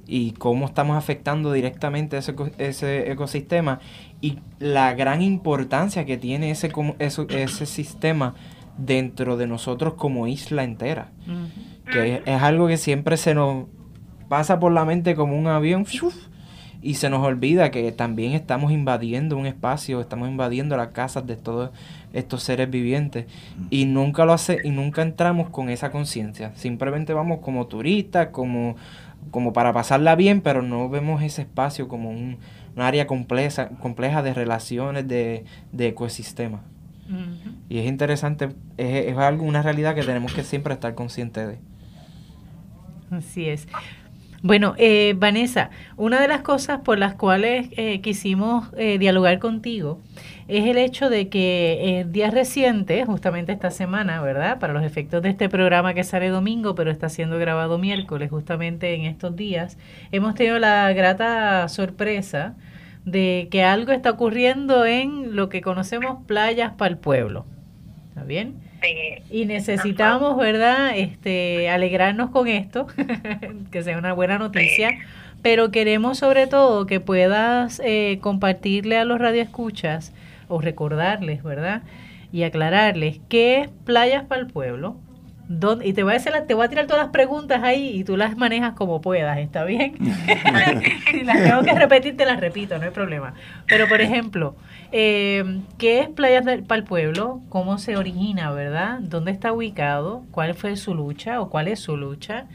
y 0.07 0.31
cómo 0.31 0.65
estamos 0.65 0.97
afectando 0.97 1.53
directamente 1.53 2.17
ese, 2.17 2.33
ese 2.57 3.11
ecosistema 3.11 3.79
y 4.19 4.39
la 4.57 4.95
gran 4.95 5.21
importancia 5.21 6.05
que 6.05 6.17
tiene 6.17 6.49
ese, 6.49 6.71
ese, 6.97 7.25
ese 7.29 7.65
sistema 7.67 8.33
dentro 8.79 9.37
de 9.37 9.45
nosotros 9.45 9.93
como 9.93 10.27
isla 10.27 10.63
entera. 10.63 11.11
Que 11.91 12.23
es, 12.25 12.41
algo 12.41 12.67
que 12.67 12.77
siempre 12.77 13.15
se 13.17 13.35
nos 13.35 13.67
pasa 14.27 14.59
por 14.59 14.71
la 14.71 14.85
mente 14.85 15.13
como 15.13 15.37
un 15.37 15.45
avión 15.45 15.85
y 16.83 16.95
se 16.95 17.09
nos 17.09 17.25
olvida 17.25 17.71
que 17.71 17.91
también 17.91 18.33
estamos 18.33 18.71
invadiendo 18.71 19.37
un 19.37 19.45
espacio, 19.45 20.01
estamos 20.01 20.27
invadiendo 20.27 20.75
las 20.77 20.89
casas 20.89 21.25
de 21.25 21.37
todos 21.37 21.71
estos 22.11 22.43
seres 22.43 22.69
vivientes 22.69 23.25
y 23.69 23.85
nunca 23.85 24.25
lo 24.25 24.33
hace 24.33 24.59
y 24.63 24.69
nunca 24.69 25.01
entramos 25.01 25.49
con 25.49 25.69
esa 25.69 25.91
conciencia. 25.91 26.51
Simplemente 26.55 27.13
vamos 27.13 27.39
como 27.39 27.67
turistas, 27.67 28.27
como 28.27 28.75
como 29.31 29.53
para 29.53 29.73
pasarla 29.73 30.15
bien, 30.15 30.41
pero 30.41 30.61
no 30.61 30.89
vemos 30.89 31.23
ese 31.23 31.43
espacio 31.43 31.87
como 31.87 32.09
un, 32.09 32.37
área 32.75 33.05
compleja, 33.05 33.69
compleja 33.69 34.23
de 34.23 34.33
relaciones, 34.33 35.07
de, 35.07 35.45
de 35.71 35.87
ecosistemas. 35.87 36.61
Y 37.69 37.77
es 37.79 37.85
interesante, 37.85 38.49
es, 38.77 39.07
es, 39.07 39.17
algo, 39.17 39.45
una 39.45 39.61
realidad 39.61 39.93
que 39.93 40.03
tenemos 40.03 40.33
que 40.33 40.43
siempre 40.43 40.73
estar 40.73 40.95
conscientes 40.95 41.47
de. 41.47 41.59
Así 43.15 43.47
es. 43.47 43.67
Bueno, 44.43 44.75
eh, 44.77 45.15
Vanessa, 45.17 45.69
una 45.95 46.19
de 46.19 46.27
las 46.27 46.41
cosas 46.41 46.81
por 46.81 46.99
las 46.99 47.13
cuales 47.13 47.69
eh, 47.77 48.01
quisimos 48.01 48.67
eh, 48.75 48.97
dialogar 48.97 49.39
contigo 49.39 50.01
es 50.49 50.65
el 50.65 50.77
hecho 50.77 51.09
de 51.09 51.29
que 51.29 52.01
en 52.01 52.11
días 52.11 52.33
recientes, 52.33 53.05
justamente 53.05 53.53
esta 53.53 53.71
semana, 53.71 54.21
¿verdad? 54.21 54.59
Para 54.59 54.73
los 54.73 54.83
efectos 54.83 55.21
de 55.21 55.29
este 55.29 55.47
programa 55.47 55.93
que 55.93 56.03
sale 56.03 56.27
domingo, 56.27 56.75
pero 56.75 56.91
está 56.91 57.07
siendo 57.07 57.39
grabado 57.39 57.77
miércoles, 57.77 58.29
justamente 58.31 58.93
en 58.95 59.05
estos 59.05 59.33
días, 59.37 59.77
hemos 60.11 60.35
tenido 60.35 60.59
la 60.59 60.91
grata 60.91 61.69
sorpresa 61.69 62.57
de 63.05 63.47
que 63.49 63.63
algo 63.63 63.93
está 63.93 64.11
ocurriendo 64.11 64.85
en 64.85 65.37
lo 65.37 65.47
que 65.47 65.61
conocemos 65.61 66.17
playas 66.27 66.73
para 66.73 66.91
el 66.91 66.97
pueblo. 66.97 67.45
¿Está 68.09 68.25
bien? 68.25 68.55
Y 69.29 69.45
necesitamos, 69.45 70.37
¿verdad? 70.37 70.91
Este, 70.95 71.69
alegrarnos 71.69 72.29
con 72.31 72.47
esto, 72.47 72.87
que 73.71 73.83
sea 73.83 73.97
una 73.97 74.13
buena 74.13 74.37
noticia. 74.37 74.91
Pero 75.41 75.71
queremos 75.71 76.19
sobre 76.19 76.47
todo 76.47 76.85
que 76.85 76.99
puedas 76.99 77.81
eh, 77.83 78.19
compartirle 78.21 78.97
a 78.97 79.05
los 79.05 79.19
radioescuchas 79.19 80.13
o 80.47 80.61
recordarles, 80.61 81.43
¿verdad? 81.43 81.83
Y 82.31 82.43
aclararles 82.43 83.19
qué 83.29 83.61
es 83.61 83.69
Playas 83.85 84.23
para 84.25 84.41
el 84.41 84.47
Pueblo, 84.47 84.97
y 85.83 85.93
te 85.93 86.03
voy, 86.03 86.13
a 86.13 86.17
hacer 86.17 86.45
te 86.47 86.53
voy 86.53 86.65
a 86.65 86.69
tirar 86.69 86.87
todas 86.87 87.03
las 87.03 87.11
preguntas 87.11 87.63
ahí 87.63 87.89
y 87.89 88.03
tú 88.03 88.17
las 88.17 88.35
manejas 88.37 88.73
como 88.73 89.01
puedas, 89.01 89.37
¿está 89.37 89.63
bien? 89.63 89.95
si 91.11 91.23
las 91.23 91.41
tengo 91.41 91.63
que 91.63 91.73
repetir, 91.73 92.17
te 92.17 92.25
las 92.25 92.39
repito, 92.39 92.77
no 92.77 92.85
hay 92.85 92.91
problema. 92.91 93.33
Pero, 93.67 93.87
por 93.87 94.01
ejemplo, 94.01 94.55
eh, 94.91 95.61
¿qué 95.77 95.99
es 96.01 96.09
Playas 96.09 96.45
del, 96.45 96.63
para 96.63 96.79
el 96.79 96.85
Pueblo? 96.85 97.41
¿Cómo 97.49 97.77
se 97.77 97.97
origina, 97.97 98.51
verdad? 98.51 98.99
¿Dónde 98.99 99.31
está 99.31 99.51
ubicado? 99.51 100.23
¿Cuál 100.31 100.55
fue 100.55 100.75
su 100.75 100.95
lucha 100.95 101.41
o 101.41 101.49
cuál 101.49 101.67
es 101.67 101.79
su 101.79 101.97
lucha? 101.97 102.45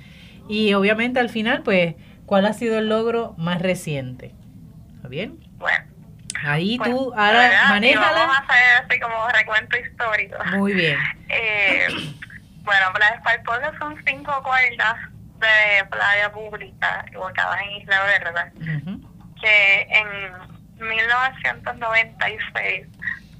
Y 0.48 0.74
obviamente 0.74 1.20
al 1.20 1.28
final, 1.28 1.62
pues, 1.62 1.94
¿cuál 2.26 2.46
ha 2.46 2.52
sido 2.52 2.78
el 2.78 2.88
logro 2.88 3.34
más 3.38 3.60
reciente? 3.60 4.34
¿Está 4.96 5.08
bien? 5.08 5.38
Bueno. 5.58 5.84
Ahí 6.44 6.78
tú 6.78 7.12
ahora 7.16 7.50
manéjala. 7.68 8.12
Vamos 8.12 8.36
a 8.36 8.40
hacer 8.40 8.84
así 8.84 9.00
como 9.00 9.28
recuento 9.28 9.76
histórico. 9.76 10.36
Muy 10.56 10.72
bien. 10.74 10.98
Eh, 11.30 11.86
bueno, 12.68 12.92
Playa 12.92 13.20
Pueblo 13.44 13.72
son 13.78 13.96
cinco 14.06 14.42
cuerdas 14.42 14.96
de 15.38 15.86
playa 15.88 16.30
pública 16.30 17.02
ubicadas 17.16 17.62
en 17.62 17.70
Isla 17.80 18.02
Verde, 18.02 18.52
que 19.40 19.86
en 19.88 20.06
1996 20.86 22.86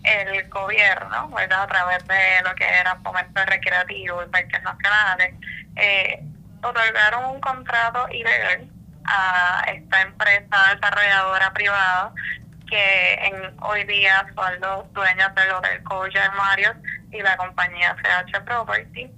el 0.04 0.48
gobierno, 0.48 1.28
¿verdad? 1.28 1.64
a 1.64 1.66
través 1.66 2.08
de 2.08 2.40
lo 2.42 2.54
que 2.54 2.64
era 2.64 2.96
fomento 3.02 3.44
recreativo 3.44 4.22
y 4.22 4.26
parques 4.30 4.62
nacionales, 4.62 5.34
eh, 5.76 6.24
otorgaron 6.62 7.26
un 7.26 7.38
contrato 7.42 8.08
ilegal 8.08 8.66
a 9.04 9.62
esta 9.68 10.00
empresa 10.02 10.74
desarrolladora 10.74 11.52
privada 11.52 12.14
que 12.66 13.12
en 13.14 13.54
hoy 13.62 13.84
día 13.84 14.26
son 14.34 14.58
los 14.60 14.90
dueños 14.94 15.34
del 15.34 15.50
Hotel 15.50 15.82
Coach 15.82 16.16
Marios 16.34 16.76
y 17.10 17.20
la 17.20 17.36
compañía 17.36 17.94
CH 17.96 18.40
Property 18.44 19.17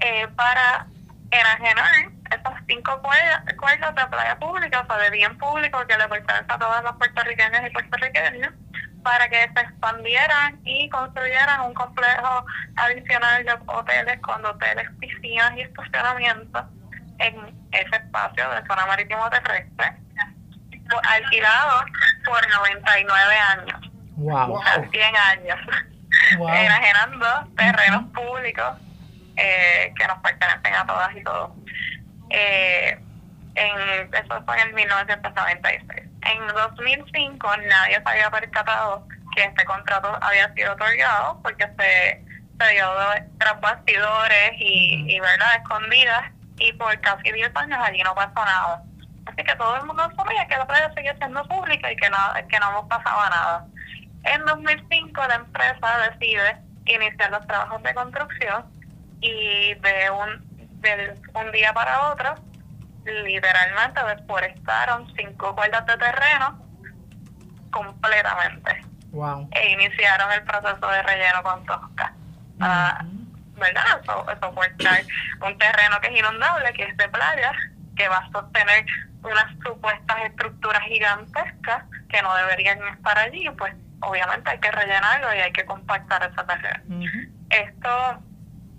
eh, 0.00 0.28
para 0.36 0.86
enajenar 1.30 2.10
esas 2.30 2.54
cinco 2.66 3.00
cuerdas, 3.02 3.44
de 3.44 4.06
playa 4.06 4.38
pública, 4.38 4.80
o 4.80 4.86
sea, 4.86 4.98
de 4.98 5.10
bien 5.10 5.36
público 5.38 5.86
que 5.86 5.96
le 5.96 6.08
pertenece 6.08 6.46
a 6.48 6.58
todas 6.58 6.84
las 6.84 6.92
puertorriqueñas 6.94 7.66
y 7.66 7.70
puertorriqueños, 7.70 8.52
para 9.02 9.28
que 9.28 9.36
se 9.36 9.60
expandieran 9.60 10.60
y 10.64 10.88
construyeran 10.88 11.60
un 11.62 11.74
complejo 11.74 12.46
adicional 12.76 13.44
de 13.44 13.52
hoteles 13.66 14.20
con 14.20 14.44
hoteles, 14.44 14.88
piscinas 14.98 15.52
y 15.56 15.62
estacionamientos 15.62 16.64
en 17.18 17.68
ese 17.72 17.96
espacio 17.96 18.50
de 18.50 18.66
zona 18.66 18.86
marítimo 18.86 19.28
terrestre, 19.30 19.92
alquilado 21.08 21.84
por 22.24 22.48
99 22.48 23.36
años. 23.36 23.80
Wow. 24.16 24.62
100 24.90 25.16
años. 25.16 25.58
Enajenando 26.38 27.26
terrenos 27.56 28.04
públicos 28.12 28.83
eh, 29.36 29.92
que 29.96 30.06
nos 30.06 30.18
pertenecen 30.18 30.74
a 30.74 30.86
todas 30.86 31.16
y 31.16 31.22
todos. 31.22 31.50
Eh, 32.30 32.98
en, 33.54 34.14
eso 34.14 34.42
fue 34.44 34.60
en 34.60 34.74
1996. 34.74 36.02
En 36.22 36.46
2005 36.48 37.56
nadie 37.68 37.96
se 37.96 38.08
había 38.08 38.30
percatado 38.30 39.06
que 39.34 39.44
este 39.44 39.64
contrato 39.64 40.16
había 40.20 40.52
sido 40.54 40.72
otorgado 40.72 41.40
porque 41.42 41.66
se, 41.78 42.24
se 42.58 42.72
dio 42.72 42.86
tras 43.38 43.60
bastidores 43.60 44.52
y, 44.58 45.04
y 45.08 45.20
verdad 45.20 45.56
escondidas 45.56 46.32
y 46.58 46.72
por 46.74 46.98
casi 47.00 47.32
10 47.32 47.50
años 47.54 47.78
allí 47.82 48.02
no 48.02 48.14
pasó 48.14 48.44
nada. 48.44 48.82
Así 49.26 49.42
que 49.42 49.56
todo 49.56 49.76
el 49.76 49.86
mundo 49.86 50.10
sabía 50.16 50.46
que 50.46 50.56
la 50.56 50.66
playa 50.66 50.92
seguía 50.94 51.16
siendo 51.16 51.42
pública 51.44 51.90
y 51.90 51.96
que, 51.96 52.10
nada, 52.10 52.42
que 52.46 52.58
no 52.58 52.86
pasaba 52.88 53.30
nada. 53.30 53.66
En 54.24 54.44
2005 54.44 55.26
la 55.28 55.34
empresa 55.36 56.10
decide 56.10 56.56
iniciar 56.86 57.30
los 57.30 57.46
trabajos 57.46 57.82
de 57.82 57.94
construcción 57.94 58.64
y 59.20 59.74
de 59.74 60.10
un, 60.10 60.80
de 60.80 61.14
un 61.34 61.52
día 61.52 61.72
para 61.72 62.10
otro, 62.10 62.34
literalmente 63.04 64.00
desforestaron 64.04 65.12
cinco 65.16 65.54
cuerdas 65.54 65.86
de 65.86 65.96
terreno 65.96 66.58
completamente. 67.70 68.84
Wow. 69.12 69.48
E 69.52 69.72
iniciaron 69.72 70.32
el 70.32 70.42
proceso 70.42 70.88
de 70.88 71.02
relleno 71.02 71.42
con 71.42 71.64
tosca. 71.66 72.12
Ah, 72.60 73.04
¿Verdad? 73.56 74.00
Eso, 74.02 74.26
eso 74.30 74.54
un 75.46 75.58
terreno 75.58 76.00
que 76.00 76.08
es 76.08 76.18
inundable, 76.18 76.72
que 76.72 76.84
es 76.84 76.96
de 76.96 77.08
playa, 77.08 77.52
que 77.96 78.08
va 78.08 78.18
a 78.18 78.30
sostener 78.32 78.84
unas 79.22 79.56
supuestas 79.64 80.16
estructuras 80.24 80.82
gigantescas 80.82 81.84
que 82.08 82.22
no 82.22 82.34
deberían 82.36 82.82
estar 82.88 83.18
allí, 83.18 83.48
pues 83.56 83.74
obviamente 84.00 84.50
hay 84.50 84.58
que 84.58 84.70
rellenarlo 84.70 85.34
y 85.34 85.38
hay 85.38 85.52
que 85.52 85.64
compactar 85.64 86.22
ese 86.22 86.44
terreno. 86.44 87.04
Esto 87.50 88.22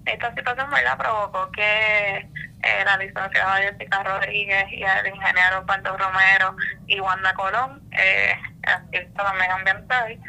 esta 0.06 0.34
situación 0.36 0.70
¿verdad? 0.70 0.98
provocó 0.98 1.52
que 1.52 2.18
eh, 2.18 2.84
la 2.86 2.98
licenciada 2.98 3.58
Jessica 3.58 4.04
Rodríguez 4.04 4.65
y 4.72 4.84
el 4.84 5.08
ingeniero 5.08 5.60
Osvaldo 5.60 5.98
Romero 5.98 6.56
y 6.88 7.00
Wanda 7.00 7.34
Colón, 7.34 7.82
eh, 7.91 8.36
artista 8.63 9.24
también 9.24 9.52
ambiental, 9.52 10.20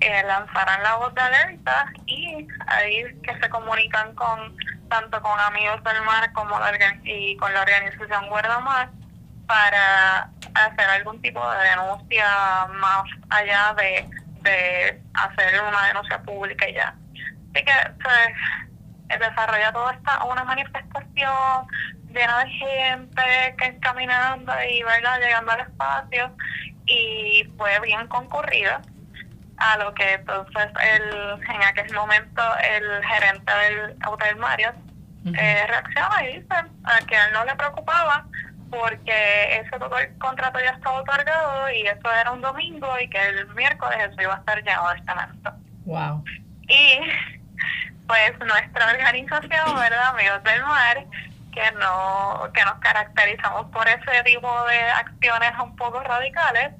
eh, 0.00 0.22
lanzaran 0.24 0.82
la 0.82 0.96
voz 0.96 1.14
de 1.14 1.20
alerta 1.20 1.86
y 2.06 2.46
ahí 2.66 3.04
que 3.22 3.38
se 3.40 3.48
comunican 3.48 4.14
con 4.14 4.56
tanto 4.88 5.20
con 5.22 5.38
Amigos 5.40 5.82
del 5.84 6.02
Mar 6.02 6.32
como 6.32 6.58
la, 6.58 6.72
y 7.04 7.36
con 7.36 7.52
la 7.52 7.62
organización 7.62 8.28
Guardamar 8.28 8.90
para 9.46 10.30
hacer 10.54 10.88
algún 10.88 11.20
tipo 11.20 11.40
de 11.50 11.68
denuncia 11.68 12.66
más 12.74 13.04
allá 13.30 13.74
de, 13.74 14.08
de 14.42 15.02
hacer 15.14 15.60
una 15.60 15.86
denuncia 15.86 16.22
pública 16.22 16.66
ya. 16.70 16.94
Así 17.54 17.64
que 17.64 17.72
pues, 18.02 18.28
desarrolla 19.08 19.72
toda 19.72 19.92
esta 19.92 20.24
una 20.24 20.44
manifestación 20.44 21.66
llena 22.12 22.44
de 22.44 22.50
gente 22.50 23.54
que 23.58 23.78
caminando 23.80 24.52
y 24.70 24.82
verdad 24.82 25.20
llegando 25.20 25.52
al 25.52 25.60
espacio 25.60 26.30
y 26.86 27.44
fue 27.56 27.80
bien 27.80 28.06
concurrida 28.08 28.80
a 29.56 29.76
lo 29.78 29.94
que 29.94 30.14
entonces 30.14 30.68
el 30.80 31.42
en 31.42 31.62
aquel 31.62 31.92
momento 31.94 32.42
el 32.62 33.04
gerente 33.04 33.52
del 33.52 33.96
hotel 34.06 34.36
Marriott 34.36 34.74
eh, 35.26 35.66
reacciona 35.66 36.22
y 36.24 36.40
dice 36.40 36.54
a 36.54 37.06
que 37.06 37.16
a 37.16 37.26
él 37.26 37.32
no 37.32 37.44
le 37.44 37.54
preocupaba 37.54 38.26
porque 38.70 39.60
ese 39.60 39.70
contrato 40.18 40.58
ya 40.60 40.70
estaba 40.70 41.00
otorgado 41.00 41.70
y 41.70 41.82
eso 41.82 42.12
era 42.20 42.32
un 42.32 42.40
domingo 42.40 42.88
y 43.00 43.08
que 43.08 43.18
el 43.28 43.46
miércoles 43.54 43.98
eso 44.10 44.20
iba 44.20 44.34
a 44.34 44.38
estar 44.38 44.62
lleno 44.62 44.90
de 44.90 44.98
estamento. 44.98 45.52
Wow. 45.84 46.24
Y 46.68 46.98
pues 48.06 48.38
nuestra 48.38 48.90
organización, 48.90 49.74
¿verdad? 49.78 50.08
Amigos 50.08 50.42
del 50.44 50.62
Mar, 50.62 51.04
que 51.52 51.72
no 51.72 52.50
que 52.52 52.64
nos 52.64 52.78
caracterizamos 52.80 53.70
por 53.70 53.86
ese 53.88 54.22
tipo 54.24 54.64
de 54.66 54.80
acciones 54.90 55.52
un 55.62 55.76
poco 55.76 56.00
radicales. 56.00 56.72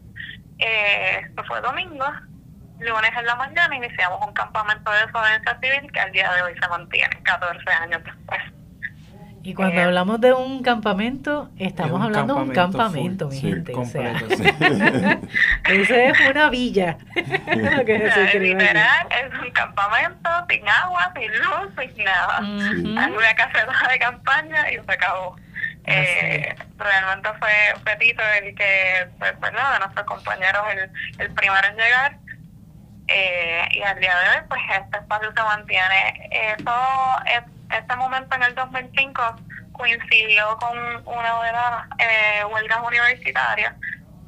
Eh, 0.58 1.20
esto 1.22 1.44
fue 1.44 1.60
domingo, 1.60 2.06
lunes 2.80 3.10
en 3.16 3.26
la 3.26 3.36
mañana 3.36 3.74
iniciamos 3.76 4.26
un 4.26 4.32
campamento 4.34 4.90
de 4.90 5.06
desobediencia 5.06 5.58
civil 5.60 5.92
que 5.92 6.00
al 6.00 6.12
día 6.12 6.32
de 6.32 6.42
hoy 6.42 6.54
se 6.60 6.68
mantiene 6.68 7.22
14 7.22 7.70
años 7.70 8.02
después. 8.04 8.53
Y 9.44 9.52
cuando 9.52 9.78
eh, 9.78 9.84
hablamos 9.84 10.22
de 10.22 10.32
un 10.32 10.62
campamento, 10.62 11.50
estamos 11.58 12.00
hablando 12.02 12.34
de 12.34 12.40
un 12.40 12.50
campamento, 12.52 13.28
mi 13.28 13.38
gente. 13.38 13.72
Completo, 13.72 14.26
Eso 15.64 15.94
es 15.94 16.20
una 16.30 16.48
villa. 16.48 16.96
literal, 17.14 19.06
es 19.10 19.38
un 19.38 19.50
campamento 19.50 20.30
sin 20.48 20.66
agua, 20.66 21.12
sin 21.14 21.30
luz, 21.30 21.94
sin 21.94 22.04
nada. 22.04 22.40
Uh 22.40 23.16
Una 23.16 23.34
caseta 23.34 23.88
de 23.90 23.98
campaña 23.98 24.72
y 24.72 24.76
se 24.76 24.92
acabó. 24.92 25.36
Eh, 25.86 26.56
realmente 26.78 27.28
fue 27.38 27.52
Petito 27.84 28.22
el 28.42 28.54
que, 28.54 29.08
pues, 29.18 29.38
¿verdad? 29.40 29.74
de 29.74 29.78
nuestros 29.80 30.06
compañeros, 30.06 30.62
el, 30.72 30.90
el 31.20 31.34
primero 31.34 31.68
en 31.68 31.76
llegar. 31.76 32.16
Eh, 33.08 33.68
y 33.72 33.82
al 33.82 34.00
día 34.00 34.14
de 34.16 34.28
hoy, 34.30 34.44
pues 34.48 34.62
este 34.80 34.96
espacio 34.96 35.30
se 35.36 35.42
mantiene. 35.42 36.30
Eso 36.30 36.72
es 37.26 37.53
este 37.74 37.96
momento 37.96 38.34
en 38.36 38.42
el 38.42 38.54
2005 38.54 39.22
coincidió 39.72 40.56
con 40.58 40.78
una 41.06 41.42
de 41.42 41.52
las 41.52 41.86
eh, 41.98 42.44
huelgas 42.50 42.78
universitarias, 42.86 43.74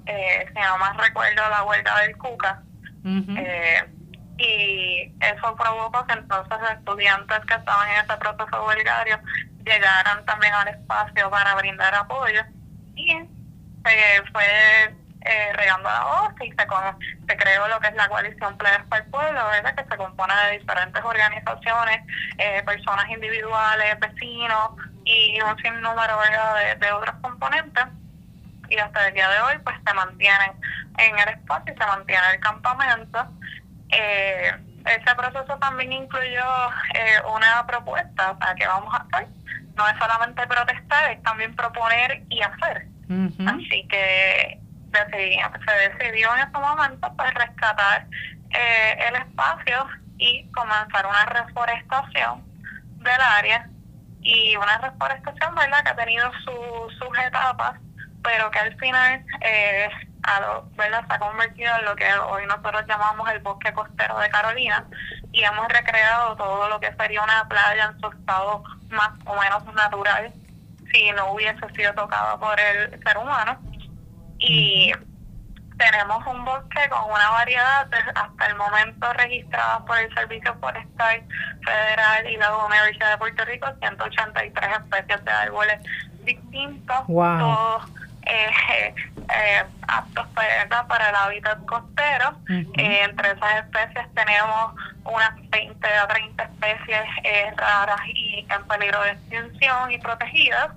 eh, 0.07 0.47
no 0.55 0.79
más 0.79 0.97
recuerdo 0.97 1.49
la 1.49 1.63
huelga 1.65 2.01
del 2.01 2.17
CUCA, 2.17 2.63
eh, 3.05 3.85
y 4.39 5.13
eso 5.21 5.57
provocó 5.57 6.07
que 6.07 6.15
entonces 6.15 6.59
estudiantes 6.73 7.41
que 7.47 7.55
estaban 7.55 7.89
en 7.91 8.05
ese 8.05 8.17
proceso 8.19 8.67
huelgario 8.67 9.19
llegaran 9.65 10.25
también 10.25 10.53
al 10.53 10.69
espacio 10.69 11.31
para 11.31 11.55
brindar 11.55 11.95
apoyo. 11.95 12.43
Y 12.97 13.09
se 13.09 14.23
fue 14.33 14.95
eh, 15.27 15.53
regando 15.55 15.89
la 15.89 16.05
voz 16.05 16.33
y 16.41 16.51
se, 16.51 16.67
se 17.29 17.37
creó 17.37 17.69
lo 17.69 17.81
que 17.81 17.89
es 17.89 17.95
la 17.95 18.09
coalición 18.09 18.57
Playas 18.57 18.85
para 18.89 19.03
el 19.03 19.11
Pueblo, 19.11 19.47
¿verdad? 19.49 19.75
que 19.75 19.85
se 19.85 19.97
compone 19.97 20.35
de 20.35 20.59
diferentes 20.59 21.05
organizaciones, 21.05 22.01
eh, 22.39 22.63
personas 22.65 23.09
individuales, 23.11 23.99
vecinos 23.99 24.71
y 25.05 25.41
un 25.41 25.57
sinnúmero 25.59 26.19
de, 26.21 26.77
de 26.77 26.93
otros 26.93 27.15
componentes. 27.21 27.85
Y 28.69 28.79
hasta 28.79 29.09
el 29.09 29.15
día 29.15 29.29
de 29.29 29.41
hoy 29.41 29.55
pues 29.65 29.77
se 29.87 29.95
mantienen 29.95 30.53
en 30.99 31.19
el 31.19 31.29
espacio 31.29 31.75
y 31.75 31.79
se 31.79 31.87
mantiene 31.87 32.23
el 32.33 32.41
campamento. 32.41 33.27
Eh, 33.91 34.53
ese 34.87 35.15
proceso 35.17 35.59
también 35.59 35.93
incluyó 35.93 36.71
eh, 36.95 37.21
una 37.35 37.67
propuesta, 37.67 38.37
sea, 38.39 38.55
que 38.55 38.67
vamos 38.67 38.95
a 38.95 38.99
hacer. 38.99 39.29
No 39.77 39.89
es 39.89 39.99
solamente 39.99 40.47
protestar, 40.47 41.11
es 41.11 41.23
también 41.23 41.55
proponer 41.55 42.23
y 42.29 42.41
hacer. 42.43 42.87
Así 43.47 43.87
que 43.89 44.61
se 45.11 45.89
decidió 45.89 46.35
en 46.35 46.49
ese 46.49 46.59
momento 46.59 47.13
pues 47.17 47.35
rescatar 47.35 48.07
eh, 48.51 48.97
el 49.09 49.17
espacio 49.17 49.87
y 50.19 50.51
comenzar 50.53 51.07
una 51.07 51.25
reforestación 51.27 52.45
del 52.99 53.21
área. 53.21 53.69
Y 54.21 54.57
una 54.57 54.79
reforestación 54.79 55.55
verdad 55.55 55.85
que 55.85 55.91
ha 55.91 55.97
tenido 55.97 56.33
sus 56.43 57.19
etapas 57.25 57.79
pero 58.27 58.51
que 58.51 58.59
al 58.59 58.77
final 58.77 59.25
eh, 59.41 59.89
¿verdad? 60.77 61.07
se 61.07 61.15
ha 61.15 61.19
convertido 61.19 61.77
en 61.79 61.85
lo 61.85 61.95
que 61.95 62.13
hoy 62.13 62.45
nosotros 62.47 62.85
llamamos 62.89 63.31
el 63.31 63.39
bosque 63.39 63.73
costero 63.73 64.19
de 64.19 64.29
Carolina. 64.31 64.85
Y 65.33 65.45
hemos 65.45 65.69
recreado 65.69 66.37
todo 66.37 66.69
lo 66.69 66.81
que 66.81 66.93
sería 66.95 67.23
una 67.23 67.47
playa 67.49 67.85
en 67.93 68.01
su 68.01 68.09
estado 68.09 68.65
más 68.91 69.11
o 69.27 69.37
menos 69.41 69.65
natural 69.75 70.33
si 70.93 71.13
no 71.13 71.33
hubiese 71.33 71.69
sido 71.75 71.95
tocado 71.95 72.39
por 72.41 72.59
el 72.59 73.01
ser 73.03 73.17
humano 73.19 73.59
y 74.49 74.93
tenemos 75.77 76.27
un 76.27 76.45
bosque 76.45 76.89
con 76.89 77.11
una 77.11 77.31
variedad 77.31 77.89
hasta 78.15 78.47
el 78.47 78.55
momento 78.57 79.13
registrada 79.13 79.85
por 79.85 79.99
el 79.99 80.13
Servicio 80.15 80.55
Forestal 80.61 81.23
Federal 81.65 82.31
y 82.31 82.37
la 82.37 82.57
Universidad 82.57 83.11
de 83.11 83.19
Puerto 83.19 83.45
Rico 83.45 83.67
183 83.79 84.71
especies 84.79 85.25
de 85.25 85.31
árboles 85.31 85.81
distintos 86.25 87.07
todos 87.07 87.93
eh, 88.27 88.95
eh, 89.17 89.65
aptos 89.89 90.27
para, 90.29 90.87
para 90.87 91.09
el 91.11 91.15
hábitat 91.15 91.65
costero. 91.67 92.37
Eh, 92.49 93.03
entre 93.05 93.33
esas 93.33 93.65
especies 93.65 94.07
tenemos 94.15 94.75
unas 95.05 95.51
20 95.51 95.89
a 95.89 96.09
30 96.09 96.43
especies 96.43 97.05
eh, 97.25 97.53
raras 97.57 98.01
y 98.07 98.47
en 98.51 98.65
peligro 98.67 99.03
de 99.03 99.11
extinción 99.13 99.91
y 99.93 99.99
protegidas. 99.99 100.71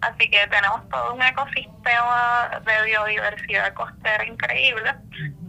Así 0.00 0.30
que 0.30 0.46
tenemos 0.46 0.88
todo 0.90 1.14
un 1.14 1.22
ecosistema 1.22 2.50
de 2.64 2.84
biodiversidad 2.84 3.72
costera 3.74 4.24
increíble, 4.24 4.94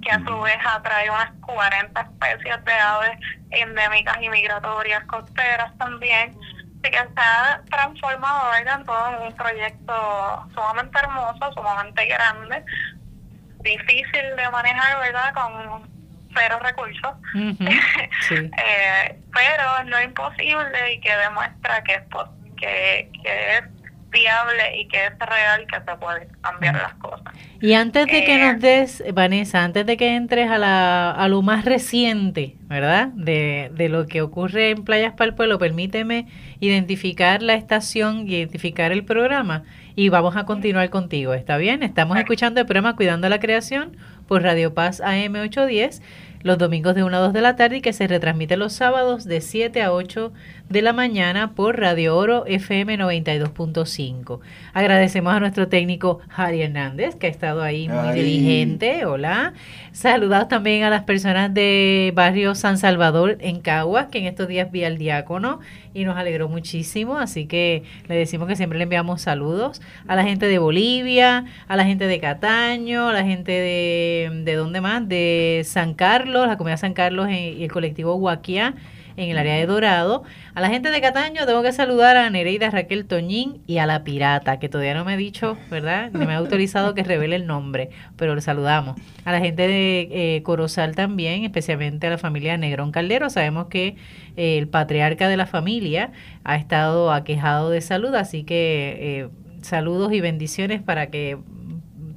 que 0.01 0.11
a 0.11 0.19
su 0.25 0.41
vez 0.41 0.57
atrae 0.65 1.09
unas 1.09 1.31
40 1.45 2.01
especies 2.01 2.65
de 2.65 2.73
aves 2.73 3.19
endémicas 3.51 4.17
y 4.21 4.29
migratorias 4.29 5.03
costeras 5.05 5.77
también. 5.77 6.35
Que 6.81 6.91
se 6.91 6.97
ha 7.17 7.61
transformado 7.69 8.55
en 8.55 8.85
todo 8.85 9.27
un 9.27 9.35
proyecto 9.35 10.47
sumamente 10.55 10.97
hermoso, 10.97 11.51
sumamente 11.53 12.05
grande, 12.05 12.63
difícil 13.59 14.35
de 14.37 14.49
manejar, 14.49 14.97
¿verdad? 14.99 15.33
Con 15.33 15.89
cero 16.33 16.59
recursos, 16.61 17.13
eh, 18.31 19.19
pero 19.33 19.83
no 19.85 20.01
imposible 20.01 20.93
y 20.93 21.01
que 21.01 21.15
demuestra 21.15 21.83
que, 21.83 22.01
que, 22.55 23.11
que 23.23 23.57
es 23.57 23.78
viable 24.09 24.79
y 24.79 24.87
que 24.87 25.07
es 25.07 25.19
real 25.19 25.65
que 25.67 25.77
se 25.79 25.97
puede 25.97 26.27
cambiar 26.41 26.75
las 26.75 26.93
cosas. 26.95 27.33
Y 27.61 27.73
antes 27.73 28.07
de 28.07 28.23
que 28.23 28.37
nos 28.37 28.55
eh, 28.55 28.57
des, 28.57 29.03
Vanessa, 29.13 29.63
antes 29.63 29.85
de 29.85 29.97
que 29.97 30.15
entres 30.15 30.49
a, 30.49 30.57
la, 30.57 31.11
a 31.11 31.27
lo 31.27 31.41
más 31.41 31.65
reciente, 31.65 32.55
¿verdad? 32.67 33.07
De, 33.09 33.71
de 33.73 33.89
lo 33.89 34.07
que 34.07 34.21
ocurre 34.21 34.71
en 34.71 34.83
Playas 34.83 35.13
para 35.13 35.29
el 35.29 35.35
Pueblo, 35.35 35.59
permíteme 35.59 36.27
identificar 36.59 37.41
la 37.41 37.55
estación, 37.55 38.27
identificar 38.27 38.91
el 38.91 39.03
programa 39.03 39.63
y 39.95 40.09
vamos 40.09 40.37
a 40.37 40.45
continuar 40.45 40.89
contigo, 40.89 41.33
¿está 41.33 41.57
bien? 41.57 41.83
Estamos 41.83 42.17
escuchando 42.17 42.61
el 42.61 42.65
programa 42.65 42.95
Cuidando 42.95 43.27
la 43.27 43.39
Creación 43.39 43.97
por 44.27 44.43
Radio 44.43 44.73
Paz 44.73 45.01
AM 45.01 45.35
810 45.35 46.01
los 46.41 46.57
domingos 46.57 46.95
de 46.95 47.03
1 47.03 47.17
a 47.17 47.19
2 47.19 47.33
de 47.33 47.41
la 47.41 47.55
tarde 47.55 47.77
y 47.77 47.81
que 47.81 47.93
se 47.93 48.07
retransmite 48.07 48.57
los 48.57 48.73
sábados 48.73 49.25
de 49.25 49.41
7 49.41 49.81
a 49.81 49.91
8 49.91 50.31
de 50.31 50.33
la 50.69 50.93
mañana 50.93 51.55
por 51.55 51.79
Radio 51.79 52.15
Oro 52.15 52.45
FM 52.45 52.97
92.5. 52.97 54.39
Agradecemos 54.71 55.33
a 55.33 55.39
nuestro 55.39 55.67
técnico 55.67 56.19
Jari 56.29 56.61
Hernández, 56.61 57.15
que 57.15 57.27
ha 57.27 57.29
estado 57.29 57.63
ahí 57.63 57.89
muy 57.89 58.13
diligente. 58.13 59.03
Hola. 59.05 59.53
Saludados 59.91 60.47
también 60.47 60.83
a 60.83 60.89
las 60.91 61.03
personas 61.03 61.53
de 61.53 62.13
Barrio 62.15 62.53
San 62.53 62.77
Salvador 62.77 63.37
en 63.41 63.59
Caguas, 63.59 64.07
que 64.07 64.19
en 64.19 64.27
estos 64.27 64.47
días 64.47 64.71
vi 64.71 64.83
al 64.83 64.97
diácono 64.99 65.59
y 65.93 66.05
nos 66.05 66.15
alegró 66.15 66.47
muchísimo. 66.47 67.17
Así 67.17 67.47
que 67.47 67.83
le 68.07 68.15
decimos 68.15 68.47
que 68.47 68.55
siempre 68.55 68.77
le 68.77 68.83
enviamos 68.83 69.21
saludos 69.21 69.81
a 70.07 70.15
la 70.15 70.23
gente 70.23 70.45
de 70.45 70.59
Bolivia, 70.59 71.45
a 71.67 71.75
la 71.75 71.83
gente 71.83 72.05
de 72.05 72.19
Cataño, 72.19 73.09
a 73.09 73.13
la 73.13 73.23
gente 73.23 73.51
de, 73.51 74.43
¿de 74.45 74.55
dónde 74.55 74.79
más? 74.81 75.09
De 75.09 75.63
San 75.65 75.95
Carlos, 75.95 76.47
la 76.47 76.57
comunidad 76.57 76.79
San 76.79 76.93
Carlos 76.93 77.27
y 77.31 77.63
el 77.63 77.71
colectivo 77.71 78.13
Huaquia 78.15 78.75
en 79.19 79.29
el 79.29 79.37
área 79.37 79.55
de 79.55 79.65
Dorado. 79.65 80.23
A 80.55 80.61
la 80.61 80.69
gente 80.69 80.89
de 80.89 81.01
Cataño 81.01 81.45
tengo 81.45 81.61
que 81.61 81.73
saludar 81.73 82.15
a 82.15 82.29
Nereida 82.29 82.69
Raquel 82.69 83.05
Toñín 83.05 83.61
y 83.67 83.79
a 83.79 83.85
la 83.85 84.03
pirata, 84.05 84.59
que 84.59 84.69
todavía 84.69 84.93
no 84.93 85.03
me 85.03 85.13
ha 85.13 85.17
dicho, 85.17 85.57
¿verdad? 85.69 86.09
Ni 86.13 86.25
me 86.25 86.33
ha 86.33 86.37
autorizado 86.37 86.95
que 86.95 87.03
revele 87.03 87.35
el 87.35 87.45
nombre, 87.45 87.89
pero 88.15 88.33
le 88.33 88.41
saludamos. 88.41 88.95
A 89.25 89.33
la 89.33 89.39
gente 89.39 89.67
de 89.67 90.07
eh, 90.11 90.43
Corozal 90.43 90.95
también, 90.95 91.43
especialmente 91.43 92.07
a 92.07 92.11
la 92.11 92.17
familia 92.17 92.57
Negrón 92.57 92.91
Caldero. 92.91 93.29
Sabemos 93.29 93.67
que 93.67 93.97
eh, 94.37 94.57
el 94.57 94.69
patriarca 94.69 95.27
de 95.27 95.35
la 95.35 95.45
familia 95.45 96.13
ha 96.45 96.55
estado 96.55 97.11
aquejado 97.11 97.69
de 97.69 97.81
salud, 97.81 98.15
así 98.15 98.43
que 98.43 98.97
eh, 98.99 99.29
saludos 99.61 100.13
y 100.13 100.21
bendiciones 100.21 100.81
para 100.81 101.07
que 101.07 101.37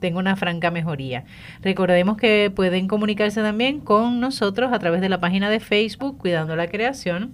tenga 0.02 0.18
una 0.18 0.36
franca 0.36 0.70
mejoría. 0.70 1.24
Recordemos 1.62 2.18
que 2.18 2.52
pueden 2.54 2.88
comunicarse 2.88 3.40
también 3.40 3.80
con 3.80 4.20
nosotros 4.20 4.74
a 4.74 4.78
través 4.78 5.00
de 5.00 5.08
la 5.08 5.20
página 5.20 5.48
de 5.48 5.60
Facebook 5.60 6.18
Cuidando 6.18 6.54
la 6.54 6.68
Creación 6.68 7.32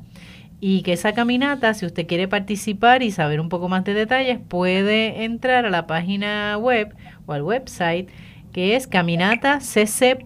y 0.60 0.82
que 0.82 0.92
esa 0.94 1.12
caminata, 1.12 1.72
si 1.74 1.86
usted 1.86 2.06
quiere 2.06 2.26
participar 2.26 3.02
y 3.02 3.10
saber 3.10 3.40
un 3.40 3.48
poco 3.48 3.68
más 3.68 3.84
de 3.84 3.94
detalles, 3.94 4.40
puede 4.40 5.24
entrar 5.24 5.66
a 5.66 5.70
la 5.70 5.86
página 5.86 6.56
web 6.58 6.94
o 7.26 7.32
al 7.32 7.42
website 7.42 8.08
que 8.52 8.74
es 8.74 8.86
caminatacc.org. 8.86 10.18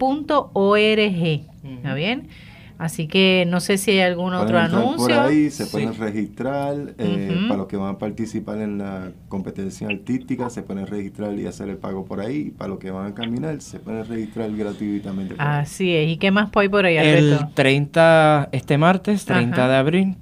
¿Está 1.63 1.93
bien? 1.93 2.29
Así 2.77 3.07
que 3.07 3.45
no 3.47 3.59
sé 3.59 3.77
si 3.77 3.91
hay 3.91 3.99
algún 4.01 4.33
otro 4.33 4.59
anuncio. 4.59 4.97
Por 4.97 5.13
ahí 5.13 5.49
se 5.49 5.65
pueden 5.67 5.95
registrar 5.95 6.95
eh, 6.97 7.45
para 7.47 7.57
los 7.57 7.67
que 7.67 7.77
van 7.77 7.95
a 7.95 7.97
participar 7.97 8.59
en 8.59 8.77
la 8.77 9.11
competencia 9.29 9.87
artística, 9.87 10.49
se 10.49 10.63
pueden 10.63 10.87
registrar 10.87 11.33
y 11.37 11.45
hacer 11.45 11.69
el 11.69 11.77
pago 11.77 12.05
por 12.05 12.19
ahí. 12.19 12.51
Para 12.51 12.69
los 12.69 12.79
que 12.79 12.91
van 12.91 13.11
a 13.11 13.13
caminar, 13.15 13.61
se 13.61 13.79
pueden 13.79 14.05
registrar 14.05 14.51
gratuitamente. 14.51 15.35
Así 15.37 15.95
es. 15.95 16.09
¿Y 16.09 16.17
qué 16.17 16.31
más 16.31 16.49
hay 16.55 16.69
por 16.69 16.85
ahí, 16.85 16.97
Alberto? 16.97 17.45
El 17.45 17.53
30, 17.53 18.49
este 18.51 18.77
martes, 18.77 19.25
30 19.25 19.67
de 19.67 19.75
abril, 19.75 20.17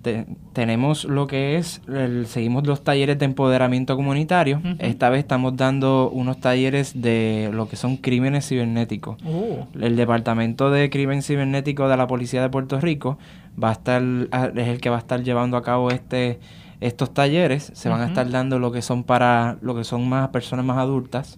tenemos 0.53 1.05
lo 1.05 1.27
que 1.27 1.57
es, 1.57 1.81
seguimos 2.25 2.67
los 2.67 2.83
talleres 2.83 3.17
de 3.17 3.25
empoderamiento 3.25 3.95
comunitario. 3.95 4.61
Esta 4.79 5.09
vez 5.09 5.19
estamos 5.19 5.55
dando 5.55 6.09
unos 6.09 6.39
talleres 6.39 7.01
de 7.01 7.49
lo 7.53 7.69
que 7.69 7.75
son 7.75 7.97
crímenes 7.97 8.47
cibernéticos. 8.47 9.17
Uh. 9.23 9.65
El 9.79 9.95
Departamento 9.95 10.69
de 10.69 10.89
Crimen 10.89 11.21
Cibernético 11.21 11.87
de 11.87 11.97
la 11.97 12.07
Policía 12.07 12.41
de 12.41 12.49
Puerto 12.49 12.79
Rico 12.81 13.17
va 13.61 13.69
a 13.69 13.73
estar, 13.73 14.01
es 14.01 14.67
el 14.67 14.81
que 14.81 14.89
va 14.89 14.97
a 14.97 14.99
estar 14.99 15.23
llevando 15.23 15.57
a 15.57 15.63
cabo 15.63 15.89
este 15.89 16.39
estos 16.81 17.13
talleres 17.13 17.71
se 17.75 17.89
van 17.89 18.01
a 18.01 18.07
estar 18.07 18.27
dando 18.31 18.57
lo 18.57 18.71
que 18.71 18.81
son 18.81 19.03
para 19.03 19.59
lo 19.61 19.75
que 19.75 19.83
son 19.83 20.09
más 20.09 20.29
personas 20.29 20.65
más 20.65 20.79
adultas 20.79 21.37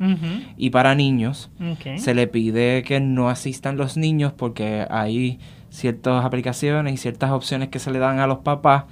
y 0.56 0.70
para 0.70 0.96
niños 0.96 1.52
se 1.98 2.14
le 2.16 2.28
pide 2.28 2.82
que 2.84 3.02
no 3.02 3.30
asistan 3.30 3.76
los 3.76 3.98
niños 3.98 4.32
porque 4.32 4.88
hay 4.90 5.40
ciertas 5.74 6.24
aplicaciones 6.24 6.94
y 6.94 6.98
ciertas 6.98 7.32
opciones 7.32 7.70
que 7.70 7.80
se 7.80 7.90
le 7.90 7.98
dan 7.98 8.20
a 8.20 8.28
los 8.28 8.40
papás 8.40 8.84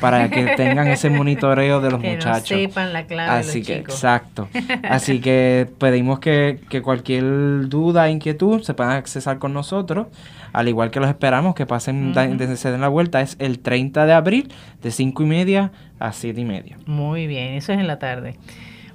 para 0.00 0.30
que 0.30 0.54
tengan 0.56 0.88
ese 0.88 1.10
monitoreo 1.10 1.80
de 1.80 1.90
los 1.90 2.00
muchachos. 2.00 2.48
sepan 2.48 2.92
la 2.92 3.04
clave 3.04 3.30
Así 3.40 3.62
que, 3.62 3.76
exacto. 3.76 4.48
Así 4.88 5.20
que 5.20 5.68
pedimos 5.78 6.18
que, 6.18 6.60
que 6.70 6.80
cualquier 6.80 7.68
duda, 7.68 8.08
inquietud, 8.08 8.62
se 8.62 8.72
puedan 8.72 8.92
accesar 8.92 9.38
con 9.38 9.52
nosotros 9.52 10.06
al 10.52 10.68
igual 10.68 10.90
que 10.90 11.00
los 11.00 11.08
esperamos 11.08 11.54
que 11.54 11.66
pasen, 11.66 12.12
desde 12.12 12.56
se 12.56 12.70
den 12.70 12.80
la 12.80 12.88
vuelta, 12.88 13.20
es 13.20 13.36
el 13.38 13.60
30 13.60 14.06
de 14.06 14.12
abril 14.12 14.52
de 14.82 14.90
5 14.90 15.22
y 15.22 15.26
media 15.26 15.72
a 15.98 16.12
7 16.12 16.40
y 16.40 16.44
media. 16.44 16.76
Muy 16.86 17.26
bien, 17.26 17.54
eso 17.54 17.72
es 17.72 17.78
en 17.78 17.86
la 17.86 17.98
tarde. 17.98 18.36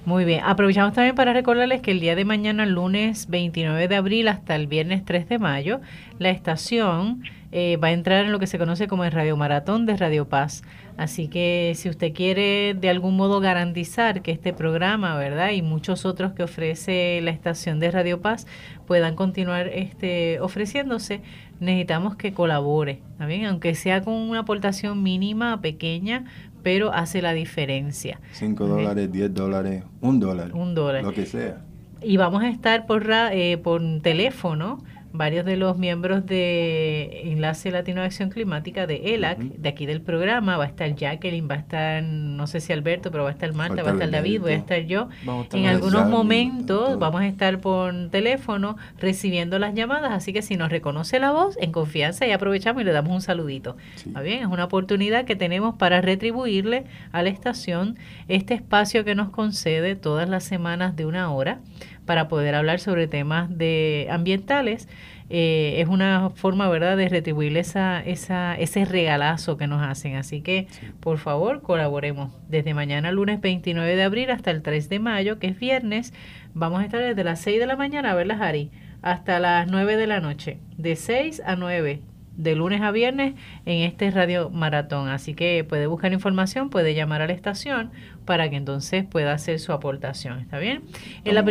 Muy 0.06 0.24
bien. 0.24 0.42
Aprovechamos 0.44 0.94
también 0.94 1.16
para 1.16 1.34
recordarles 1.34 1.82
que 1.82 1.90
el 1.90 2.00
día 2.00 2.16
de 2.16 2.26
mañana, 2.26 2.68
lunes 2.68 3.28
29 3.28 3.88
de 3.88 3.96
abril 3.96 4.28
hasta 4.28 4.56
el 4.56 4.68
viernes 4.68 5.04
3 5.04 5.28
de 5.28 5.40
mayo, 5.40 5.82
la 6.20 6.30
estación 6.30 7.24
eh, 7.52 7.78
va 7.78 7.88
a 7.88 7.92
entrar 7.92 8.24
en 8.24 8.32
lo 8.32 8.38
que 8.38 8.46
se 8.46 8.60
conoce 8.60 8.88
como 8.88 9.04
el 9.04 9.12
Radio 9.12 9.36
Maratón 9.36 9.88
de 9.88 9.98
Radio 9.98 10.30
Paz. 10.30 10.62
Así 10.96 11.28
que 11.28 11.74
si 11.76 11.90
usted 11.90 12.14
quiere 12.14 12.76
de 12.76 12.90
algún 12.90 13.18
modo 13.18 13.40
garantizar 13.40 14.22
que 14.22 14.32
este 14.32 14.54
programa, 14.54 15.18
¿verdad? 15.18 15.52
Y 15.52 15.64
muchos 15.64 16.06
otros 16.06 16.34
que 16.34 16.44
ofrece 16.44 17.20
la 17.24 17.32
estación 17.32 17.80
de 17.80 17.90
Radio 17.90 18.22
Paz 18.22 18.46
puedan 18.86 19.16
continuar 19.16 19.68
este, 19.68 20.40
ofreciéndose, 20.40 21.22
necesitamos 21.60 22.16
que 22.16 22.34
colabore, 22.34 23.02
¿está 23.20 23.28
Aunque 23.50 23.76
sea 23.76 24.02
con 24.02 24.14
una 24.14 24.42
aportación 24.42 25.02
mínima, 25.02 25.62
pequeña, 25.62 26.26
pero 26.66 26.92
hace 26.92 27.22
la 27.22 27.34
diferencia. 27.34 28.20
5 28.32 28.66
dólares, 28.66 29.12
10 29.12 29.36
dólares, 29.36 29.84
un 30.02 30.20
dólar. 30.20 30.52
Un 30.52 30.74
dólar. 30.74 31.04
Lo 31.04 31.14
que 31.14 31.28
sea. 31.28 31.62
Y 32.02 32.18
vamos 32.18 32.42
a 32.42 32.50
estar 32.50 32.88
por, 32.88 33.06
eh, 33.08 33.60
por 33.60 33.84
teléfono 34.02 34.84
varios 35.18 35.46
de 35.46 35.58
los 35.58 35.78
miembros 35.78 36.26
de 36.26 37.22
Enlace 37.32 37.72
Latino 37.72 38.02
de 38.02 38.08
Acción 38.08 38.30
Climática 38.30 38.88
de 38.88 39.14
ELAC, 39.14 39.40
de 39.40 39.70
aquí 39.70 39.86
del 39.86 40.02
programa, 40.02 40.58
va 40.58 40.66
a 40.66 40.68
estar 40.68 40.94
Jacqueline, 40.96 41.48
va 41.50 41.56
a 41.56 41.60
estar, 41.60 42.04
no 42.04 42.48
sé 42.48 42.60
si 42.60 42.74
Alberto, 42.74 43.12
pero 43.12 43.24
va 43.24 43.30
a 43.30 43.34
estar 43.34 43.54
Marta, 43.54 43.84
va 43.84 43.92
a 43.92 43.94
estar 43.94 44.10
David, 44.10 44.42
voy 44.42 44.52
a 44.54 44.56
estar 44.56 44.80
yo. 44.86 45.10
en 45.54 45.66
algunos 45.66 46.08
momentos 46.08 47.00
vamos 47.00 47.22
a 47.22 47.28
estar 47.28 47.60
por 47.60 47.94
teléfono 48.10 48.78
recibiendo 49.00 49.60
las 49.60 49.74
llamadas, 49.74 50.12
así 50.12 50.34
que 50.34 50.42
si 50.42 50.58
nos 50.58 50.70
reconoce 50.70 51.20
la 51.20 51.32
voz, 51.32 51.58
en 51.60 51.72
confianza 51.72 52.28
y 52.28 52.32
aprovechamos 52.32 52.82
y 52.82 52.86
le 52.86 52.92
damos 52.92 53.14
un 53.14 53.22
saludito. 53.22 53.78
¿Está 53.96 54.22
bien? 54.22 54.42
Es 54.42 54.48
una 54.48 54.66
oportunidad 54.66 55.26
que 55.26 55.36
tenemos 55.36 55.76
para 55.76 56.02
retribuirle 56.02 56.86
a 57.12 57.24
la 57.24 57.30
estación 57.30 57.98
este 58.28 58.54
espacio 58.54 59.04
que 59.06 59.16
nos 59.16 59.30
concede 59.30 59.96
todas 59.96 60.30
las 60.30 60.44
semanas 60.44 60.96
de 60.96 61.06
una 61.06 61.32
hora 61.32 61.60
para 62.06 62.28
poder 62.28 62.56
hablar 62.56 62.80
sobre 62.80 63.08
temas 63.08 63.56
de 63.56 64.08
ambientales. 64.10 64.88
Eh, 65.30 65.82
es 65.82 65.88
una 65.88 66.30
forma, 66.36 66.70
¿verdad?, 66.70 66.98
de 66.98 67.10
retribuir 67.10 67.58
esa, 67.58 68.04
esa, 68.04 68.56
ese 68.56 68.86
regalazo 68.86 69.58
que 69.58 69.68
nos 69.68 69.82
hacen. 69.82 70.16
Así 70.16 70.42
que, 70.42 70.68
por 71.00 71.18
favor, 71.18 71.62
colaboremos. 71.62 72.32
Desde 72.48 72.74
mañana, 72.74 73.12
lunes 73.12 73.42
29 73.42 73.96
de 73.96 74.04
abril, 74.04 74.30
hasta 74.30 74.52
el 74.52 74.62
3 74.62 74.88
de 74.90 75.00
mayo, 75.00 75.40
que 75.40 75.48
es 75.48 75.60
viernes, 75.60 76.14
vamos 76.54 76.82
a 76.82 76.86
estar 76.86 77.02
desde 77.02 77.24
las 77.24 77.40
6 77.42 77.60
de 77.60 77.66
la 77.66 77.76
mañana, 77.76 78.14
¿verdad, 78.14 78.38
Jari? 78.38 78.70
Hasta 79.02 79.40
las 79.40 79.68
9 79.68 79.98
de 79.98 80.08
la 80.08 80.20
noche. 80.20 80.60
De 80.78 80.96
6 80.96 81.42
a 81.46 81.56
9 81.56 82.02
de 82.38 82.56
lunes 82.56 82.82
a 82.82 82.92
viernes 82.92 83.36
en 83.66 83.84
este 83.84 84.12
radio 84.12 84.50
maratón. 84.50 85.10
Así 85.10 85.34
que 85.34 85.64
puede 85.68 85.88
buscar 85.88 86.14
información, 86.14 86.70
puede 86.70 86.94
llamar 86.94 87.22
a 87.22 87.28
la 87.28 87.34
estación 87.34 87.92
para 88.26 88.50
que 88.50 88.56
entonces 88.56 89.06
pueda 89.06 89.34
hacer 89.34 89.60
su 89.60 89.72
aportación. 89.72 90.40
¿Está 90.40 90.60
bien? 90.60 90.84
En 91.24 91.36
la 91.36 91.46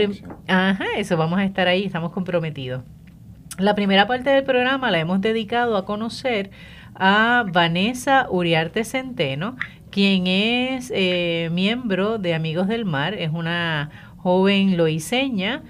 Ajá, 0.49 0.85
eso 0.97 1.17
vamos 1.17 1.39
a 1.39 1.45
estar 1.45 1.69
ahí, 1.69 1.85
estamos 1.85 2.13
comprometidos. 2.13 2.83
La 3.59 3.75
primera 3.75 4.07
parte 4.07 4.31
del 4.31 4.43
programa 4.43 4.91
la 4.91 4.99
hemos 4.99 5.21
dedicado 5.21 5.77
a 5.77 5.85
conocer 5.85 6.51
a 6.97 7.45
Vanessa 7.53 8.27
Uriarte 8.31 8.85
Centeno, 8.85 9.57
quien 9.91 10.27
es 10.27 10.93
eh, 10.95 11.51
miembro 11.53 12.19
de 12.19 12.35
Amigos 12.35 12.67
del 12.67 12.85
Mar, 12.85 13.15
es 13.15 13.31
una 13.31 13.91
joven 14.17 14.77
loiseña 14.77 15.63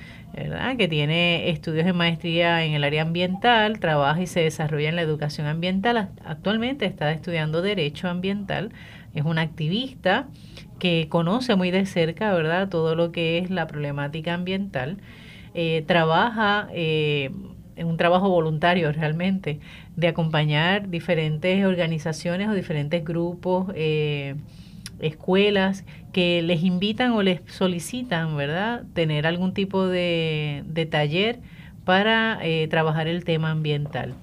que 0.78 0.88
tiene 0.88 1.50
estudios 1.50 1.84
de 1.84 1.92
maestría 1.92 2.64
en 2.64 2.72
el 2.72 2.84
área 2.84 3.02
ambiental, 3.02 3.78
trabaja 3.78 4.20
y 4.20 4.26
se 4.26 4.40
desarrolla 4.40 4.88
en 4.88 4.96
la 4.96 5.02
educación 5.02 5.46
ambiental. 5.46 6.10
Actualmente 6.24 6.86
está 6.86 7.12
estudiando 7.12 7.62
Derecho 7.62 8.08
Ambiental, 8.08 8.72
es 9.14 9.24
una 9.24 9.42
activista 9.42 10.26
que 10.78 11.06
conoce 11.08 11.54
muy 11.54 11.70
de 11.70 11.86
cerca, 11.86 12.34
¿verdad?, 12.34 12.68
todo 12.68 12.96
lo 12.96 13.12
que 13.12 13.38
es 13.38 13.50
la 13.50 13.66
problemática 13.66 14.34
ambiental. 14.34 14.98
Eh, 15.54 15.84
trabaja 15.86 16.68
eh, 16.72 17.30
en 17.76 17.86
un 17.86 17.96
trabajo 17.96 18.28
voluntario 18.28 18.90
realmente 18.90 19.60
de 19.94 20.08
acompañar 20.08 20.88
diferentes 20.90 21.64
organizaciones 21.64 22.48
o 22.48 22.54
diferentes 22.54 23.04
grupos. 23.04 23.72
Eh, 23.76 24.34
escuelas 25.00 25.84
que 26.12 26.42
les 26.42 26.62
invitan 26.62 27.12
o 27.12 27.22
les 27.22 27.40
solicitan, 27.46 28.36
¿verdad?, 28.36 28.84
tener 28.94 29.26
algún 29.26 29.54
tipo 29.54 29.86
de, 29.86 30.88
taller 30.90 31.40
para 31.84 32.38
eh, 32.42 32.68
trabajar 32.68 33.08
el 33.08 33.24
tema 33.24 33.50
ambiental. 33.50 34.14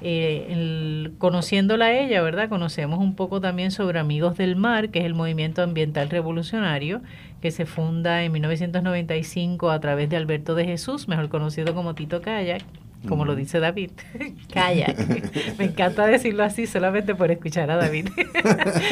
Eh, 0.00 1.10
conociéndola 1.18 1.86
a 1.86 1.98
ella, 1.98 2.22
¿verdad? 2.22 2.48
Conocemos 2.48 3.00
un 3.00 3.16
poco 3.16 3.40
también 3.40 3.72
sobre 3.72 3.98
Amigos 3.98 4.36
del 4.36 4.54
Mar, 4.54 4.90
que 4.90 5.00
es 5.00 5.04
el 5.04 5.14
movimiento 5.14 5.62
ambiental 5.62 6.08
revolucionario 6.08 7.02
que 7.40 7.50
se 7.50 7.66
funda 7.66 8.22
en 8.22 8.32
1995 8.32 9.70
a 9.70 9.80
través 9.80 10.08
de 10.08 10.16
Alberto 10.16 10.54
de 10.54 10.64
Jesús, 10.64 11.08
mejor 11.08 11.28
conocido 11.28 11.74
como 11.74 11.94
Tito 11.94 12.20
Kayak, 12.20 12.62
como 13.06 13.24
lo 13.24 13.36
dice 13.36 13.60
David. 13.60 13.90
Kayak. 14.52 14.96
Me 15.58 15.66
encanta 15.66 16.06
decirlo 16.06 16.42
así 16.44 16.66
solamente 16.66 17.14
por 17.14 17.30
escuchar 17.30 17.70
a 17.70 17.76
David. 17.76 18.08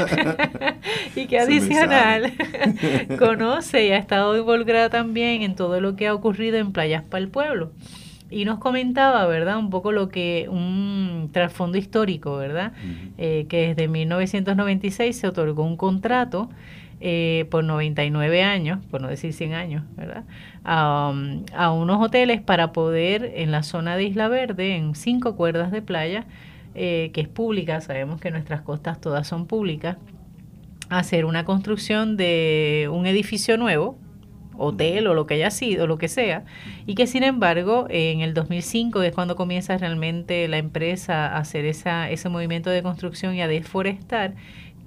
y 1.16 1.26
que 1.26 1.38
adicional 1.38 2.32
conoce 3.18 3.86
y 3.86 3.90
ha 3.90 3.98
estado 3.98 4.36
involucrada 4.36 4.90
también 4.90 5.42
en 5.42 5.54
todo 5.54 5.80
lo 5.80 5.96
que 5.96 6.06
ha 6.06 6.14
ocurrido 6.14 6.56
en 6.58 6.72
Playas 6.72 7.02
para 7.02 7.22
el 7.22 7.28
Pueblo. 7.28 7.72
Y 8.28 8.44
nos 8.44 8.58
comentaba, 8.58 9.24
¿verdad? 9.26 9.58
Un 9.58 9.70
poco 9.70 9.92
lo 9.92 10.08
que, 10.08 10.48
un 10.50 11.30
trasfondo 11.32 11.78
histórico, 11.78 12.36
¿verdad? 12.36 12.72
Eh, 13.18 13.46
que 13.48 13.68
desde 13.68 13.86
1996 13.86 15.16
se 15.16 15.28
otorgó 15.28 15.62
un 15.62 15.76
contrato 15.76 16.50
eh, 17.00 17.46
por 17.50 17.62
99 17.62 18.42
años, 18.42 18.78
por 18.90 19.02
no 19.02 19.08
decir 19.08 19.32
100 19.34 19.52
años, 19.52 19.84
¿verdad? 19.96 20.24
Um, 20.64 21.44
a, 21.54 21.70
unos 21.70 22.02
hoteles 22.02 22.40
para 22.40 22.72
poder 22.72 23.32
en 23.36 23.50
la 23.50 23.62
zona 23.62 23.96
de 23.96 24.04
Isla 24.04 24.28
Verde, 24.28 24.76
en 24.76 24.94
cinco 24.94 25.36
cuerdas 25.36 25.70
de 25.70 25.82
playa, 25.82 26.24
eh, 26.74 27.10
que 27.12 27.20
es 27.20 27.28
pública, 27.28 27.80
sabemos 27.82 28.20
que 28.20 28.30
nuestras 28.30 28.62
costas 28.62 29.00
todas 29.00 29.26
son 29.26 29.46
públicas, 29.46 29.98
hacer 30.88 31.26
una 31.26 31.44
construcción 31.44 32.16
de 32.16 32.88
un 32.90 33.06
edificio 33.06 33.58
nuevo, 33.58 33.98
hotel 34.58 35.06
o 35.06 35.14
lo 35.14 35.26
que 35.26 35.34
haya 35.34 35.50
sido, 35.50 35.86
lo 35.86 35.98
que 35.98 36.08
sea, 36.08 36.44
y 36.86 36.94
que 36.94 37.06
sin 37.06 37.24
embargo 37.24 37.86
en 37.90 38.22
el 38.22 38.32
2005 38.32 39.02
es 39.02 39.14
cuando 39.14 39.36
comienza 39.36 39.76
realmente 39.76 40.48
la 40.48 40.56
empresa 40.56 41.26
a 41.26 41.38
hacer 41.38 41.66
ese 41.66 42.28
movimiento 42.30 42.70
de 42.70 42.82
construcción 42.82 43.34
y 43.34 43.42
a 43.42 43.48
deforestar, 43.48 44.34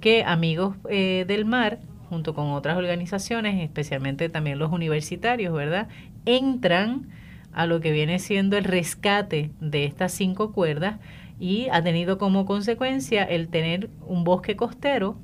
que 0.02 0.24
Amigos 0.24 0.76
eh, 0.90 1.26
del 1.28 1.46
Mar 1.46 1.80
junto 2.10 2.34
con 2.34 2.52
otras 2.52 2.78
organizaciones, 2.78 3.64
especialmente 3.64 4.30
también 4.30 4.60
los 4.60 4.72
universitarios, 4.72 5.54
¿verdad? 5.54 5.88
Entran 6.26 7.08
a 7.54 7.66
lo 7.66 7.80
que 7.80 7.92
viene 7.92 8.20
siendo 8.20 8.58
el 8.58 8.64
rescate 8.64 9.52
de 9.60 9.86
estas 9.86 10.14
cinco 10.14 10.52
cuerdas 10.52 10.98
y 11.40 11.68
ha 11.72 11.82
tenido 11.84 12.18
como 12.18 12.46
consecuencia 12.46 13.24
el 13.24 13.48
tener 13.48 13.90
un 14.06 14.24
bosque 14.24 14.56
costero 14.56 15.18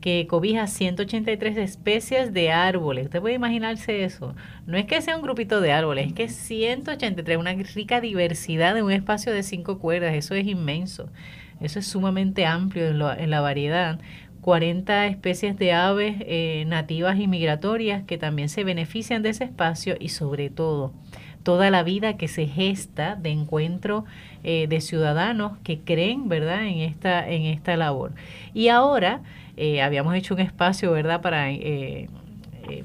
que 0.00 0.26
cobija 0.26 0.66
183 0.66 1.56
especies 1.56 2.34
de 2.34 2.50
árboles. 2.50 3.04
Usted 3.04 3.20
puede 3.20 3.36
imaginarse 3.36 4.02
eso. 4.02 4.34
No 4.66 4.76
es 4.76 4.84
que 4.84 5.00
sea 5.00 5.16
un 5.16 5.22
grupito 5.22 5.60
de 5.60 5.72
árboles, 5.72 6.08
es 6.08 6.12
que 6.12 6.28
183, 6.28 7.38
una 7.38 7.52
rica 7.52 8.00
diversidad 8.00 8.74
de 8.74 8.82
un 8.82 8.90
espacio 8.90 9.32
de 9.32 9.44
cinco 9.44 9.78
cuerdas. 9.78 10.14
Eso 10.14 10.34
es 10.34 10.46
inmenso. 10.46 11.08
Eso 11.60 11.78
es 11.78 11.86
sumamente 11.86 12.44
amplio 12.44 12.88
en, 12.88 13.00
en 13.22 13.30
la 13.30 13.40
variedad. 13.40 14.00
40 14.42 15.06
especies 15.06 15.56
de 15.56 15.72
aves 15.72 16.16
eh, 16.20 16.64
nativas 16.66 17.18
y 17.18 17.28
migratorias 17.28 18.02
que 18.02 18.18
también 18.18 18.48
se 18.48 18.64
benefician 18.64 19.22
de 19.22 19.30
ese 19.30 19.44
espacio 19.44 19.94
y 19.98 20.08
sobre 20.08 20.50
todo 20.50 20.92
toda 21.44 21.70
la 21.70 21.84
vida 21.84 22.16
que 22.16 22.26
se 22.26 22.46
gesta 22.46 23.14
de 23.14 23.30
encuentro 23.30 24.04
eh, 24.42 24.66
de 24.68 24.80
ciudadanos 24.80 25.58
que 25.62 25.78
creen 25.78 26.28
verdad 26.28 26.66
en 26.66 26.78
esta 26.80 27.28
en 27.28 27.42
esta 27.42 27.76
labor 27.76 28.12
y 28.52 28.66
ahora 28.66 29.22
eh, 29.56 29.80
habíamos 29.80 30.14
hecho 30.16 30.34
un 30.34 30.40
espacio 30.40 30.90
verdad 30.90 31.20
para 31.20 31.46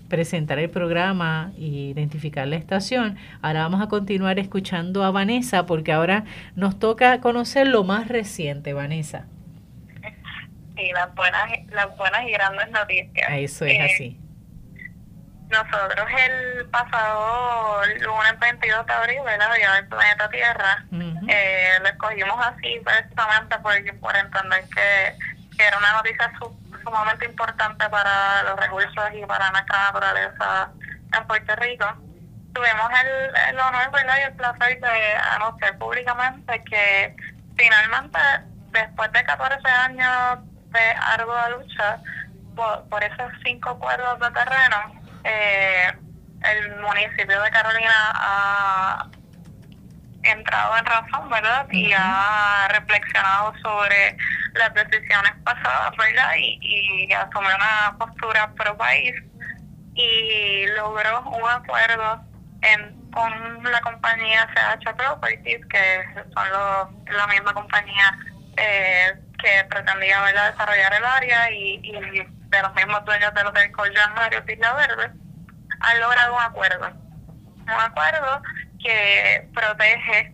presentar 0.07 0.59
el 0.59 0.69
programa 0.69 1.53
e 1.57 1.65
identificar 1.65 2.47
la 2.47 2.55
estación. 2.55 3.15
Ahora 3.41 3.61
vamos 3.61 3.81
a 3.81 3.87
continuar 3.87 4.37
escuchando 4.39 5.03
a 5.03 5.11
Vanessa 5.11 5.65
porque 5.65 5.91
ahora 5.91 6.25
nos 6.55 6.77
toca 6.77 7.21
conocer 7.21 7.67
lo 7.67 7.83
más 7.83 8.07
reciente, 8.07 8.73
Vanessa. 8.73 9.27
Sí, 10.77 10.91
las 10.93 11.13
buenas, 11.15 11.49
las 11.71 11.97
buenas 11.97 12.21
y 12.23 12.31
grandes 12.31 12.69
noticias. 12.69 13.27
Eso 13.31 13.65
es 13.65 13.73
eh, 13.73 13.83
así. 13.83 14.19
Nosotros 15.49 16.07
el 16.19 16.69
pasado 16.69 17.81
lunes 17.85 18.39
22 18.39 18.85
de 18.85 18.93
abril, 18.93 19.21
¿verdad? 19.25 19.55
Día 19.55 19.73
del 19.73 19.87
planeta 19.87 20.29
Tierra, 20.29 20.85
eh, 21.29 21.79
lo 21.81 21.87
escogimos 21.87 22.45
así 22.45 22.79
precisamente 22.83 23.57
por, 23.59 23.99
por 23.99 24.15
entender 24.15 24.65
que, 24.69 25.15
era 25.59 25.77
una 25.79 25.93
noticia 25.93 26.31
sumamente 26.83 27.25
importante 27.25 27.89
para 27.89 28.43
los 28.43 28.59
recursos 28.59 29.03
y 29.15 29.25
para 29.25 29.49
nuestra 29.49 29.85
naturaleza 29.85 30.69
en 31.17 31.27
Puerto 31.27 31.55
Rico. 31.55 31.85
Tuvimos 32.53 32.91
el, 33.03 33.35
el 33.49 33.59
honor 33.59 33.89
¿verdad? 33.91 34.17
y 34.19 34.23
el 34.23 34.33
placer 34.33 34.79
de 34.79 35.15
anunciar 35.31 35.75
públicamente 35.79 36.63
que 36.65 37.15
finalmente, 37.57 38.19
después 38.71 39.11
de 39.13 39.23
14 39.23 39.67
años 39.67 40.39
de 40.71 40.95
ardua 41.13 41.49
lucha 41.49 41.99
por, 42.55 42.87
por 42.89 43.03
esos 43.03 43.31
cinco 43.45 43.77
cuadros 43.79 44.19
de 44.19 44.31
terreno, 44.31 45.03
eh, 45.23 45.91
el 46.43 46.75
municipio 46.81 47.41
de 47.41 47.49
Carolina 47.51 48.11
ha 48.13 49.07
entrado 50.23 50.77
en 50.77 50.85
razón, 50.85 51.29
¿verdad? 51.29 51.67
Y 51.71 51.91
ha 51.93 52.67
reflexionado 52.69 53.53
sobre 53.61 54.17
las 54.53 54.73
decisiones 54.73 55.33
pasadas, 55.43 55.91
¿verdad? 55.97 56.31
Y, 56.37 56.59
y 56.61 57.13
asumió 57.13 57.49
una 57.55 57.97
postura 57.97 58.51
pro 58.55 58.75
país 58.77 59.13
y 59.95 60.65
logró 60.75 61.21
un 61.21 61.49
acuerdo 61.49 62.21
en, 62.61 63.11
con 63.11 63.63
la 63.63 63.81
compañía 63.81 64.47
CH 64.53 64.95
Properties, 64.95 65.65
que 65.67 66.05
son 66.33 66.49
los, 66.49 67.15
la 67.15 67.27
misma 67.27 67.53
compañía 67.53 68.17
eh, 68.57 69.15
que 69.37 69.65
pretendía 69.69 70.21
¿verdad? 70.21 70.51
desarrollar 70.51 70.93
el 70.93 71.05
área 71.05 71.51
y, 71.51 71.79
y 71.83 71.91
de 72.49 72.61
los 72.61 72.73
mismos 72.75 73.03
dueños 73.05 73.33
de 73.33 73.43
del 73.43 73.71
Collán 73.71 74.13
Mario 74.15 74.43
Isla 74.47 74.73
Verde, 74.73 75.11
han 75.79 75.99
logrado 75.99 76.35
un 76.35 76.41
acuerdo. 76.41 76.91
Un 77.61 77.69
acuerdo 77.69 78.41
que 78.81 79.49
protege 79.53 80.33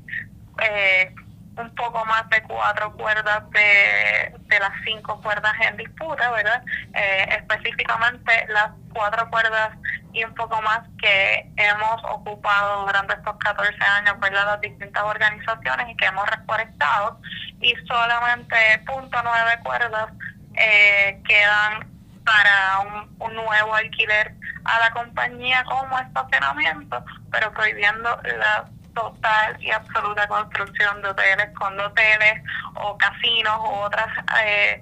eh, 0.61 1.15
un 1.57 1.73
poco 1.75 2.05
más 2.05 2.27
de 2.29 2.41
cuatro 2.43 2.93
cuerdas 2.93 3.49
de, 3.51 4.35
de 4.39 4.59
las 4.59 4.71
cinco 4.85 5.21
cuerdas 5.21 5.53
en 5.61 5.77
disputa, 5.77 6.31
¿verdad? 6.31 6.63
Eh, 6.93 7.39
específicamente 7.39 8.45
las 8.49 8.71
cuatro 8.93 9.29
cuerdas 9.29 9.71
y 10.13 10.23
un 10.23 10.33
poco 10.35 10.61
más 10.61 10.81
que 11.01 11.51
hemos 11.57 12.03
ocupado 12.03 12.85
durante 12.85 13.13
estos 13.13 13.37
14 13.37 13.75
años, 13.83 14.19
¿verdad? 14.19 14.45
Las 14.45 14.61
distintas 14.61 15.03
organizaciones 15.03 15.89
y 15.89 15.97
que 15.97 16.05
hemos 16.05 16.29
reforestado 16.29 17.19
y 17.61 17.73
solamente 17.87 18.55
punto 18.85 19.17
nueve 19.23 19.59
cuerdas 19.63 20.09
eh, 20.55 21.19
quedan 21.27 21.91
para 22.23 22.79
un, 22.79 23.15
un 23.19 23.35
nuevo 23.35 23.75
alquiler 23.75 24.33
a 24.65 24.79
la 24.79 24.91
compañía 24.91 25.63
como 25.65 25.99
estacionamiento, 25.99 27.03
pero 27.31 27.51
prohibiendo 27.51 28.21
la 28.37 28.65
total 28.93 29.57
y 29.59 29.71
absoluta 29.71 30.27
construcción 30.27 31.01
de 31.01 31.09
hoteles 31.09 31.49
con 31.57 31.79
hoteles 31.79 32.43
o 32.75 32.97
casinos 32.97 33.59
u 33.59 33.73
otras 33.85 34.07
eh, 34.45 34.81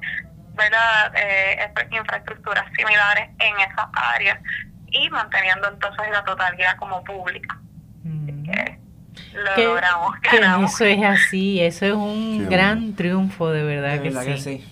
¿verdad? 0.54 1.12
Eh, 1.16 1.72
infraestructuras 1.92 2.66
similares 2.76 3.30
en 3.40 3.60
esas 3.60 3.88
áreas 3.94 4.38
y 4.92 5.10
manteniendo 5.10 5.70
entonces 5.70 6.06
la 6.12 6.24
totalidad 6.24 6.78
como 6.78 7.04
pública. 7.04 7.58
Mm. 8.04 8.46
lo 9.34 9.66
logramos, 9.66 10.74
eso 10.74 10.86
es 10.86 11.04
así, 11.04 11.60
eso 11.60 11.86
es 11.86 11.94
un 11.94 12.48
gran 12.50 12.96
triunfo, 12.96 13.50
de 13.50 13.64
verdad, 13.64 14.02
que, 14.02 14.38
sí. 14.38 14.64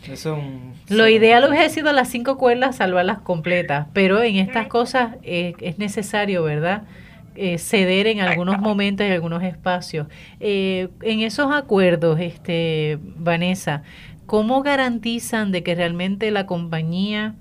lo 0.90 1.08
ideal 1.08 1.48
hubiese 1.50 1.70
sido 1.70 1.94
las 1.94 2.10
cinco 2.10 2.38
cuerdas 2.38 2.78
salvarlas 2.78 3.20
completas, 3.20 3.88
pero 3.94 4.22
en 4.22 4.38
estas 4.38 4.68
cosas 4.68 5.16
eh, 5.24 5.54
es 5.60 5.78
necesario, 5.78 6.44
¿verdad? 6.44 6.84
Eh, 7.36 7.58
ceder 7.58 8.08
en 8.08 8.20
algunos 8.20 8.60
momentos 8.60 9.08
y 9.08 9.12
algunos 9.12 9.44
espacios. 9.44 10.08
Eh, 10.42 10.90
en 11.02 11.22
esos 11.22 11.54
acuerdos, 11.54 12.20
este, 12.20 12.98
Vanessa, 13.02 13.84
¿cómo 14.26 14.62
garantizan 14.62 15.54
de 15.54 15.64
que 15.64 15.76
realmente 15.76 16.32
la 16.32 16.46
compañía 16.46 17.36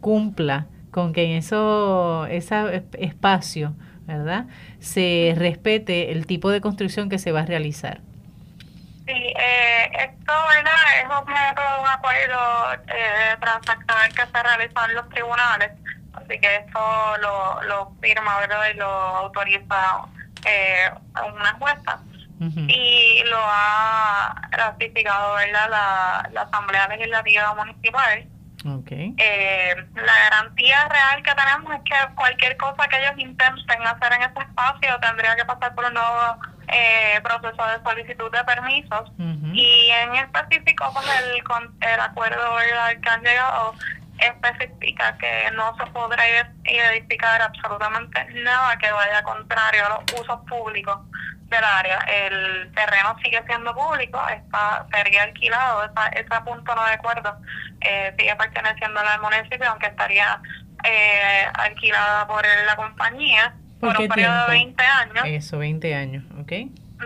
cumpla 0.00 0.68
con 0.94 1.12
que 1.12 1.24
en 1.24 1.32
eso, 1.32 2.24
ese 2.26 2.84
espacio, 3.00 3.74
¿verdad? 4.06 4.46
Se 4.78 5.34
respete 5.36 6.12
el 6.12 6.24
tipo 6.24 6.50
de 6.50 6.60
construcción 6.60 7.08
que 7.08 7.18
se 7.18 7.32
va 7.32 7.40
a 7.40 7.46
realizar. 7.46 8.00
Sí, 9.04 9.12
eh, 9.12 9.90
esto 9.92 10.32
¿verdad? 10.54 10.72
es 11.02 11.10
objeto 11.10 11.60
de 11.60 11.80
un 11.80 11.88
acuerdo 11.88 12.74
eh, 12.86 13.36
transaccional 13.40 14.08
que 14.14 14.22
se 14.24 14.42
realizó 14.42 14.84
en 14.88 14.94
los 14.94 15.08
tribunales 15.08 15.72
Así 16.14 16.38
que 16.38 16.56
esto 16.56 16.80
lo, 17.20 17.60
lo 17.62 17.92
firma 18.00 18.38
¿verdad? 18.38 18.62
y 18.72 18.76
lo 18.76 18.86
autoriza 18.86 20.06
eh, 20.46 20.90
una 21.34 21.52
jueza. 21.54 21.98
Y 22.68 23.22
lo 23.24 23.38
ha 23.40 24.34
ratificado 24.50 25.34
¿verdad? 25.34 25.70
La, 25.70 26.28
la 26.30 26.42
Asamblea 26.42 26.86
Legislativa 26.88 27.54
Municipal. 27.54 28.28
Okay. 28.66 29.14
Eh, 29.18 29.74
la 29.94 30.30
garantía 30.30 30.88
real 30.88 31.22
que 31.22 31.34
tenemos 31.34 31.74
es 31.74 31.80
que 31.82 32.14
cualquier 32.14 32.56
cosa 32.56 32.88
que 32.88 32.98
ellos 32.98 33.12
intenten 33.18 33.82
hacer 33.82 34.12
en 34.14 34.22
ese 34.22 34.40
espacio 34.40 34.98
tendría 35.00 35.36
que 35.36 35.44
pasar 35.44 35.74
por 35.74 35.84
un 35.84 35.92
nuevo 35.92 36.38
eh, 36.68 37.20
proceso 37.22 37.62
de 37.66 37.82
solicitud 37.82 38.32
de 38.32 38.44
permisos. 38.44 39.12
Y 39.52 39.90
en 39.90 40.14
específico, 40.16 40.90
pues 40.94 41.06
el, 41.20 41.42
el 41.88 42.00
acuerdo 42.00 42.54
¿verdad? 42.54 43.00
que 43.02 43.10
han 43.10 43.22
llegado 43.22 43.74
especifica 44.18 45.18
que 45.18 45.50
no 45.52 45.76
se 45.76 45.86
podrá 45.86 46.22
edificar 46.64 47.42
absolutamente 47.42 48.24
nada 48.42 48.76
que 48.78 48.90
vaya 48.90 49.22
contrario 49.22 49.86
a 49.86 49.88
los 49.90 50.20
usos 50.20 50.40
públicos 50.48 50.98
del 51.54 51.64
área. 51.64 51.98
El 52.00 52.72
terreno 52.74 53.16
sigue 53.22 53.42
siendo 53.46 53.74
público, 53.74 54.20
está 54.28 54.86
sería 54.92 55.24
alquilado, 55.24 55.84
esa, 55.84 56.08
ese 56.08 56.40
punto 56.44 56.74
no 56.74 56.84
de 56.84 56.92
acuerdo, 56.92 57.36
eh, 57.80 58.14
sigue 58.18 58.34
perteneciendo 58.36 59.00
al 59.00 59.20
municipio, 59.20 59.68
aunque 59.70 59.86
estaría 59.86 60.40
eh, 60.84 61.46
alquilada 61.54 62.26
por 62.26 62.44
la 62.66 62.76
compañía 62.76 63.54
por, 63.80 64.00
un 64.00 64.08
periodo 64.08 64.46
de 64.46 64.52
20 64.52 64.82
años. 64.82 65.24
Eso, 65.26 65.58
20 65.58 65.94
años, 65.94 66.24
¿ok? 66.40 66.52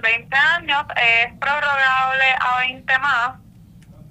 20 0.01 0.36
años, 0.36 0.84
es 0.96 1.32
prorrogable 1.38 2.24
a 2.40 2.59
20 2.61 2.99
más 2.99 3.30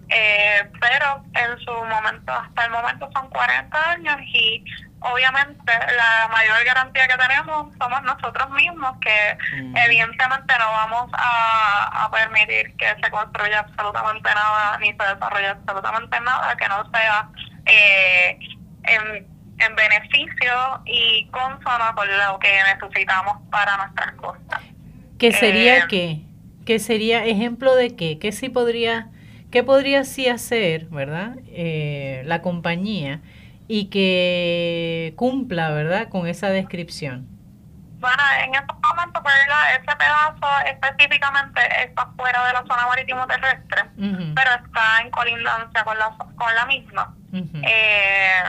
eh, 0.10 0.70
pero 0.80 1.24
en 1.34 1.60
su 1.60 1.72
momento, 1.72 2.32
hasta 2.32 2.66
el 2.66 2.72
momento 2.72 3.10
son 3.14 3.30
40 3.30 3.92
años 3.92 4.18
y 4.34 4.64
obviamente 5.00 5.72
la 5.96 6.28
mayor 6.30 6.64
garantía 6.66 7.08
que 7.08 7.18
tenemos 7.18 7.74
somos 7.80 8.04
nosotros 8.04 8.50
mismos, 8.52 8.96
que 9.02 9.38
mm. 9.62 9.78
evidentemente 9.78 10.54
no 10.58 10.72
vamos 10.72 11.12
a, 11.14 12.10
permitir 12.12 12.76
que 12.78 12.96
se 13.04 13.12
construya 13.12 13.60
absolutamente 13.60 14.30
nada 14.30 14.78
ni 14.80 14.88
se 14.88 15.04
desarrolle 15.14 15.48
absolutamente 15.48 16.20
nada 16.22 16.56
que 16.56 16.68
no 16.68 16.90
sea 16.92 17.30
eh, 17.66 18.40
en, 18.84 19.28
en 19.60 19.76
beneficio 19.76 20.82
y 20.86 21.28
consono 21.28 21.94
con 21.96 22.08
lo 22.08 22.40
que 22.40 22.60
necesitamos 22.64 23.38
para 23.52 23.78
nuestras 23.78 24.14
costas. 24.14 24.62
¿Qué 25.20 25.32
sería 25.32 25.80
eh, 25.80 25.84
qué? 25.90 26.22
¿Qué 26.66 26.80
sería 26.80 27.26
ejemplo 27.26 27.76
de 27.76 27.96
qué? 27.96 28.18
¿Qué 28.20 28.32
sí 28.32 28.50
podría 28.50 29.10
¿Qué 29.52 29.64
podría 29.64 30.04
sí 30.04 30.28
hacer, 30.28 30.86
verdad, 30.88 31.38
eh, 31.48 32.22
la 32.26 32.42
compañía 32.42 33.22
y 33.68 33.90
que 33.90 35.14
cumpla, 35.16 35.70
verdad, 35.72 36.10
con 36.10 36.28
esa 36.28 36.50
descripción? 36.50 37.28
Bueno, 38.00 38.24
en 38.44 38.54
estos 38.56 38.78
momentos, 38.80 39.24
¿verdad? 39.24 39.76
ese 39.76 39.96
pedazo 39.96 40.48
específicamente 40.68 41.62
está 41.84 42.06
fuera 42.16 42.46
de 42.46 42.54
la 42.54 42.60
zona 42.60 42.86
marítimo 42.88 43.26
terrestre, 43.26 43.84
pero 44.36 44.52
está 44.66 45.02
en 45.02 45.10
colindancia 45.10 45.84
con 45.84 45.98
la, 45.98 46.16
con 46.18 46.56
la 46.56 46.66
misma. 46.68 47.16
eh, 47.34 48.44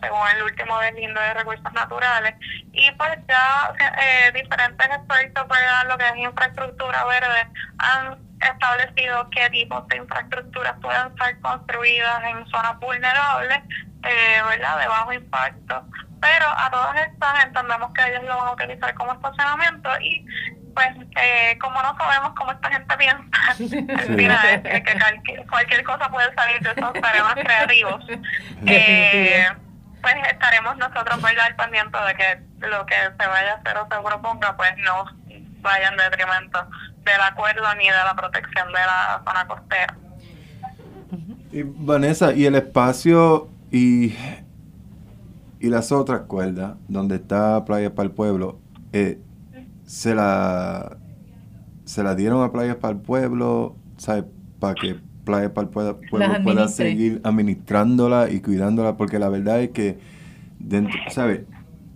según 0.00 0.28
el 0.36 0.42
último 0.42 0.78
deslindo 0.80 1.20
de 1.20 1.34
recursos 1.34 1.72
naturales. 1.72 2.34
Y 2.72 2.90
pues 2.92 3.18
ya 3.28 3.72
eh, 3.78 4.32
diferentes 4.32 4.86
expertos, 4.86 5.48
¿verdad? 5.48 5.88
lo 5.88 5.98
que 5.98 6.04
es 6.04 6.16
infraestructura 6.16 7.04
verde, 7.04 7.48
han 7.78 8.18
establecido 8.48 9.28
qué 9.30 9.50
tipos 9.50 9.86
de 9.88 9.96
infraestructuras 9.98 10.74
pueden 10.80 11.16
ser 11.16 11.40
construidas 11.40 12.24
en 12.24 12.46
zonas 12.46 12.78
vulnerables, 12.80 13.58
eh, 14.02 14.42
¿verdad? 14.48 14.78
De 14.78 14.86
bajo 14.88 15.12
impacto. 15.12 15.84
Pero 16.20 16.46
a 16.56 16.70
todas 16.70 16.96
estas 17.06 17.44
entendemos 17.44 17.92
que 17.92 18.06
ellos 18.08 18.22
lo 18.24 18.36
van 18.36 18.48
a 18.48 18.52
utilizar 18.52 18.94
como 18.94 19.12
estacionamiento 19.12 19.90
y 20.00 20.26
pues 20.74 20.88
eh, 21.22 21.56
como 21.60 21.80
no 21.82 21.96
sabemos 21.96 22.32
cómo 22.36 22.50
esta 22.50 22.70
gente 22.70 22.96
piensa, 22.96 23.24
al 24.00 24.16
final 24.16 25.22
que, 25.22 25.46
cualquier, 25.48 25.84
cosa 25.84 26.08
puede 26.08 26.34
salir 26.34 26.60
de 26.60 26.70
esos 26.70 26.92
tareas 27.00 27.34
creativos. 27.34 28.04
Eh, 28.66 29.46
pues 30.00 30.14
estaremos 30.30 30.76
nosotros 30.78 31.20
¿verdad? 31.20 31.46
al 31.46 31.56
pendiente 31.56 31.98
de 31.98 32.14
que 32.14 32.66
lo 32.66 32.86
que 32.86 32.94
se 32.94 33.26
vaya 33.26 33.52
a 33.52 33.54
hacer 33.56 33.76
o 33.76 33.88
se 33.90 34.02
proponga 34.02 34.56
pues 34.56 34.74
no 34.78 35.04
vaya 35.60 35.88
en 35.88 35.96
detrimento 35.96 36.66
del 37.04 37.20
acuerdo 37.20 37.62
ni 37.78 37.84
de 37.84 37.92
la 37.92 38.14
protección 38.16 38.68
de 38.68 38.72
la 38.72 39.22
zona 39.24 39.46
costera. 39.46 39.96
Y 41.52 41.62
Vanessa, 41.62 42.32
¿y 42.32 42.46
el 42.46 42.56
espacio 42.56 43.48
y, 43.70 44.14
y 45.60 45.68
las 45.68 45.92
otras 45.92 46.22
cuerdas, 46.22 46.76
donde 46.88 47.16
está 47.16 47.64
Playa 47.64 47.94
para 47.94 48.06
el 48.06 48.12
Pueblo, 48.12 48.58
eh, 48.92 49.20
se 49.84 50.14
la 50.14 50.96
se 51.84 52.02
la 52.02 52.14
dieron 52.14 52.42
a 52.42 52.50
Playa 52.50 52.80
para 52.80 52.94
el 52.94 53.00
Pueblo, 53.00 53.76
¿sabes? 53.98 54.24
Para 54.58 54.74
que 54.74 54.96
Playa 55.24 55.52
para 55.52 55.66
el 55.66 55.70
Pueblo, 55.70 56.00
pueda 56.42 56.68
seguir 56.68 57.20
administrándola 57.24 58.30
y 58.30 58.40
cuidándola, 58.40 58.96
porque 58.96 59.18
la 59.18 59.28
verdad 59.28 59.60
es 59.60 59.70
que, 59.70 59.98
dentro, 60.58 60.98
¿sabes? 61.10 61.42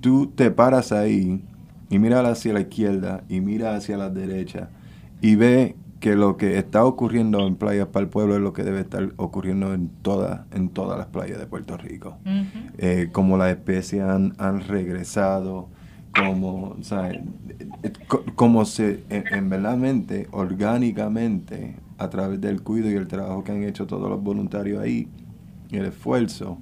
Tú 0.01 0.29
te 0.29 0.51
paras 0.51 0.93
ahí 0.93 1.43
y 1.91 1.99
miras 1.99 2.25
hacia 2.27 2.53
la 2.53 2.61
izquierda 2.61 3.25
y 3.29 3.41
miras 3.41 3.79
hacia 3.79 3.97
la 3.97 4.11
derecha 4.11 4.69
y 5.21 5.37
ve 5.37 5.77
que 6.01 6.15
lo 6.15 6.37
que 6.37 6.59
está 6.59 6.85
ocurriendo 6.85 7.45
en 7.47 7.57
Playas 7.57 7.89
para 7.89 8.05
el 8.05 8.11
Pueblo 8.11 8.37
es 8.37 8.41
lo 8.41 8.53
que 8.53 8.63
debe 8.63 8.81
estar 8.81 9.13
ocurriendo 9.17 9.75
en, 9.75 9.89
toda, 9.89 10.47
en 10.53 10.69
todas 10.69 10.97
las 10.97 11.09
playas 11.09 11.39
de 11.39 11.47
Puerto 11.47 11.77
Rico. 11.77 12.19
Eh, 12.79 13.09
como 13.13 13.37
las 13.37 13.51
especies 13.51 14.03
han, 14.03 14.35
han 14.39 14.61
regresado, 14.61 15.69
como, 16.15 16.77
como 18.37 18.65
se, 18.65 19.05
en, 19.09 19.53
en 19.53 20.29
orgánicamente, 20.31 21.77
a 21.99 22.09
través 22.11 22.41
del 22.41 22.63
cuidado 22.63 22.93
y 22.93 22.95
el 22.95 23.09
trabajo 23.09 23.43
que 23.43 23.53
han 23.53 23.65
hecho 23.65 23.87
todos 23.87 24.09
los 24.09 24.23
voluntarios 24.23 24.81
ahí, 24.81 25.09
el 25.71 25.87
esfuerzo, 25.87 26.59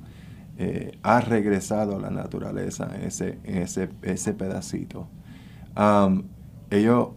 eh, 0.58 0.98
ha 1.02 1.20
regresado 1.20 1.96
a 1.96 2.00
la 2.00 2.10
naturaleza 2.10 2.90
en 2.96 3.02
ese, 3.02 3.38
ese, 3.44 3.90
ese 4.00 4.32
pedacito. 4.32 5.06
ellos, 6.70 7.08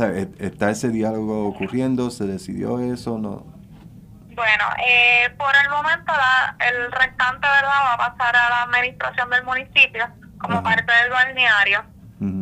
e, 0.00 0.28
¿está 0.38 0.70
ese 0.70 0.88
diálogo 0.90 1.46
ocurriendo? 1.46 2.10
¿Se 2.10 2.24
decidió 2.24 2.80
eso? 2.80 3.18
no 3.18 3.46
Bueno, 4.34 4.64
eh, 4.86 5.30
por 5.38 5.54
el 5.62 5.70
momento 5.70 6.12
la, 6.12 6.56
el 6.66 6.92
restante 6.92 7.46
¿verdad? 7.46 7.68
va 7.68 7.94
a 7.94 8.10
pasar 8.10 8.36
a 8.36 8.50
la 8.50 8.62
administración 8.64 9.30
del 9.30 9.44
municipio 9.44 10.08
como 10.38 10.62
parte 10.62 10.92
del 11.02 11.10
balneario. 11.10 11.84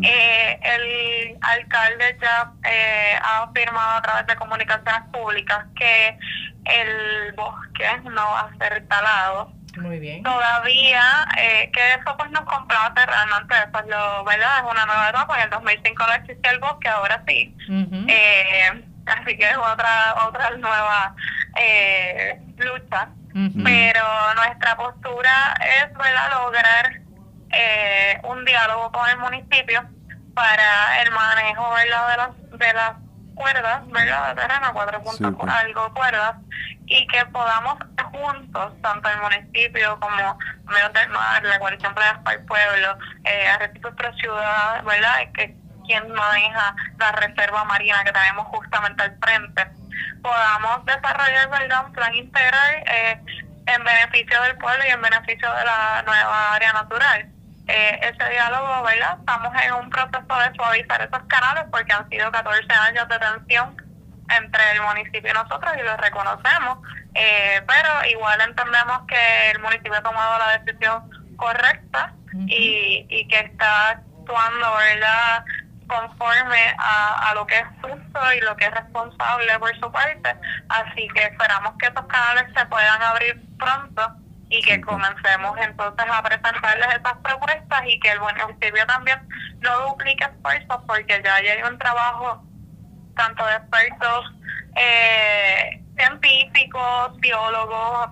Eh, 0.05 0.61
el 0.63 1.39
alcalde 1.41 2.17
ya 2.21 2.53
eh, 2.65 3.19
ha 3.21 3.43
afirmado 3.43 3.97
a 3.97 4.03
través 4.03 4.27
de 4.29 4.37
comunicaciones 4.37 5.03
públicas 5.13 5.67
que 5.75 6.19
el 6.65 7.33
bosque 7.33 7.89
no 8.05 8.23
va 8.23 8.41
a 8.43 8.59
ser 8.59 8.87
talado. 8.87 9.53
Muy 9.79 9.99
bien. 9.99 10.23
Todavía, 10.23 11.27
eh, 11.39 11.70
que 11.73 11.95
eso 11.95 12.16
pues 12.16 12.31
nos 12.31 12.43
complace 12.43 13.07
realmente, 13.07 13.55
pues 13.73 13.87
lo, 13.87 14.25
¿verdad? 14.25 14.59
Es 14.59 14.70
una 14.70 14.87
nueva 14.87 15.09
etapa, 15.09 15.37
en 15.37 15.43
el 15.45 15.51
2005 15.51 16.07
no 16.07 16.12
existía 16.12 16.51
el 16.51 16.59
bosque, 16.61 16.89
ahora 16.89 17.23
sí. 17.27 17.57
así 19.07 19.37
que 19.37 19.51
es 19.51 19.57
otra, 19.57 20.14
otra 20.27 20.51
nueva 20.57 21.14
lucha. 22.59 23.09
Pero 23.33 24.35
nuestra 24.35 24.77
postura 24.77 25.55
es, 25.61 25.93
¿verdad? 25.95 26.31
Lograr 26.33 27.01
eh, 27.53 28.20
un 28.25 28.45
diálogo 28.45 28.93
con 28.93 29.09
el 29.09 29.18
municipio 29.18 29.83
para 30.35 31.03
el 31.03 31.11
manejo 31.11 31.75
de 31.77 31.87
las 31.87 32.59
de 32.59 32.73
las 32.73 32.93
cuerdas, 33.35 33.83
¿verdad? 33.89 34.35
De 34.35 34.43
terreno, 34.43 34.73
cuatro 34.73 35.03
puntos 35.03 35.35
pues. 35.39 35.53
algo 35.53 35.93
cuerdas, 35.95 36.35
y 36.93 37.07
que 37.07 37.24
podamos 37.26 37.78
juntos, 38.12 38.72
tanto 38.82 39.09
el 39.09 39.20
municipio 39.20 39.99
como 39.99 40.38
Medio 40.66 40.88
del 40.90 41.09
Mar, 41.09 41.43
la 41.43 41.59
coalición 41.59 41.95
para 41.95 42.20
el 42.30 42.45
Pueblo, 42.45 42.99
eh, 43.24 43.49
Arrecifes 43.49 43.95
Pro 43.95 44.12
Ciudad, 44.14 44.84
¿verdad? 44.84 45.18
Que 45.34 45.57
quien 45.86 46.12
maneja 46.12 46.74
la 46.99 47.12
reserva 47.12 47.64
marina 47.64 48.05
que 48.05 48.12
tenemos 48.12 48.47
justamente 48.49 49.03
al 49.03 49.18
frente, 49.18 49.66
podamos 50.22 50.84
desarrollar 50.84 51.49
¿verdad? 51.49 51.86
un 51.86 51.93
plan 51.93 52.14
integral 52.14 52.74
eh, 52.86 53.20
en 53.66 53.84
beneficio 53.84 54.43
del 54.43 54.57
pueblo 54.59 54.84
y 54.86 54.90
en 54.90 55.01
beneficio 55.01 55.53
de 55.53 55.64
la 55.64 56.03
nueva 56.05 56.55
área 56.55 56.72
natural 56.74 57.26
eh, 57.68 58.01
ese 58.03 58.30
diálogo, 58.30 58.82
¿verdad? 58.82 59.16
Estamos 59.18 59.53
en 59.64 59.72
un 59.72 59.90
proceso 59.90 60.38
de 60.38 60.55
suavizar 60.57 61.01
esos 61.01 61.22
canales 61.28 61.64
porque 61.70 61.93
han 61.93 62.09
sido 62.11 62.30
14 62.30 62.72
años 62.72 63.09
de 63.09 63.18
tensión 63.18 63.76
entre 64.39 64.72
el 64.72 64.83
municipio 64.83 65.30
y 65.30 65.35
nosotros 65.35 65.72
y 65.78 65.83
lo 65.83 65.97
reconocemos, 65.97 66.78
eh, 67.14 67.62
pero 67.66 68.11
igual 68.11 68.41
entendemos 68.41 69.03
que 69.07 69.51
el 69.51 69.61
municipio 69.61 69.95
ha 69.95 70.03
tomado 70.03 70.39
la 70.39 70.59
decisión 70.59 71.37
correcta 71.37 72.12
y, 72.47 73.07
y 73.09 73.28
que 73.28 73.41
está 73.41 73.91
actuando, 73.91 74.74
¿verdad? 74.76 75.45
conforme 75.93 76.74
a, 76.78 77.30
a 77.30 77.35
lo 77.35 77.47
que 77.47 77.59
es 77.59 77.66
justo 77.83 78.35
y 78.35 78.41
lo 78.41 78.57
que 78.57 78.64
es 78.64 78.70
responsable 78.70 79.59
por 79.59 79.76
su 79.78 79.93
parte. 79.93 80.35
Así 80.68 81.07
que 81.14 81.24
esperamos 81.24 81.74
que 81.78 81.87
estos 81.87 82.07
canales 82.07 82.47
se 82.57 82.66
puedan 82.66 83.03
abrir 83.03 83.41
pronto 83.59 84.16
y 84.49 84.62
que 84.62 84.80
comencemos 84.80 85.57
entonces 85.59 86.07
a 86.11 86.22
presentarles 86.22 86.89
esas 86.89 87.16
propuestas 87.22 87.83
y 87.87 87.99
que 88.01 88.11
el 88.11 88.20
municipio 88.20 88.87
también 88.87 89.18
no 89.61 89.89
duplique 89.89 90.24
esfuerzos 90.24 90.83
porque 90.87 91.22
ya 91.24 91.37
hay 91.37 91.62
un 91.62 91.78
trabajo 91.78 92.45
tanto 93.15 93.45
de 93.47 93.55
expertos 93.55 94.35
eh, 94.77 95.83
científicos, 95.97 97.19
biólogos, 97.21 98.09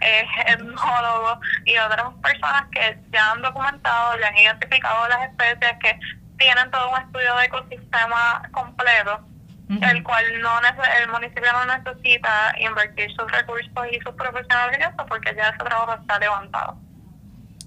eh, 0.00 0.26
etnólogos 0.46 1.38
y 1.64 1.76
otras 1.78 2.12
personas 2.22 2.64
que 2.72 2.98
ya 3.12 3.32
han 3.32 3.42
documentado, 3.42 4.18
ya 4.18 4.28
han 4.28 4.38
identificado 4.38 5.08
las 5.08 5.30
especies 5.30 5.72
que 5.80 5.98
tienen 6.38 6.70
todo 6.70 6.90
un 6.90 7.00
estudio 7.00 7.36
de 7.36 7.44
ecosistema 7.46 8.42
completo 8.52 9.20
el 9.68 10.02
cual 10.02 10.24
no 10.40 10.50
el 11.00 11.08
municipio 11.08 11.52
no 11.52 11.64
necesita 11.64 12.54
invertir 12.58 13.10
sus 13.16 13.30
recursos 13.32 13.86
y 13.90 13.98
sus 14.00 14.14
profesionales 14.14 14.76
en 14.76 14.82
eso 14.82 15.06
porque 15.08 15.34
ya 15.34 15.48
ese 15.48 15.58
trabajo 15.58 15.94
está 15.94 16.18
levantado. 16.18 16.76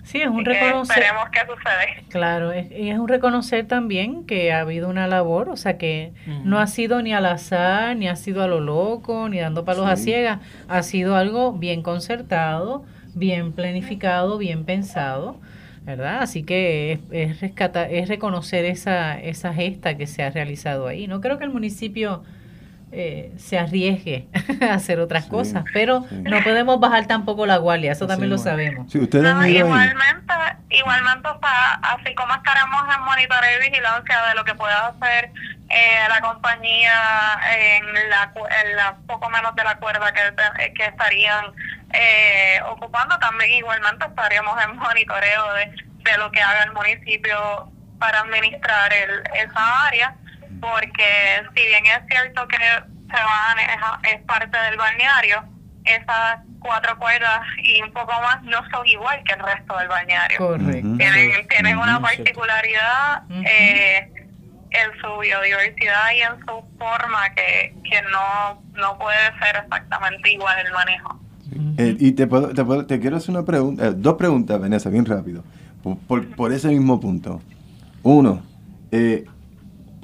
Sí, 0.07 0.21
es 0.21 0.29
un 0.29 0.45
reconocer. 0.45 0.97
Esperemos 0.97 1.29
que 1.29 1.39
sucede. 1.41 2.03
Claro, 2.09 2.53
es, 2.53 2.71
y 2.71 2.89
es 2.89 2.97
un 2.97 3.09
reconocer 3.09 3.67
también 3.67 4.25
que 4.25 4.53
ha 4.53 4.61
habido 4.61 4.89
una 4.89 5.05
labor, 5.05 5.49
o 5.49 5.57
sea 5.57 5.77
que 5.77 6.13
no 6.45 6.59
ha 6.59 6.67
sido 6.67 7.01
ni 7.01 7.13
al 7.13 7.25
azar, 7.25 7.95
ni 7.97 8.07
ha 8.07 8.15
sido 8.15 8.41
a 8.41 8.47
lo 8.47 8.61
loco, 8.61 9.27
ni 9.27 9.39
dando 9.39 9.65
palos 9.65 9.85
a 9.85 9.97
ciegas, 9.97 10.39
ha 10.69 10.81
sido 10.81 11.17
algo 11.17 11.51
bien 11.51 11.81
concertado, 11.81 12.85
bien 13.13 13.51
planificado, 13.51 14.37
bien 14.37 14.63
pensado 14.63 15.39
¿verdad? 15.87 16.21
Así 16.21 16.43
que 16.43 16.91
es, 16.91 16.99
es, 17.41 17.53
es 17.89 18.09
reconocer 18.09 18.65
esa, 18.65 19.17
esa 19.17 19.53
gesta 19.53 19.95
que 19.95 20.05
se 20.05 20.21
ha 20.21 20.29
realizado 20.29 20.85
ahí. 20.85 21.07
No 21.07 21.21
creo 21.21 21.37
que 21.37 21.45
el 21.45 21.49
municipio 21.49 22.23
eh, 22.91 23.33
se 23.37 23.59
arriesgue 23.59 24.27
a 24.61 24.75
hacer 24.75 24.99
otras 24.99 25.25
cosas, 25.25 25.63
pero 25.73 26.05
no 26.11 26.41
podemos 26.43 26.79
bajar 26.79 27.05
tampoco 27.07 27.45
la 27.45 27.57
guardia, 27.57 27.91
eso 27.91 28.07
también 28.07 28.29
lo 28.29 28.37
sabemos. 28.37 28.93
igualmente, 28.95 30.33
igualmente 30.69 31.29
así 31.81 32.15
como 32.15 32.33
estaremos 32.33 32.81
en 32.95 33.03
monitoreo 33.03 33.59
y 33.59 33.69
vigilancia 33.69 34.21
de 34.29 34.35
lo 34.35 34.45
que 34.45 34.55
pueda 34.55 34.87
hacer 34.87 35.31
eh, 35.69 36.07
la 36.07 36.21
compañía 36.21 37.39
en 37.57 38.09
la, 38.09 38.31
en 38.61 38.75
la 38.75 38.95
poco 39.05 39.29
menos 39.29 39.53
de 39.55 39.63
la 39.63 39.77
cuerda 39.77 40.13
que, 40.13 40.73
que 40.73 40.85
estarían 40.85 41.45
eh, 41.93 42.59
ocupando, 42.69 43.17
también 43.19 43.51
igualmente 43.51 44.05
estaríamos 44.05 44.61
en 44.63 44.77
monitoreo 44.77 45.53
de, 45.53 45.71
de 46.09 46.17
lo 46.17 46.31
que 46.31 46.41
haga 46.41 46.63
el 46.63 46.73
municipio 46.73 47.71
para 47.99 48.21
administrar 48.21 48.93
el, 48.93 49.23
esa 49.35 49.87
área, 49.87 50.15
porque 50.59 51.43
si 51.55 51.65
bien 51.65 51.85
es 51.85 52.01
cierto 52.09 52.47
que 52.47 52.57
se 52.57 53.23
va 53.23 53.99
es 54.03 54.21
parte 54.23 54.57
del 54.57 54.77
balneario, 54.77 55.43
esas 55.85 56.39
cuatro 56.59 56.97
cuerdas 56.97 57.41
y 57.63 57.81
un 57.81 57.91
poco 57.93 58.11
más 58.21 58.43
no 58.43 58.57
son 58.69 58.85
igual 58.87 59.23
que 59.23 59.33
el 59.33 59.39
resto 59.39 59.77
del 59.77 59.87
balneario. 59.87 60.57
Tienen, 60.97 61.47
tienen 61.47 61.77
una 61.77 62.01
particularidad 62.01 63.23
eh, 63.29 64.11
en 64.71 65.01
su 65.01 65.19
biodiversidad 65.19 66.11
y 66.15 66.21
en 66.21 66.39
su 66.45 66.63
forma 66.77 67.29
que, 67.35 67.73
que 67.89 68.01
no, 68.03 68.61
no 68.73 68.97
puede 68.97 69.17
ser 69.41 69.63
exactamente 69.63 70.31
igual 70.31 70.57
el 70.65 70.73
manejo. 70.73 71.19
Eh, 71.77 71.95
y 71.99 72.11
te, 72.11 72.27
puedo, 72.27 72.49
te, 72.49 72.63
puedo, 72.65 72.85
te, 72.85 72.99
quiero 72.99 73.17
hacer 73.17 73.31
una 73.31 73.45
pregunta, 73.45 73.87
eh, 73.87 73.93
dos 73.95 74.15
preguntas, 74.15 74.59
Vanessa, 74.59 74.89
bien 74.89 75.05
rápido, 75.05 75.43
por, 76.07 76.27
por, 76.35 76.51
ese 76.51 76.67
mismo 76.69 76.99
punto. 76.99 77.41
Uno, 78.03 78.43
eh, 78.91 79.25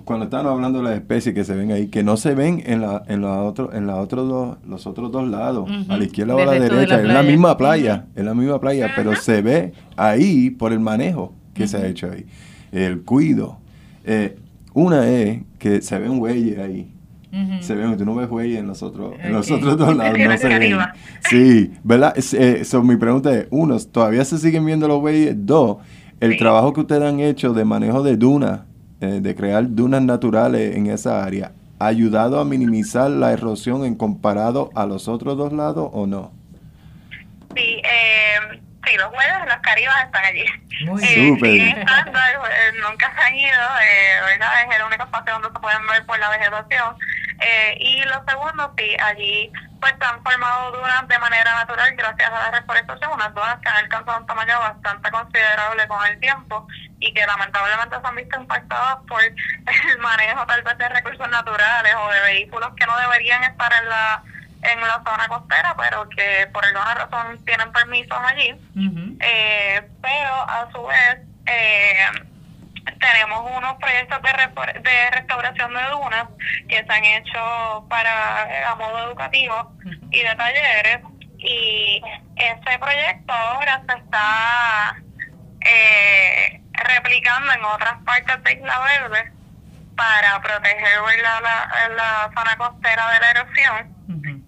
cuando 0.06 0.26
estaban 0.26 0.48
hablando 0.48 0.80
de 0.80 0.86
las 0.86 0.96
especies 0.96 1.34
que 1.34 1.44
se 1.44 1.56
ven 1.56 1.72
ahí, 1.72 1.88
que 1.88 2.04
no 2.04 2.18
se 2.18 2.36
ven 2.36 2.64
en 2.66 2.82
la, 2.82 3.04
en 3.08 3.22
la 3.22 3.42
otro, 3.42 3.74
en 3.74 3.88
la 3.88 3.96
otro 3.98 4.24
dos, 4.24 4.58
los 4.68 4.86
otros 4.88 5.12
dos 5.12 5.28
lados, 5.28 5.70
a 5.88 5.98
la 5.98 6.04
izquierda 6.04 6.36
o 6.36 6.40
a 6.40 6.46
la 6.46 6.54
derecha, 6.54 7.02
es 7.02 7.08
la 7.08 7.24
misma 7.24 7.58
playa, 7.58 8.06
es 8.16 8.24
la 8.24 8.34
misma 8.34 8.60
playa, 8.60 8.92
pero 8.96 9.16
se 9.16 9.42
ve 9.42 9.74
ahí 9.96 10.50
por 10.50 10.74
el 10.74 10.80
manejo 10.80 11.34
que 11.54 11.68
se 11.68 11.78
ha 11.78 11.88
hecho 11.88 12.12
ahí, 12.12 12.26
el 12.72 13.02
cuido. 13.04 13.60
una 14.74 15.08
es 15.10 15.42
que 15.60 15.82
se 15.82 16.00
ven 16.00 16.20
huellas 16.20 16.60
ahí, 16.60 16.92
se 17.62 17.74
ven, 17.74 17.98
tú 17.98 18.06
no 18.06 18.16
ves 18.16 18.30
huellas 18.30 18.60
en 18.60 18.68
los 18.68 18.84
otros, 18.84 19.16
en 19.20 19.34
los 19.34 19.50
otros 19.50 19.78
dos 19.78 19.96
lados, 19.98 20.20
no 20.20 20.38
se 20.38 20.48
ven. 20.48 20.78
Sí, 21.30 21.72
¿verdad? 21.84 22.14
Eh, 22.18 22.64
mi 22.84 22.96
pregunta 22.98 23.34
es, 23.34 23.48
uno, 23.50 23.80
¿todavía 23.80 24.24
se 24.24 24.38
siguen 24.38 24.66
viendo 24.66 24.88
los 24.88 25.02
huellas? 25.02 25.36
Dos, 25.38 25.78
el 26.20 26.38
trabajo 26.38 26.74
que 26.74 26.82
ustedes 26.82 27.04
han 27.04 27.20
hecho 27.20 27.54
de 27.54 27.66
manejo 27.66 28.04
de 28.04 28.18
dunas, 28.18 28.62
eh, 29.04 29.20
de 29.20 29.36
crear 29.36 29.66
dunas 29.68 30.02
naturales 30.02 30.78
en 30.78 30.88
esa 30.88 31.26
área, 31.26 31.52
¿ha 31.78 31.88
ayudado 31.88 32.40
a 32.40 32.46
minimizar 32.46 33.12
la 33.12 33.34
erosión 33.34 33.84
en 33.84 33.96
comparado 33.96 34.70
a 34.76 34.86
los 34.86 35.10
otros 35.10 35.38
dos 35.38 35.52
lados 35.52 35.90
o 35.92 36.08
no? 36.08 36.32
Sí, 37.54 37.82
eh, 37.84 38.62
sí, 38.88 38.96
los 38.96 39.12
huellas 39.12 39.42
de 39.42 39.48
los 39.48 39.58
caribas 39.58 40.06
están 40.06 40.24
allí. 40.24 40.46
Muy 40.86 41.04
eh, 41.04 41.38
bien. 41.42 41.86
nunca 42.90 43.14
se 43.14 43.24
han 43.26 43.36
ido, 43.36 43.60
¿verdad? 44.26 44.50
Es 44.70 44.78
el 44.78 44.86
único 44.88 45.04
espacio 45.04 45.34
donde 45.34 45.50
se 45.50 45.60
pueden 45.60 45.86
ver 45.88 46.06
por 46.06 46.18
la 46.20 46.30
vegetación. 46.30 46.96
Eh, 47.40 47.78
y 47.80 48.04
lo 48.04 48.24
segundo, 48.28 48.74
sí, 48.78 48.96
allí 49.02 49.52
pues 49.80 49.94
se 50.00 50.06
han 50.06 50.24
formado 50.24 50.72
dunas 50.72 51.08
de 51.10 51.20
manera 51.20 51.54
natural 51.56 51.94
gracias 51.96 52.30
a 52.30 52.52
la 52.52 52.52
reforestación, 52.52 53.12
unas 53.12 53.34
dunas 53.34 53.60
que 53.60 53.70
han 53.70 53.78
alcanzado 53.78 54.18
un 54.20 54.26
tamaño 54.26 54.58
bastante 54.60 55.12
considerable 55.12 55.88
con 55.90 56.06
el 56.06 56.20
tiempo 56.22 56.68
y 57.00 57.14
que 57.14 57.26
lamentablemente 57.26 58.00
se 58.00 58.08
han 58.08 58.16
visto 58.16 58.40
impactadas 58.40 58.98
por 59.08 59.22
el 59.24 60.00
manejo 60.00 60.46
tal 60.46 60.64
vez 60.64 60.78
de 60.78 60.88
recursos 60.90 61.30
naturales 61.30 61.96
o 61.96 62.12
de 62.12 62.22
vehículos 62.22 62.70
que 62.78 62.86
no 62.86 62.98
deberían 62.98 63.44
estar 63.44 63.74
en 63.82 63.90
la 63.90 64.24
en 64.64 64.80
la 64.80 65.04
zona 65.06 65.28
costera, 65.28 65.76
pero 65.78 66.08
que 66.08 66.48
por 66.54 66.64
alguna 66.64 66.94
razón 66.94 67.44
tienen 67.44 67.70
permisos 67.74 68.18
allí. 68.24 68.56
eh, 69.20 69.82
pero 70.02 70.50
a 70.50 70.70
su 70.72 70.86
vez 70.86 71.20
eh, 71.46 72.06
tenemos 73.00 73.52
unos 73.58 73.76
proyectos 73.78 74.20
de, 74.22 74.80
de 74.82 75.10
restauración 75.12 75.74
de 75.74 75.84
dunas 75.92 76.28
que 76.68 76.84
se 76.84 76.94
han 76.94 77.06
hecho 77.06 77.86
para 77.90 78.72
a 78.72 78.76
modo 78.76 79.08
educativo 79.08 79.74
y 80.12 80.24
de 80.24 80.36
talleres. 80.36 81.00
Y 81.38 82.02
ese 82.38 82.80
proyecto 82.80 83.34
ahora 83.34 83.82
se 83.88 83.98
está 83.98 84.96
eh, 85.62 86.62
replicando 86.72 87.52
en 87.54 87.66
otras 87.66 88.02
partes 88.06 88.44
de 88.44 88.54
Isla 88.54 88.80
Verde 88.80 89.32
para 89.96 90.42
proteger 90.42 91.00
la, 91.22 91.42
la, 91.42 91.90
la 91.90 92.32
zona 92.36 92.58
costera 92.58 93.12
de 93.12 93.20
la 93.20 93.32
erosión. 93.32 93.94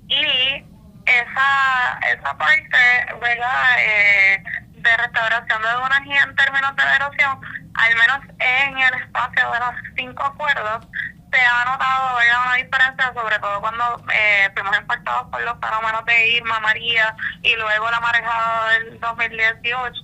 Y 0.08 0.64
esa 1.06 2.00
esa 2.12 2.38
parte 2.38 2.78
verdad 3.22 3.80
eh, 3.80 4.44
de 4.72 4.98
restauración 4.98 5.62
de 5.62 5.72
dunas 5.74 6.02
y 6.06 6.14
en 6.14 6.36
términos 6.36 6.76
de 6.76 6.84
erosión 6.96 7.40
al 7.76 7.96
menos 7.96 8.20
en 8.40 8.78
el 8.78 9.02
espacio 9.02 9.52
de 9.52 9.60
los 9.60 9.76
cinco 9.96 10.24
acuerdos, 10.24 10.88
se 11.32 11.42
ha 11.42 11.66
notado 11.66 12.18
una 12.46 12.56
diferencia, 12.56 13.14
sobre 13.14 13.40
todo 13.40 13.60
cuando 13.60 13.84
eh, 14.14 14.50
fuimos 14.54 14.78
impactados 14.78 15.30
por 15.30 15.42
los 15.42 15.56
fenómenos 15.60 16.06
de 16.06 16.38
Irma, 16.38 16.60
María 16.62 17.16
y 17.44 17.56
luego 17.56 17.92
la 17.92 18.00
marejada 18.00 18.70
del 18.70 19.00
2018, 19.00 20.02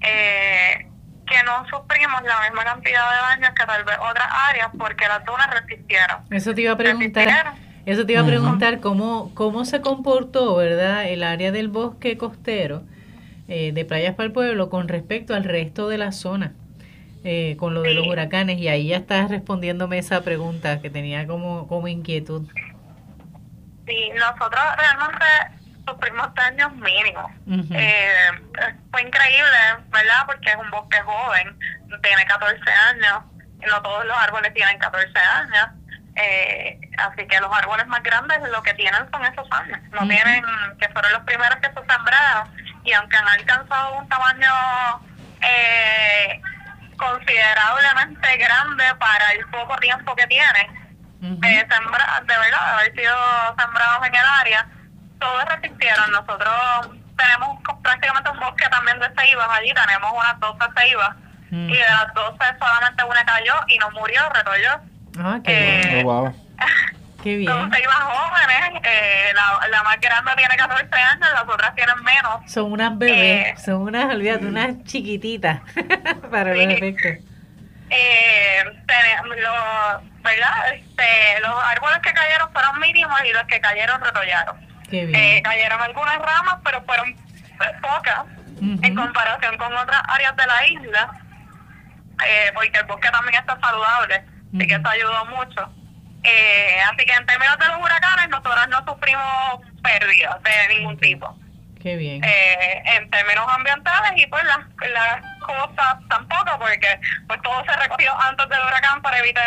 eh, 0.00 0.88
que 1.26 1.42
no 1.44 1.66
sufrimos 1.68 2.22
la 2.22 2.40
misma 2.48 2.64
cantidad 2.64 3.10
de 3.10 3.16
daños 3.16 3.50
que 3.50 3.66
tal 3.66 3.84
vez 3.84 3.96
otras 3.98 4.28
áreas 4.48 4.68
porque 4.78 5.06
las 5.08 5.24
dunas 5.24 5.50
resistieron. 5.50 6.18
Eso 6.30 6.54
te 6.54 6.62
iba 6.62 6.72
a 6.72 6.76
preguntar. 6.76 7.54
Eso 7.84 8.04
te 8.04 8.14
iba 8.14 8.22
a 8.22 8.26
preguntar 8.26 8.80
cómo, 8.80 9.32
cómo 9.34 9.64
se 9.64 9.80
comportó, 9.80 10.56
¿verdad? 10.56 11.04
El 11.04 11.22
área 11.22 11.52
del 11.52 11.68
bosque 11.68 12.18
costero 12.18 12.82
eh, 13.46 13.70
de 13.72 13.84
Playas 13.84 14.16
para 14.16 14.26
el 14.26 14.32
Pueblo 14.32 14.70
con 14.70 14.88
respecto 14.88 15.34
al 15.34 15.44
resto 15.44 15.88
de 15.88 15.98
la 15.98 16.10
zona. 16.10 16.52
Eh, 17.28 17.56
con 17.58 17.74
lo 17.74 17.82
de 17.82 17.92
los 17.92 18.06
huracanes 18.06 18.56
y 18.58 18.68
ahí 18.68 18.86
ya 18.86 18.98
estás 18.98 19.28
respondiéndome 19.28 19.98
esa 19.98 20.22
pregunta 20.22 20.80
que 20.80 20.90
tenía 20.90 21.26
como, 21.26 21.66
como 21.66 21.88
inquietud. 21.88 22.48
Sí, 23.84 24.10
nosotros 24.14 24.62
realmente 24.78 25.24
sufrimos 25.88 26.32
daños 26.36 26.72
mínimos. 26.76 27.26
eh, 27.74 28.30
fue 28.92 29.02
increíble, 29.02 29.58
¿verdad? 29.90 30.22
Porque 30.26 30.50
es 30.50 30.56
un 30.56 30.70
bosque 30.70 31.00
joven, 31.00 31.58
tiene 32.00 32.24
14 32.26 32.60
años, 32.94 33.24
no 33.68 33.82
todos 33.82 34.04
los 34.04 34.16
árboles 34.16 34.54
tienen 34.54 34.78
14 34.78 35.18
años. 35.18 35.68
Eh, 36.14 36.78
así 36.96 37.26
que 37.26 37.40
los 37.40 37.52
árboles 37.52 37.88
más 37.88 38.04
grandes 38.04 38.38
lo 38.52 38.62
que 38.62 38.72
tienen 38.74 39.00
son 39.10 39.24
esos 39.24 39.48
años, 39.50 39.80
no 39.90 40.06
tienen, 40.06 40.44
que 40.78 40.88
fueron 40.90 41.12
los 41.12 41.22
primeros 41.22 41.56
que 41.56 41.68
se 41.70 41.74
sembraron 41.74 42.48
y 42.84 42.92
aunque 42.92 43.16
han 43.16 43.26
alcanzado 43.26 43.98
un 43.98 44.08
tamaño 44.08 44.48
eh, 45.42 46.40
considerablemente 46.96 48.36
grande 48.36 48.84
para 48.98 49.32
el 49.32 49.46
poco 49.46 49.76
tiempo 49.76 50.14
que 50.14 50.26
tienen. 50.26 50.86
Eh, 51.22 51.66
de 51.66 52.38
verdad, 52.38 52.74
haber 52.74 52.94
sido 52.94 53.16
sembrados 53.58 54.06
en 54.06 54.14
el 54.14 54.26
área, 54.40 54.68
todos 55.18 55.44
resistieron. 55.46 56.12
Nosotros 56.12 56.90
tenemos 57.16 57.58
prácticamente 57.82 58.30
un 58.30 58.40
bosque 58.40 58.68
también 58.68 58.98
de 59.00 59.08
ceibas 59.18 59.48
allí, 59.50 59.72
tenemos 59.72 60.12
unas 60.12 60.38
12 60.40 60.58
ceibas 60.76 61.16
y 61.50 61.72
de 61.72 61.84
las 61.90 62.12
12 62.14 62.38
solamente 62.58 63.04
una 63.04 63.24
cayó 63.24 63.54
y 63.68 63.78
no 63.78 63.90
murió, 63.92 64.20
retolló. 64.30 64.80
Ah, 65.18 65.38
qué 65.42 65.80
eh, 65.80 66.02
oh, 66.04 66.04
wow. 66.04 66.34
Qué 67.26 67.38
bien. 67.38 67.50
Son 67.50 67.72
seis 67.72 67.84
más 67.88 68.04
jóvenes, 68.04 68.82
eh, 68.84 69.32
la, 69.34 69.66
la, 69.66 69.82
más 69.82 69.98
grande 69.98 70.30
tiene 70.36 70.56
14 70.56 70.94
años, 70.94 71.28
las 71.32 71.42
otras 71.42 71.74
tienen 71.74 71.96
menos. 72.04 72.52
Son 72.52 72.70
unas 72.70 72.96
bebés, 72.96 73.48
eh, 73.48 73.54
son 73.56 73.82
unas, 73.82 74.14
olvídate, 74.14 74.46
unas 74.46 74.84
chiquititas 74.84 75.60
para 76.30 76.54
los 76.54 76.72
efectos. 76.72 77.28
Eh, 77.90 78.62
lo, 78.62 80.02
¿verdad? 80.22 80.72
Este, 80.72 81.40
los 81.40 81.64
árboles 81.64 81.98
que 81.98 82.12
cayeron 82.12 82.52
fueron 82.52 82.78
mínimos 82.78 83.18
y 83.28 83.32
los 83.32 83.42
que 83.48 83.60
cayeron 83.60 84.00
retollaron. 84.00 84.56
Qué 84.88 85.06
bien. 85.06 85.20
Eh, 85.20 85.42
cayeron 85.42 85.80
algunas 85.80 86.18
ramas, 86.18 86.58
pero 86.62 86.80
fueron 86.84 87.12
pocas 87.82 88.24
en 88.60 88.94
comparación 88.94 89.58
con 89.58 89.76
otras 89.76 90.00
áreas 90.06 90.36
de 90.36 90.46
la 90.46 90.66
isla, 90.68 91.10
eh, 92.24 92.52
porque 92.54 92.78
el 92.78 92.86
bosque 92.86 93.10
también 93.10 93.34
está 93.34 93.58
saludable, 93.60 94.22
así 94.54 94.66
que 94.68 94.74
eso 94.76 94.88
ayudó 94.88 95.26
mucho. 95.26 95.72
Eh, 96.26 96.80
así 96.92 97.06
que 97.06 97.12
en 97.12 97.26
términos 97.26 97.56
de 97.58 97.66
los 97.68 97.78
huracanes, 97.78 98.28
nosotros 98.28 98.68
no 98.68 98.84
sufrimos 98.84 99.60
pérdidas 99.82 100.42
de 100.42 100.74
ningún 100.74 100.98
tipo. 100.98 101.38
Qué 101.80 101.96
bien. 101.96 102.24
Eh, 102.24 102.82
en 102.96 103.08
términos 103.10 103.46
ambientales 103.48 104.12
y 104.16 104.26
pues 104.26 104.42
las, 104.44 104.58
las 104.90 105.22
cosas 105.38 105.96
tampoco, 106.08 106.58
porque 106.58 106.98
pues 107.28 107.40
todo 107.42 107.64
se 107.64 107.76
recogió 107.76 108.12
antes 108.20 108.48
del 108.48 108.58
huracán 108.58 109.00
para 109.02 109.18
evitar 109.20 109.46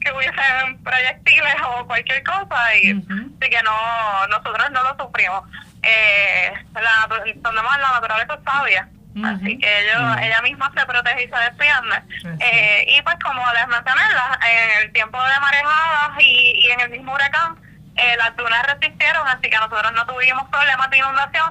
que 0.00 0.12
hubiesen 0.12 0.82
proyectiles 0.82 1.54
o 1.64 1.86
cualquier 1.86 2.22
cosa 2.24 2.76
y 2.76 2.90
así 2.90 3.50
que 3.50 3.62
no 3.62 4.26
nosotros 4.28 4.70
no 4.72 4.82
lo 4.82 4.96
sufrimos. 5.04 5.44
Eh, 5.82 6.52
la, 6.74 7.06
donde 7.36 7.62
más 7.62 7.78
la 7.78 7.92
naturaleza 7.92 8.38
Así 9.24 9.58
que 9.58 9.80
ellos, 9.80 10.16
ella 10.20 10.42
misma 10.42 10.70
se 10.76 10.84
protege 10.84 11.24
y 11.24 11.28
se 11.28 11.36
defiende. 11.36 12.02
Eh, 12.40 12.96
y 12.96 13.02
pues 13.02 13.16
como 13.24 13.42
les 13.52 13.66
mencioné, 13.68 14.02
en 14.02 14.82
el 14.82 14.92
tiempo 14.92 15.22
de 15.22 15.40
marejadas 15.40 16.20
y, 16.20 16.60
y 16.64 16.70
en 16.70 16.80
el 16.80 16.90
mismo 16.90 17.14
huracán, 17.14 17.56
eh, 17.96 18.16
las 18.18 18.36
dunas 18.36 18.62
resistieron, 18.66 19.26
así 19.26 19.48
que 19.48 19.56
nosotros 19.56 19.90
no 19.92 20.04
tuvimos 20.06 20.46
problemas 20.50 20.90
de 20.90 20.98
inundación, 20.98 21.50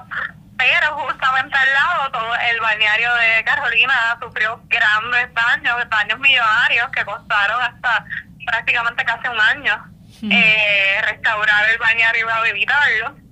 pero 0.56 0.94
justamente 0.94 1.56
al 1.56 1.74
lado 1.74 2.10
todo 2.12 2.34
el 2.36 2.60
balneario 2.60 3.12
de 3.14 3.44
Carolina 3.44 4.16
sufrió 4.20 4.60
grandes 4.68 5.34
daños, 5.34 5.90
daños 5.90 6.18
millonarios 6.20 6.88
que 6.90 7.04
costaron 7.04 7.60
hasta 7.62 8.04
prácticamente 8.46 9.04
casi 9.04 9.26
un 9.28 9.40
año 9.40 9.84
eh, 10.22 11.00
restaurar 11.02 11.68
el 11.68 11.78
balneario 11.78 12.26
y 12.26 12.30
habilitarlo. 12.30 13.25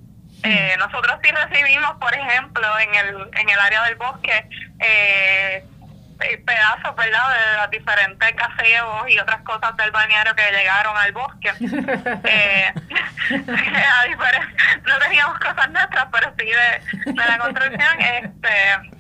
Eh, 0.45 0.76
nosotros 0.78 1.18
sí 1.22 1.30
recibimos, 1.30 1.92
por 1.99 2.14
ejemplo, 2.14 2.78
en 2.78 2.95
el, 2.95 3.30
en 3.32 3.49
el 3.49 3.59
área 3.59 3.82
del 3.84 3.95
bosque, 3.97 4.47
eh, 4.78 5.64
pedazos, 6.45 6.95
¿verdad?, 6.97 7.28
de 7.30 7.57
los 7.62 7.70
diferentes 7.70 8.34
caseos 8.34 9.09
y 9.09 9.18
otras 9.18 9.40
cosas 9.42 9.76
del 9.76 9.90
balneario 9.90 10.34
que 10.34 10.51
llegaron 10.53 10.97
al 10.97 11.12
bosque. 11.12 11.53
eh, 12.24 12.72
no 14.84 14.99
teníamos 14.99 15.38
cosas 15.38 15.70
nuestras, 15.70 16.07
pero 16.12 16.32
sí 16.38 16.45
de, 16.45 17.12
de 17.12 17.26
la 17.26 17.38
construcción. 17.38 18.01
este 18.01 18.95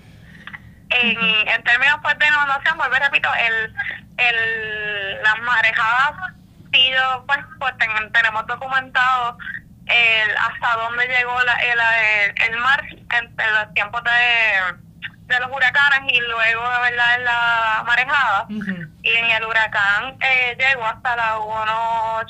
en, 0.90 1.48
en 1.48 1.62
términos 1.64 1.98
pues, 2.02 2.18
de 2.18 2.26
inundación, 2.26 2.76
vuelvo 2.76 2.96
repito, 2.96 3.28
el, 3.34 3.74
el, 4.16 5.22
las 5.22 5.38
marejadas 5.40 6.34
sido, 6.72 7.24
pues, 7.26 7.38
pues 7.58 7.74
tenemos 8.12 8.46
documentado 8.46 9.38
el, 9.86 10.36
hasta 10.36 10.76
dónde 10.76 11.06
llegó 11.08 11.40
la, 11.42 11.54
el, 11.54 12.52
el, 12.52 12.58
mar 12.58 12.84
en, 12.90 13.08
en 13.10 13.54
los 13.54 13.74
tiempos 13.74 14.02
de 14.04 14.84
de 15.26 15.40
los 15.40 15.50
huracanes 15.50 16.12
y 16.12 16.20
luego 16.20 16.62
verdad 16.82 17.14
en 17.16 17.24
la 17.24 17.82
marejada. 17.86 18.46
Y 18.48 19.10
en 19.10 19.30
el 19.30 19.44
huracán 19.44 20.16
eh, 20.20 20.56
llegó 20.58 20.84
hasta 20.84 21.16
la 21.16 21.38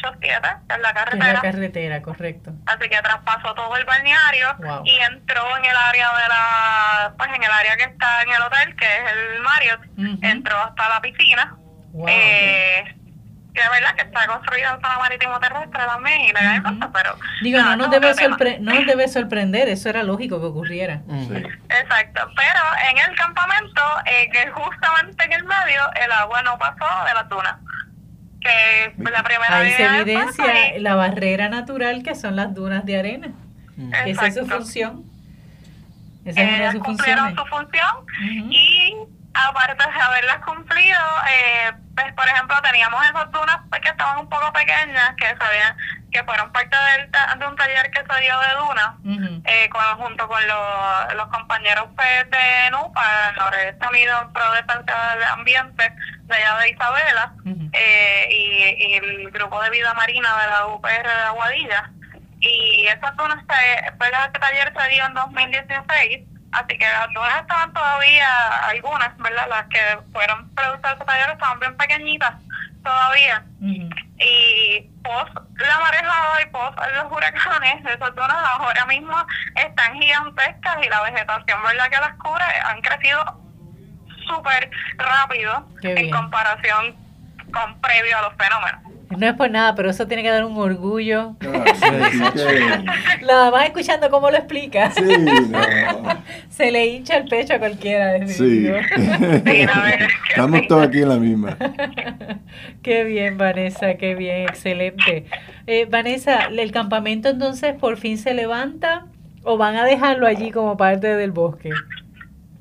187 0.00 0.48
en 0.74 0.82
la 0.82 0.94
carretera 0.94 1.28
en 1.28 1.34
la 1.34 1.40
carretera. 1.40 2.02
correcto. 2.02 2.52
Así 2.66 2.88
que 2.88 3.02
traspasó 3.02 3.54
todo 3.54 3.76
el 3.76 3.84
balneario 3.84 4.56
y 4.84 4.96
entró 5.12 5.56
en 5.56 5.64
el 5.64 5.76
área 5.76 6.08
de 6.16 6.28
la 6.28 7.14
pues 7.18 7.30
en 7.34 7.42
el 7.42 7.50
área 7.50 7.76
que 7.76 7.84
está 7.84 8.22
en 8.22 8.32
el 8.32 8.42
hotel 8.42 8.76
que 8.76 8.86
es 8.86 9.12
el 9.12 9.42
Marriott. 9.42 9.80
Entró 10.22 10.58
hasta 10.58 10.88
la 10.88 11.00
piscina. 11.00 11.56
Eh, 12.08 12.84
que 13.54 13.60
es 13.60 13.70
verdad 13.70 13.94
que 13.94 14.02
está 14.02 14.26
construido 14.26 14.74
en 14.74 14.80
zona 14.80 14.98
marítimo 14.98 15.38
terrestre 15.38 15.80
también 15.86 16.20
y 16.22 16.32
legalmente, 16.32 16.86
pero... 16.92 17.16
Digo, 17.40 17.62
no, 17.62 17.76
nos 17.76 17.90
debe 17.90 18.12
no 18.60 18.74
nos 18.74 18.86
debe 18.86 19.06
sorprender, 19.06 19.68
eso 19.68 19.88
era 19.88 20.02
lógico 20.02 20.40
que 20.40 20.46
ocurriera. 20.46 21.02
Exacto, 21.68 22.28
pero 22.34 22.60
en 22.90 22.98
el 22.98 23.16
campamento, 23.16 23.80
eh, 24.06 24.28
que 24.32 24.50
justamente 24.50 25.24
en 25.24 25.32
el 25.34 25.44
medio, 25.44 25.82
el 26.04 26.10
agua 26.10 26.42
no 26.42 26.58
pasó 26.58 26.84
de 27.06 27.14
la 27.14 27.28
tuna. 27.28 27.60
Que 28.40 28.92
la 28.98 29.22
primera 29.22 29.56
Ahí 29.56 29.72
se 29.72 29.84
evidencia 29.84 30.78
la 30.78 30.96
barrera 30.96 31.48
natural 31.48 32.02
que 32.02 32.14
son 32.14 32.36
las 32.36 32.52
dunas 32.54 32.84
de 32.84 32.98
arena. 32.98 33.28
Esa 34.04 34.26
es 34.26 34.34
su 34.34 34.46
función. 34.46 35.04
Esa 36.24 36.42
es 36.42 36.48
una 36.48 36.66
de 36.66 36.72
sus 36.72 36.82
cumplieron 36.82 37.36
su 37.36 37.44
función 37.46 38.06
y 38.50 38.96
aparte 39.34 39.84
de 39.84 40.00
haberlas 40.00 40.38
cumplido, 40.38 41.00
eh, 41.28 41.72
pues, 41.94 42.12
por 42.14 42.26
ejemplo, 42.26 42.56
teníamos 42.62 43.04
esas 43.04 43.30
dunas 43.32 43.58
que 43.82 43.88
estaban 43.88 44.18
un 44.18 44.28
poco 44.28 44.52
pequeñas, 44.52 45.14
que 45.16 45.36
sabían 45.36 45.76
que 46.12 46.22
fueron 46.22 46.52
parte 46.52 46.76
del, 46.76 47.10
de 47.10 47.46
un 47.46 47.56
taller 47.56 47.90
que 47.90 47.98
se 47.98 48.20
dio 48.20 48.38
de 48.38 48.54
dunas, 48.54 49.42
eh, 49.46 49.68
junto 49.98 50.28
con 50.28 50.40
los, 50.46 51.26
compañeros 51.28 51.88
pues, 51.96 52.30
de 52.30 52.70
NUPA, 52.70 53.32
Noreste 53.36 53.88
Unido 53.88 54.30
Pro 54.32 54.52
Defensa 54.52 55.16
del 55.16 55.24
Ambiente, 55.24 55.92
de 56.22 56.34
allá 56.34 56.58
de 56.58 56.70
Isabela, 56.70 57.32
eh, 57.72 58.28
y, 58.30 58.94
el 58.94 59.30
grupo 59.32 59.60
de 59.62 59.70
vida 59.70 59.92
marina 59.94 60.28
de 60.40 60.46
la 60.46 60.66
UPR 60.68 61.02
de 61.02 61.22
Aguadilla. 61.26 61.90
Y 62.38 62.86
esas 62.86 63.16
dunas, 63.16 63.44
pues, 63.46 64.12
este 64.26 64.38
taller 64.38 64.72
se 64.76 64.88
dio 64.90 65.06
en 65.06 65.14
2016 65.14 66.33
Así 66.54 66.78
que 66.78 66.86
las 66.86 67.08
dunas 67.12 67.40
estaban 67.40 67.72
todavía, 67.72 68.26
algunas, 68.68 69.16
¿verdad? 69.18 69.48
Las 69.48 69.66
que 69.66 69.80
fueron 70.12 70.54
de 70.54 70.62
ese 70.62 71.04
taller 71.04 71.30
estaban 71.30 71.58
bien 71.58 71.76
pequeñitas 71.76 72.34
todavía. 72.84 73.44
Y 73.60 74.80
post 75.02 75.34
la 75.56 75.78
marejada 75.80 76.42
y 76.42 76.46
post 76.50 76.78
los 76.94 77.10
huracanes, 77.10 77.84
esas 77.84 78.14
dunas 78.14 78.36
ahora 78.58 78.86
mismo 78.86 79.16
están 79.56 80.00
gigantescas 80.00 80.76
y 80.86 80.88
la 80.88 81.02
vegetación, 81.02 81.62
¿verdad? 81.62 81.90
Que 81.90 81.96
las 81.96 82.14
cubre 82.18 82.44
han 82.66 82.80
crecido 82.82 83.40
súper 84.28 84.70
rápido 84.96 85.66
en 85.82 86.10
comparación 86.10 86.94
con 87.52 87.80
previo 87.80 88.16
a 88.18 88.22
los 88.22 88.34
fenómenos. 88.34 88.94
No 89.16 89.26
es 89.26 89.34
por 89.34 89.50
nada, 89.50 89.74
pero 89.74 89.90
eso 89.90 90.06
tiene 90.06 90.22
que 90.22 90.30
dar 90.30 90.44
un 90.44 90.56
orgullo. 90.56 91.36
Nada 93.24 93.50
más 93.50 93.64
escuchando 93.64 94.10
cómo 94.10 94.30
lo 94.30 94.36
explica. 94.36 94.90
Se 96.50 96.70
le 96.70 96.86
hincha 96.86 97.16
el 97.16 97.28
pecho 97.28 97.54
a 97.54 97.58
cualquiera. 97.58 98.26
Sí. 98.26 98.66
Estamos 100.28 100.66
todos 100.68 100.86
aquí 100.86 101.02
en 101.02 101.08
la 101.08 101.16
misma. 101.16 101.56
Qué 102.82 103.04
bien, 103.04 103.38
Vanessa, 103.38 103.94
qué 103.94 104.14
bien, 104.14 104.42
excelente. 104.42 105.26
Eh, 105.66 105.86
Vanessa, 105.86 106.48
¿el 106.50 106.70
campamento 106.70 107.30
entonces 107.30 107.74
por 107.74 107.96
fin 107.96 108.18
se 108.18 108.34
levanta 108.34 109.06
o 109.42 109.56
van 109.56 109.76
a 109.76 109.84
dejarlo 109.84 110.26
allí 110.26 110.50
como 110.50 110.76
parte 110.76 111.16
del 111.16 111.32
bosque? 111.32 111.70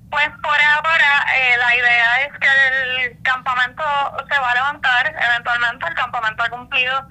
Pues 0.10 0.30
por 0.42 0.62
ahora 0.76 1.26
eh, 1.38 1.58
la 1.58 1.76
idea 1.76 2.26
es 2.26 2.40
que 2.40 3.06
el 3.06 3.22
campamento 3.22 3.84
se 4.32 4.40
va 4.40 4.52
a 4.52 4.56
levantar, 4.56 5.16
eventualmente 5.32 5.88
el 5.88 5.94
campamento 5.96 6.44
ha 6.44 6.50
cumplido 6.50 7.08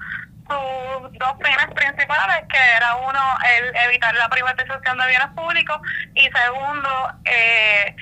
sus 0.47 1.19
dos 1.19 1.33
fines 1.37 1.67
principales, 1.75 2.43
que 2.49 2.59
era 2.77 2.95
uno, 2.95 3.37
el 3.57 3.75
evitar 3.87 4.13
la 4.15 4.29
privatización 4.29 4.97
de 4.97 5.07
bienes 5.07 5.27
públicos 5.35 5.79
y 6.15 6.29
segundo, 6.29 7.13
eh, 7.25 7.95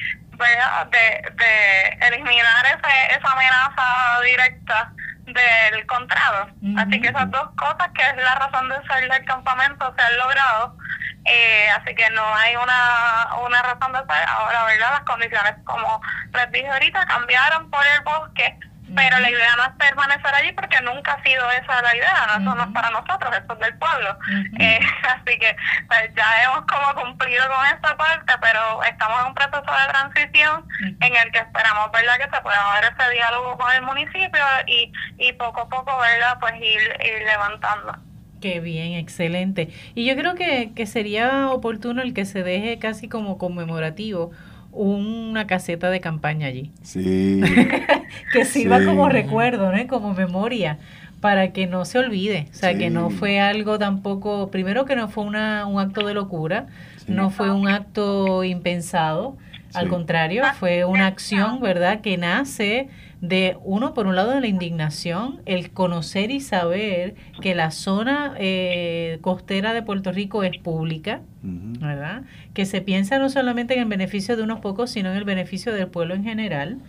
de, 0.91 1.31
de 1.35 2.07
eliminar 2.07 2.65
ese, 2.65 3.15
esa 3.15 3.31
amenaza 3.31 4.21
directa 4.23 4.91
del 5.25 5.85
contrato. 5.85 6.51
Así 6.77 6.99
que 6.99 7.07
esas 7.09 7.29
dos 7.31 7.49
cosas, 7.55 7.89
que 7.93 8.01
es 8.01 8.15
la 8.17 8.35
razón 8.35 8.69
de 8.69 8.75
ser 8.87 9.09
del 9.09 9.25
campamento, 9.25 9.93
se 9.95 10.01
han 10.01 10.17
logrado. 10.17 10.77
Eh, 11.25 11.69
así 11.69 11.93
que 11.93 12.09
no 12.09 12.35
hay 12.35 12.55
una, 12.55 13.35
una 13.45 13.61
razón 13.61 13.93
de 13.93 13.99
ser. 13.99 14.27
Ahora, 14.27 14.65
¿verdad? 14.65 14.91
Las 14.91 15.01
condiciones, 15.01 15.53
como 15.63 16.01
les 16.33 16.51
dije 16.51 16.67
ahorita, 16.67 17.05
cambiaron 17.05 17.69
por 17.69 17.85
el 17.85 18.01
bosque, 18.01 18.57
pero 18.95 19.19
la 19.19 19.29
idea 19.29 19.55
no 19.57 19.63
es 19.63 19.71
permanecer 19.77 20.33
allí 20.35 20.51
porque 20.53 20.81
nunca 20.81 21.13
ha 21.13 21.23
sido 21.23 21.49
esa 21.51 21.81
la 21.81 21.95
idea. 21.95 22.39
No, 22.39 22.51
Eso 22.51 22.55
no 22.55 22.63
es 22.63 22.69
para 22.71 22.89
nosotros, 22.91 23.33
esto 23.35 23.53
es 23.53 23.59
del 23.59 23.77
pueblo. 23.77 24.17
eh, 24.59 24.79
así 25.09 25.37
que 25.39 25.55
pues, 25.87 26.15
ya 26.15 26.43
hemos 26.43 26.65
como 26.65 27.01
cumplido 27.01 27.43
con 27.47 27.65
esta 27.67 27.97
parte, 27.97 28.33
pero 28.41 28.83
estamos 28.83 29.21
en 29.21 29.27
un 29.27 29.33
proceso 29.35 29.61
de 29.61 29.87
transición 29.89 30.67
en 30.99 31.15
el 31.15 31.31
que 31.31 31.39
esperamos, 31.39 31.91
¿verdad?, 31.91 32.17
que 32.17 32.35
se 32.35 32.41
pueda 32.41 32.71
haber 32.71 32.91
ese 32.93 33.11
diálogo 33.11 33.57
con 33.57 33.71
el 33.73 33.81
municipio 33.83 34.41
y, 34.67 34.91
y 35.17 35.33
poco 35.33 35.61
a 35.61 35.69
poco, 35.69 35.97
¿verdad?, 35.99 36.37
pues 36.39 36.55
ir, 36.55 36.81
ir 37.05 37.25
levantando. 37.25 37.97
Qué 38.39 38.59
bien, 38.59 38.93
excelente. 38.93 39.69
Y 39.93 40.05
yo 40.07 40.15
creo 40.15 40.33
que, 40.35 40.73
que 40.75 40.87
sería 40.87 41.49
oportuno 41.49 42.01
el 42.01 42.13
que 42.15 42.25
se 42.25 42.41
deje 42.43 42.79
casi 42.79 43.07
como 43.07 43.37
conmemorativo 43.37 44.31
una 44.71 45.47
caseta 45.47 45.89
de 45.89 45.99
campaña 45.99 46.47
allí. 46.47 46.71
Sí. 46.81 47.41
que 48.33 48.45
sirva 48.45 48.83
como 48.83 49.09
recuerdo, 49.09 49.71
¿no? 49.71 49.87
Como 49.87 50.13
memoria, 50.13 50.77
para 51.19 51.51
que 51.51 51.67
no 51.67 51.85
se 51.85 51.99
olvide. 51.99 52.47
O 52.51 52.53
sea, 52.53 52.77
que 52.77 52.89
no 52.89 53.09
fue 53.09 53.39
algo 53.39 53.77
tampoco, 53.77 54.49
primero 54.49 54.85
que 54.85 54.95
no 54.95 55.07
fue 55.09 55.23
una, 55.23 55.65
un 55.65 55.79
acto 55.79 56.05
de 56.05 56.13
locura, 56.13 56.67
no 57.07 57.29
fue 57.29 57.51
un 57.51 57.67
acto 57.67 58.43
impensado, 58.43 59.37
al 59.73 59.87
contrario, 59.87 60.43
fue 60.59 60.85
una 60.85 61.07
acción, 61.07 61.59
¿verdad?, 61.61 62.01
que 62.01 62.17
nace 62.17 62.89
de 63.21 63.55
uno, 63.63 63.93
por 63.93 64.07
un 64.07 64.15
lado, 64.15 64.31
de 64.31 64.41
la 64.41 64.47
indignación, 64.47 65.41
el 65.45 65.71
conocer 65.71 66.31
y 66.31 66.39
saber 66.39 67.13
que 67.39 67.53
la 67.53 67.69
zona 67.69 68.33
eh, 68.37 69.19
costera 69.21 69.73
de 69.73 69.83
Puerto 69.83 70.11
Rico 70.11 70.43
es 70.43 70.57
pública, 70.57 71.21
¿verdad? 71.43 72.23
Que 72.53 72.65
se 72.65 72.81
piensa 72.81 73.19
no 73.19 73.29
solamente 73.29 73.75
en 73.75 73.81
el 73.81 73.87
beneficio 73.87 74.35
de 74.35 74.43
unos 74.43 74.59
pocos, 74.59 74.89
sino 74.89 75.11
en 75.11 75.17
el 75.17 75.23
beneficio 75.23 75.71
del 75.73 75.87
pueblo 75.87 76.15
en 76.15 76.23
general. 76.23 76.79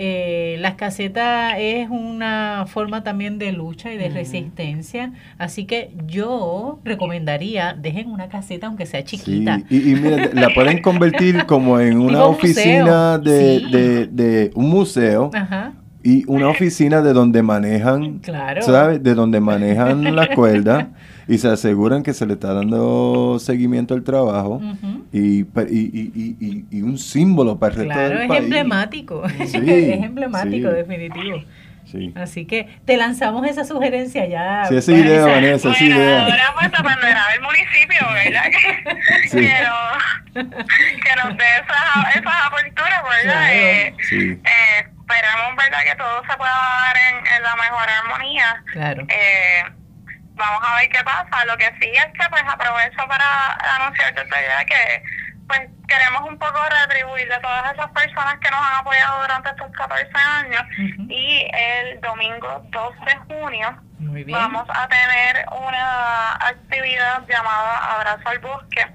Eh, 0.00 0.58
las 0.60 0.74
casetas 0.74 1.56
es 1.58 1.90
una 1.90 2.66
forma 2.68 3.02
también 3.02 3.38
de 3.38 3.50
lucha 3.50 3.92
y 3.92 3.96
de 3.96 4.08
resistencia, 4.10 5.12
así 5.38 5.64
que 5.64 5.90
yo 6.06 6.78
recomendaría, 6.84 7.74
dejen 7.76 8.08
una 8.08 8.28
caseta 8.28 8.68
aunque 8.68 8.86
sea 8.86 9.02
chiquita. 9.02 9.60
Y, 9.68 9.76
y 9.76 9.94
la 9.96 10.50
pueden 10.54 10.82
convertir 10.82 11.46
como 11.46 11.80
en 11.80 11.98
una 11.98 12.26
oficina 12.26 13.18
de, 13.18 14.06
de, 14.08 14.52
un 14.54 14.70
museo. 14.70 15.32
Y 16.02 16.24
una 16.26 16.48
oficina 16.48 17.02
de 17.02 17.12
donde 17.12 17.42
manejan, 17.42 18.20
¿sabes? 18.60 19.02
De 19.02 19.14
donde 19.14 19.40
manejan 19.40 20.14
la 20.14 20.28
cuerda 20.34 20.90
y 21.26 21.38
se 21.38 21.48
aseguran 21.48 22.02
que 22.02 22.14
se 22.14 22.24
le 22.24 22.34
está 22.34 22.54
dando 22.54 23.38
seguimiento 23.38 23.94
al 23.94 24.02
trabajo 24.02 24.60
y, 25.12 25.40
y, 25.42 26.66
y, 26.70 26.82
un 26.82 26.98
símbolo 26.98 27.58
para 27.58 27.74
el 27.74 27.88
resto 27.88 28.00
del 28.00 28.30
es 28.30 28.38
emblemático, 28.38 29.24
es 29.40 29.54
emblemático, 29.54 30.70
definitivo. 30.70 31.42
Así 32.14 32.44
que 32.44 32.68
te 32.84 32.96
lanzamos 32.96 33.46
esa 33.46 33.64
sugerencia 33.64 34.26
ya. 34.26 34.66
Sí, 34.68 34.76
esa 34.76 34.92
idea, 34.92 35.24
Vanessa, 35.24 35.70
esa 35.70 35.84
idea. 35.84 36.24
Ahora 36.24 36.54
pues 36.54 36.70
dependerá 36.70 37.24
del 37.32 37.42
municipio, 37.42 38.06
¿verdad? 38.12 38.42
Que, 39.22 39.28
sí. 39.28 39.36
que, 39.38 40.44
nos, 40.44 40.48
que 40.48 41.28
nos 41.28 41.36
dé 41.36 41.44
esas 41.62 42.16
esa 42.16 42.46
aperturas, 42.46 43.02
¿verdad? 43.24 43.54
Eh, 43.54 43.94
eh, 44.12 44.88
esperemos, 45.08 45.56
¿verdad? 45.56 45.80
Que 45.84 45.96
todo 45.96 46.22
se 46.28 46.36
pueda 46.36 46.52
dar 46.52 46.96
en, 46.96 47.26
en 47.26 47.42
la 47.42 47.56
mejor 47.56 47.88
armonía. 47.88 48.62
Claro. 48.72 49.06
Eh, 49.08 49.64
vamos 50.34 50.62
a 50.66 50.76
ver 50.76 50.88
qué 50.90 51.02
pasa. 51.02 51.44
Lo 51.46 51.56
que 51.56 51.72
sí 51.80 51.90
es 51.90 52.06
que 52.06 52.28
pues 52.30 52.42
aprovecho 52.46 53.08
para 53.08 53.54
anunciar 53.76 54.14
desde 54.14 54.48
ya 54.48 54.64
que 54.64 55.02
pues 55.48 55.60
queremos 55.88 56.22
un 56.28 56.38
poco 56.38 56.58
retribuir 56.68 57.26
de 57.28 57.40
todas 57.40 57.72
esas 57.72 57.90
personas 57.90 58.38
que 58.38 58.50
nos 58.50 58.60
han 58.60 58.74
apoyado 58.80 59.22
durante 59.22 59.48
estos 59.50 59.72
14 59.72 60.10
años. 60.14 60.62
Y 61.08 61.48
el 61.52 62.00
domingo 62.00 62.62
2 62.70 62.94
de 63.06 63.16
junio 63.26 63.82
vamos 64.30 64.68
a 64.68 64.88
tener 64.88 65.46
una 65.50 66.32
actividad 66.34 67.26
llamada 67.26 67.94
Abrazo 67.94 68.28
al 68.28 68.38
Bosque. 68.40 68.86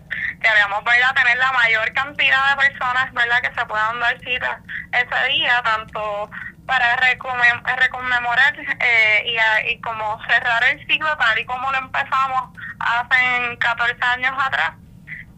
Queremos 0.41 0.83
a 0.85 1.13
tener 1.13 1.37
la 1.37 1.51
mayor 1.53 1.91
cantidad 1.93 2.49
de 2.51 2.69
personas 2.69 3.11
verdad 3.13 3.41
que 3.41 3.53
se 3.53 3.65
puedan 3.65 3.99
dar 3.99 4.19
cita 4.19 4.61
ese 4.91 5.29
día, 5.29 5.61
tanto 5.63 6.29
para 6.67 6.95
reconmemorar 6.95 8.55
eh, 8.79 9.25
y, 9.25 9.71
y 9.71 9.81
como 9.81 10.21
cerrar 10.27 10.63
el 10.63 10.85
ciclo 10.87 11.17
tal 11.17 11.37
y 11.37 11.45
como 11.45 11.71
lo 11.71 11.77
empezamos 11.77 12.57
hace 12.79 13.57
14 13.57 13.97
años 14.01 14.33
atrás 14.39 14.73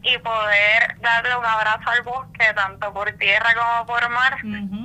y 0.06 0.18
poder 0.20 0.96
darle 1.02 1.36
un 1.36 1.46
abrazo 1.46 1.90
al 1.90 2.02
bosque 2.04 2.46
tanto 2.56 2.94
por 2.94 3.12
tierra 3.14 3.54
como 3.56 3.86
por 3.88 4.10
mar 4.10 4.38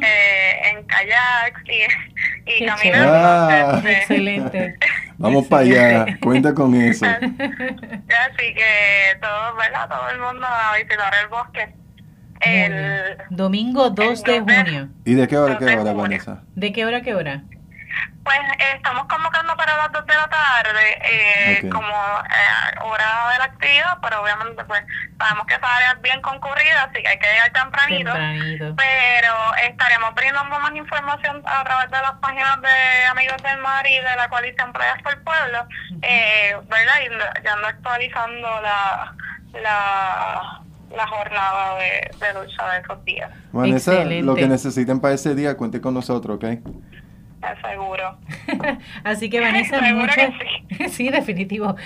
eh, 0.03 0.71
en 0.71 0.87
kayak 0.87 1.63
y, 1.67 2.63
y 2.63 2.67
caminando. 2.67 3.13
Ah. 3.15 3.83
excelente. 3.85 4.79
Vamos 5.19 5.47
para 5.49 5.63
allá, 5.63 6.19
cuenta 6.21 6.55
con 6.55 6.75
eso. 6.75 7.05
Así 7.07 8.55
que 8.55 9.19
todo, 9.21 9.57
¿verdad? 9.57 9.89
todo 9.89 10.09
el 10.11 10.19
mundo 10.19 10.47
a 10.47 10.77
visitar 10.77 11.13
el 11.23 11.29
bosque 11.29 11.81
el 12.41 13.19
domingo 13.31 13.91
2 13.91 14.23
de 14.23 14.41
junio. 14.41 14.89
¿Y 15.05 15.15
de 15.15 15.29
qué 15.29 15.37
hora 15.37 15.59
qué 15.59 15.77
hora, 15.77 15.93
Vanessa? 15.93 16.43
¿De 16.55 16.73
qué 16.73 16.85
hora 16.85 17.03
qué 17.03 17.15
hora? 17.15 17.43
Pues 18.25 18.39
eh, 18.59 18.77
estamos 18.77 19.07
convocando 19.07 19.57
para 19.57 19.77
las 19.77 19.93
2 19.93 20.07
de 20.07 20.15
la 20.15 20.29
tarde 20.29 20.99
eh, 21.05 21.69
como 21.71 21.89
eh, 21.89 22.81
hora 22.85 23.30
actividad, 23.61 23.99
pero 24.01 24.23
obviamente 24.23 24.65
pues 24.65 24.83
sabemos 25.19 25.47
que 25.47 25.55
esa 25.55 25.77
área 25.77 25.93
es 25.93 26.01
bien 26.01 26.21
concurrida, 26.23 26.89
así 26.89 27.03
que 27.03 27.09
hay 27.09 27.19
que 27.19 27.29
llegar 27.29 27.53
tempranito. 27.53 28.13
Pero 28.75 29.35
estaremos 29.69 30.15
brindando 30.15 30.59
más 30.59 30.75
información 30.75 31.43
a 31.45 31.63
través 31.63 31.91
de 31.91 31.99
las 32.01 32.13
páginas 32.21 32.61
de 32.63 33.05
Amigos 33.11 33.43
del 33.43 33.59
Mar 33.59 33.87
y 33.87 33.97
de 33.97 34.17
la 34.17 34.29
Coalición 34.29 34.73
Playas 34.73 35.03
por 35.03 35.13
el 35.13 35.21
Pueblo, 35.21 35.67
eh, 36.03 36.57
¿verdad? 36.69 36.95
Y 37.05 37.45
ya 37.45 37.53
ando 37.53 37.69
actualizando 37.69 38.61
la... 38.63 39.15
la 39.63 40.61
la 40.91 41.07
jornada 41.07 41.77
de, 41.79 42.11
de 42.19 42.35
lucha 42.35 42.69
de 42.73 42.81
esos 42.81 43.05
días. 43.05 43.31
Vanessa, 43.53 44.05
lo 44.05 44.35
que 44.35 44.49
necesiten 44.49 44.99
para 44.99 45.15
ese 45.15 45.37
día, 45.37 45.57
cuente 45.57 45.81
con 45.81 45.95
nosotros, 45.95 46.35
¿ok? 46.35 46.45
Seguro. 47.63 48.19
Así 49.05 49.31
que 49.31 49.41
Vanessa, 49.41 49.81
muchas, 49.95 50.33
sí. 50.69 50.85
sí. 50.89 51.09
definitivo. 51.09 51.77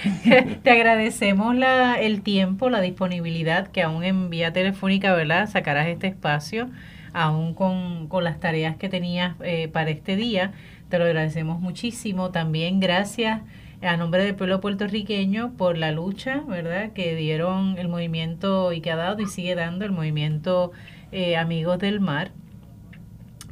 Te 0.62 0.70
agradecemos 0.70 1.54
la, 1.54 2.00
el 2.00 2.22
tiempo, 2.22 2.70
la 2.70 2.80
disponibilidad 2.80 3.68
que 3.68 3.82
aún 3.82 4.02
en 4.04 4.30
vía 4.30 4.52
telefónica, 4.52 5.14
¿verdad? 5.14 5.48
Sacarás 5.48 5.86
este 5.86 6.08
espacio, 6.08 6.68
aún 7.12 7.54
con, 7.54 8.08
con 8.08 8.24
las 8.24 8.40
tareas 8.40 8.76
que 8.76 8.88
tenías 8.88 9.36
eh, 9.42 9.68
para 9.68 9.90
este 9.90 10.16
día. 10.16 10.52
Te 10.88 10.98
lo 10.98 11.04
agradecemos 11.04 11.60
muchísimo. 11.60 12.30
También 12.30 12.80
gracias 12.80 13.40
a 13.80 13.96
nombre 13.96 14.24
del 14.24 14.34
pueblo 14.34 14.60
puertorriqueño 14.60 15.52
por 15.56 15.78
la 15.78 15.92
lucha, 15.92 16.42
¿verdad? 16.48 16.92
Que 16.92 17.14
dieron 17.14 17.78
el 17.78 17.88
movimiento 17.88 18.72
y 18.72 18.80
que 18.80 18.90
ha 18.90 18.96
dado 18.96 19.22
y 19.22 19.26
sigue 19.26 19.54
dando 19.54 19.84
el 19.84 19.92
movimiento 19.92 20.72
eh, 21.12 21.36
Amigos 21.36 21.78
del 21.78 22.00
Mar 22.00 22.32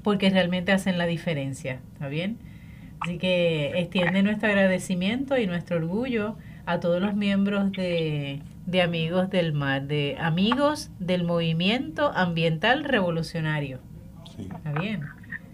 porque 0.03 0.31
realmente 0.31 0.73
hacen 0.73 0.99
la 0.99 1.07
diferencia, 1.07 1.81
¿está 1.95 2.09
bien? 2.09 2.39
Así 3.01 3.19
que 3.19 3.79
extiende 3.79 4.23
nuestro 4.23 4.49
agradecimiento 4.49 5.37
y 5.37 5.47
nuestro 5.47 5.77
orgullo 5.77 6.37
a 6.67 6.79
todos 6.81 7.01
los 7.01 7.15
miembros 7.15 7.73
de, 7.73 8.41
de 8.67 8.83
Amigos 8.83 9.31
del 9.31 9.53
Mar, 9.53 9.83
de 9.83 10.17
Amigos 10.21 10.91
del 10.99 11.25
Movimiento 11.25 12.13
Ambiental 12.15 12.85
Revolucionario. 12.85 13.81
Sí. 14.37 14.49
¿Está 14.55 14.73
bien? 14.79 15.03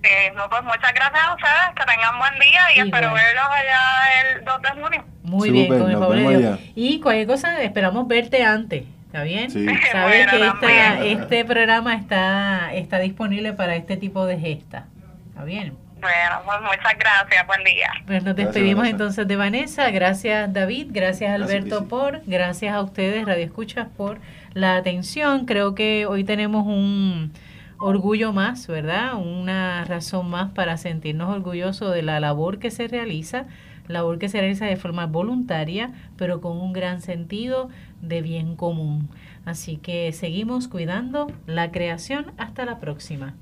Eh, 0.03 0.33
no, 0.37 0.49
pues 0.49 0.63
muchas 0.63 0.93
gracias 0.95 1.25
a 1.25 1.35
ustedes, 1.35 1.75
que 1.75 1.85
tengan 1.85 2.19
buen 2.19 2.35
día 2.35 2.61
y, 2.77 2.81
espero 2.81 3.13
verlos 3.13 3.45
allá 3.51 4.37
el 4.37 4.45
2 4.45 4.63
de 4.63 4.83
junio. 4.83 5.05
Muy 5.25 5.51
bien, 5.51 5.69
con 5.69 5.91
el 5.91 5.99
favor 5.99 6.17
de 6.17 6.39
Dios. 6.39 6.61
Y 6.75 7.01
cualquier 7.01 7.27
cosa, 7.27 7.63
esperamos 7.63 8.07
verte 8.07 8.45
antes. 8.45 8.85
¿Está 9.09 9.23
bien? 9.23 9.51
Sí. 9.51 9.67
Sabes 9.91 10.27
que 10.61 11.13
este 11.13 11.45
programa 11.47 11.95
está, 11.95 12.75
está 12.75 12.99
disponible 12.99 13.55
para 13.55 13.75
este 13.75 13.97
tipo 13.97 14.27
de 14.27 14.39
gesta. 14.39 14.87
¿Está 15.31 15.45
bien? 15.45 15.75
Bueno, 15.99 16.43
pues 16.45 16.59
muchas 16.61 16.99
gracias, 16.99 17.47
buen 17.47 17.65
día. 17.65 17.91
Pues 18.07 18.23
nos 18.23 18.37
despedimos 18.37 18.87
entonces 18.87 19.27
de 19.27 19.35
Vanessa. 19.37 19.91
Gracias 19.91 20.53
David, 20.53 20.89
gracias 20.91 21.33
Alberto 21.33 21.89
por, 21.89 22.21
gracias 22.27 22.75
a 22.75 22.83
ustedes, 22.83 23.25
Radio 23.25 23.47
Escuchas, 23.47 23.89
por 23.97 24.21
la 24.53 24.77
atención. 24.77 25.47
Creo 25.47 25.75
que 25.75 26.05
hoy 26.05 26.23
tenemos 26.23 26.67
un 26.67 27.33
orgullo 27.79 28.35
más, 28.35 28.67
¿verdad? 28.67 29.15
Una 29.15 29.87
razón 29.87 30.29
más 30.29 30.53
para 30.53 30.77
sentirnos 30.77 31.35
orgullosos 31.35 31.95
de 31.95 32.03
la 32.03 32.21
labor 32.21 32.59
que 32.59 32.71
se 32.71 32.89
realiza, 32.89 33.47
labor 33.89 34.19
que 34.19 34.29
se 34.29 34.39
realiza 34.39 34.67
de 34.67 34.77
forma 34.77 35.07
voluntaria, 35.07 35.93
pero 36.19 36.43
con 36.43 36.59
un 36.61 36.75
gran 36.75 37.01
sentido 37.01 37.71
de 38.01 38.23
bien 38.23 38.57
común. 38.57 39.09
Así 39.45 39.77
que 39.77 40.13
seguimos 40.13 40.69
cuidando 40.69 41.27
la 41.47 41.71
creación. 41.71 42.33
Hasta 42.37 42.65
la 42.65 42.79
próxima. 42.79 43.35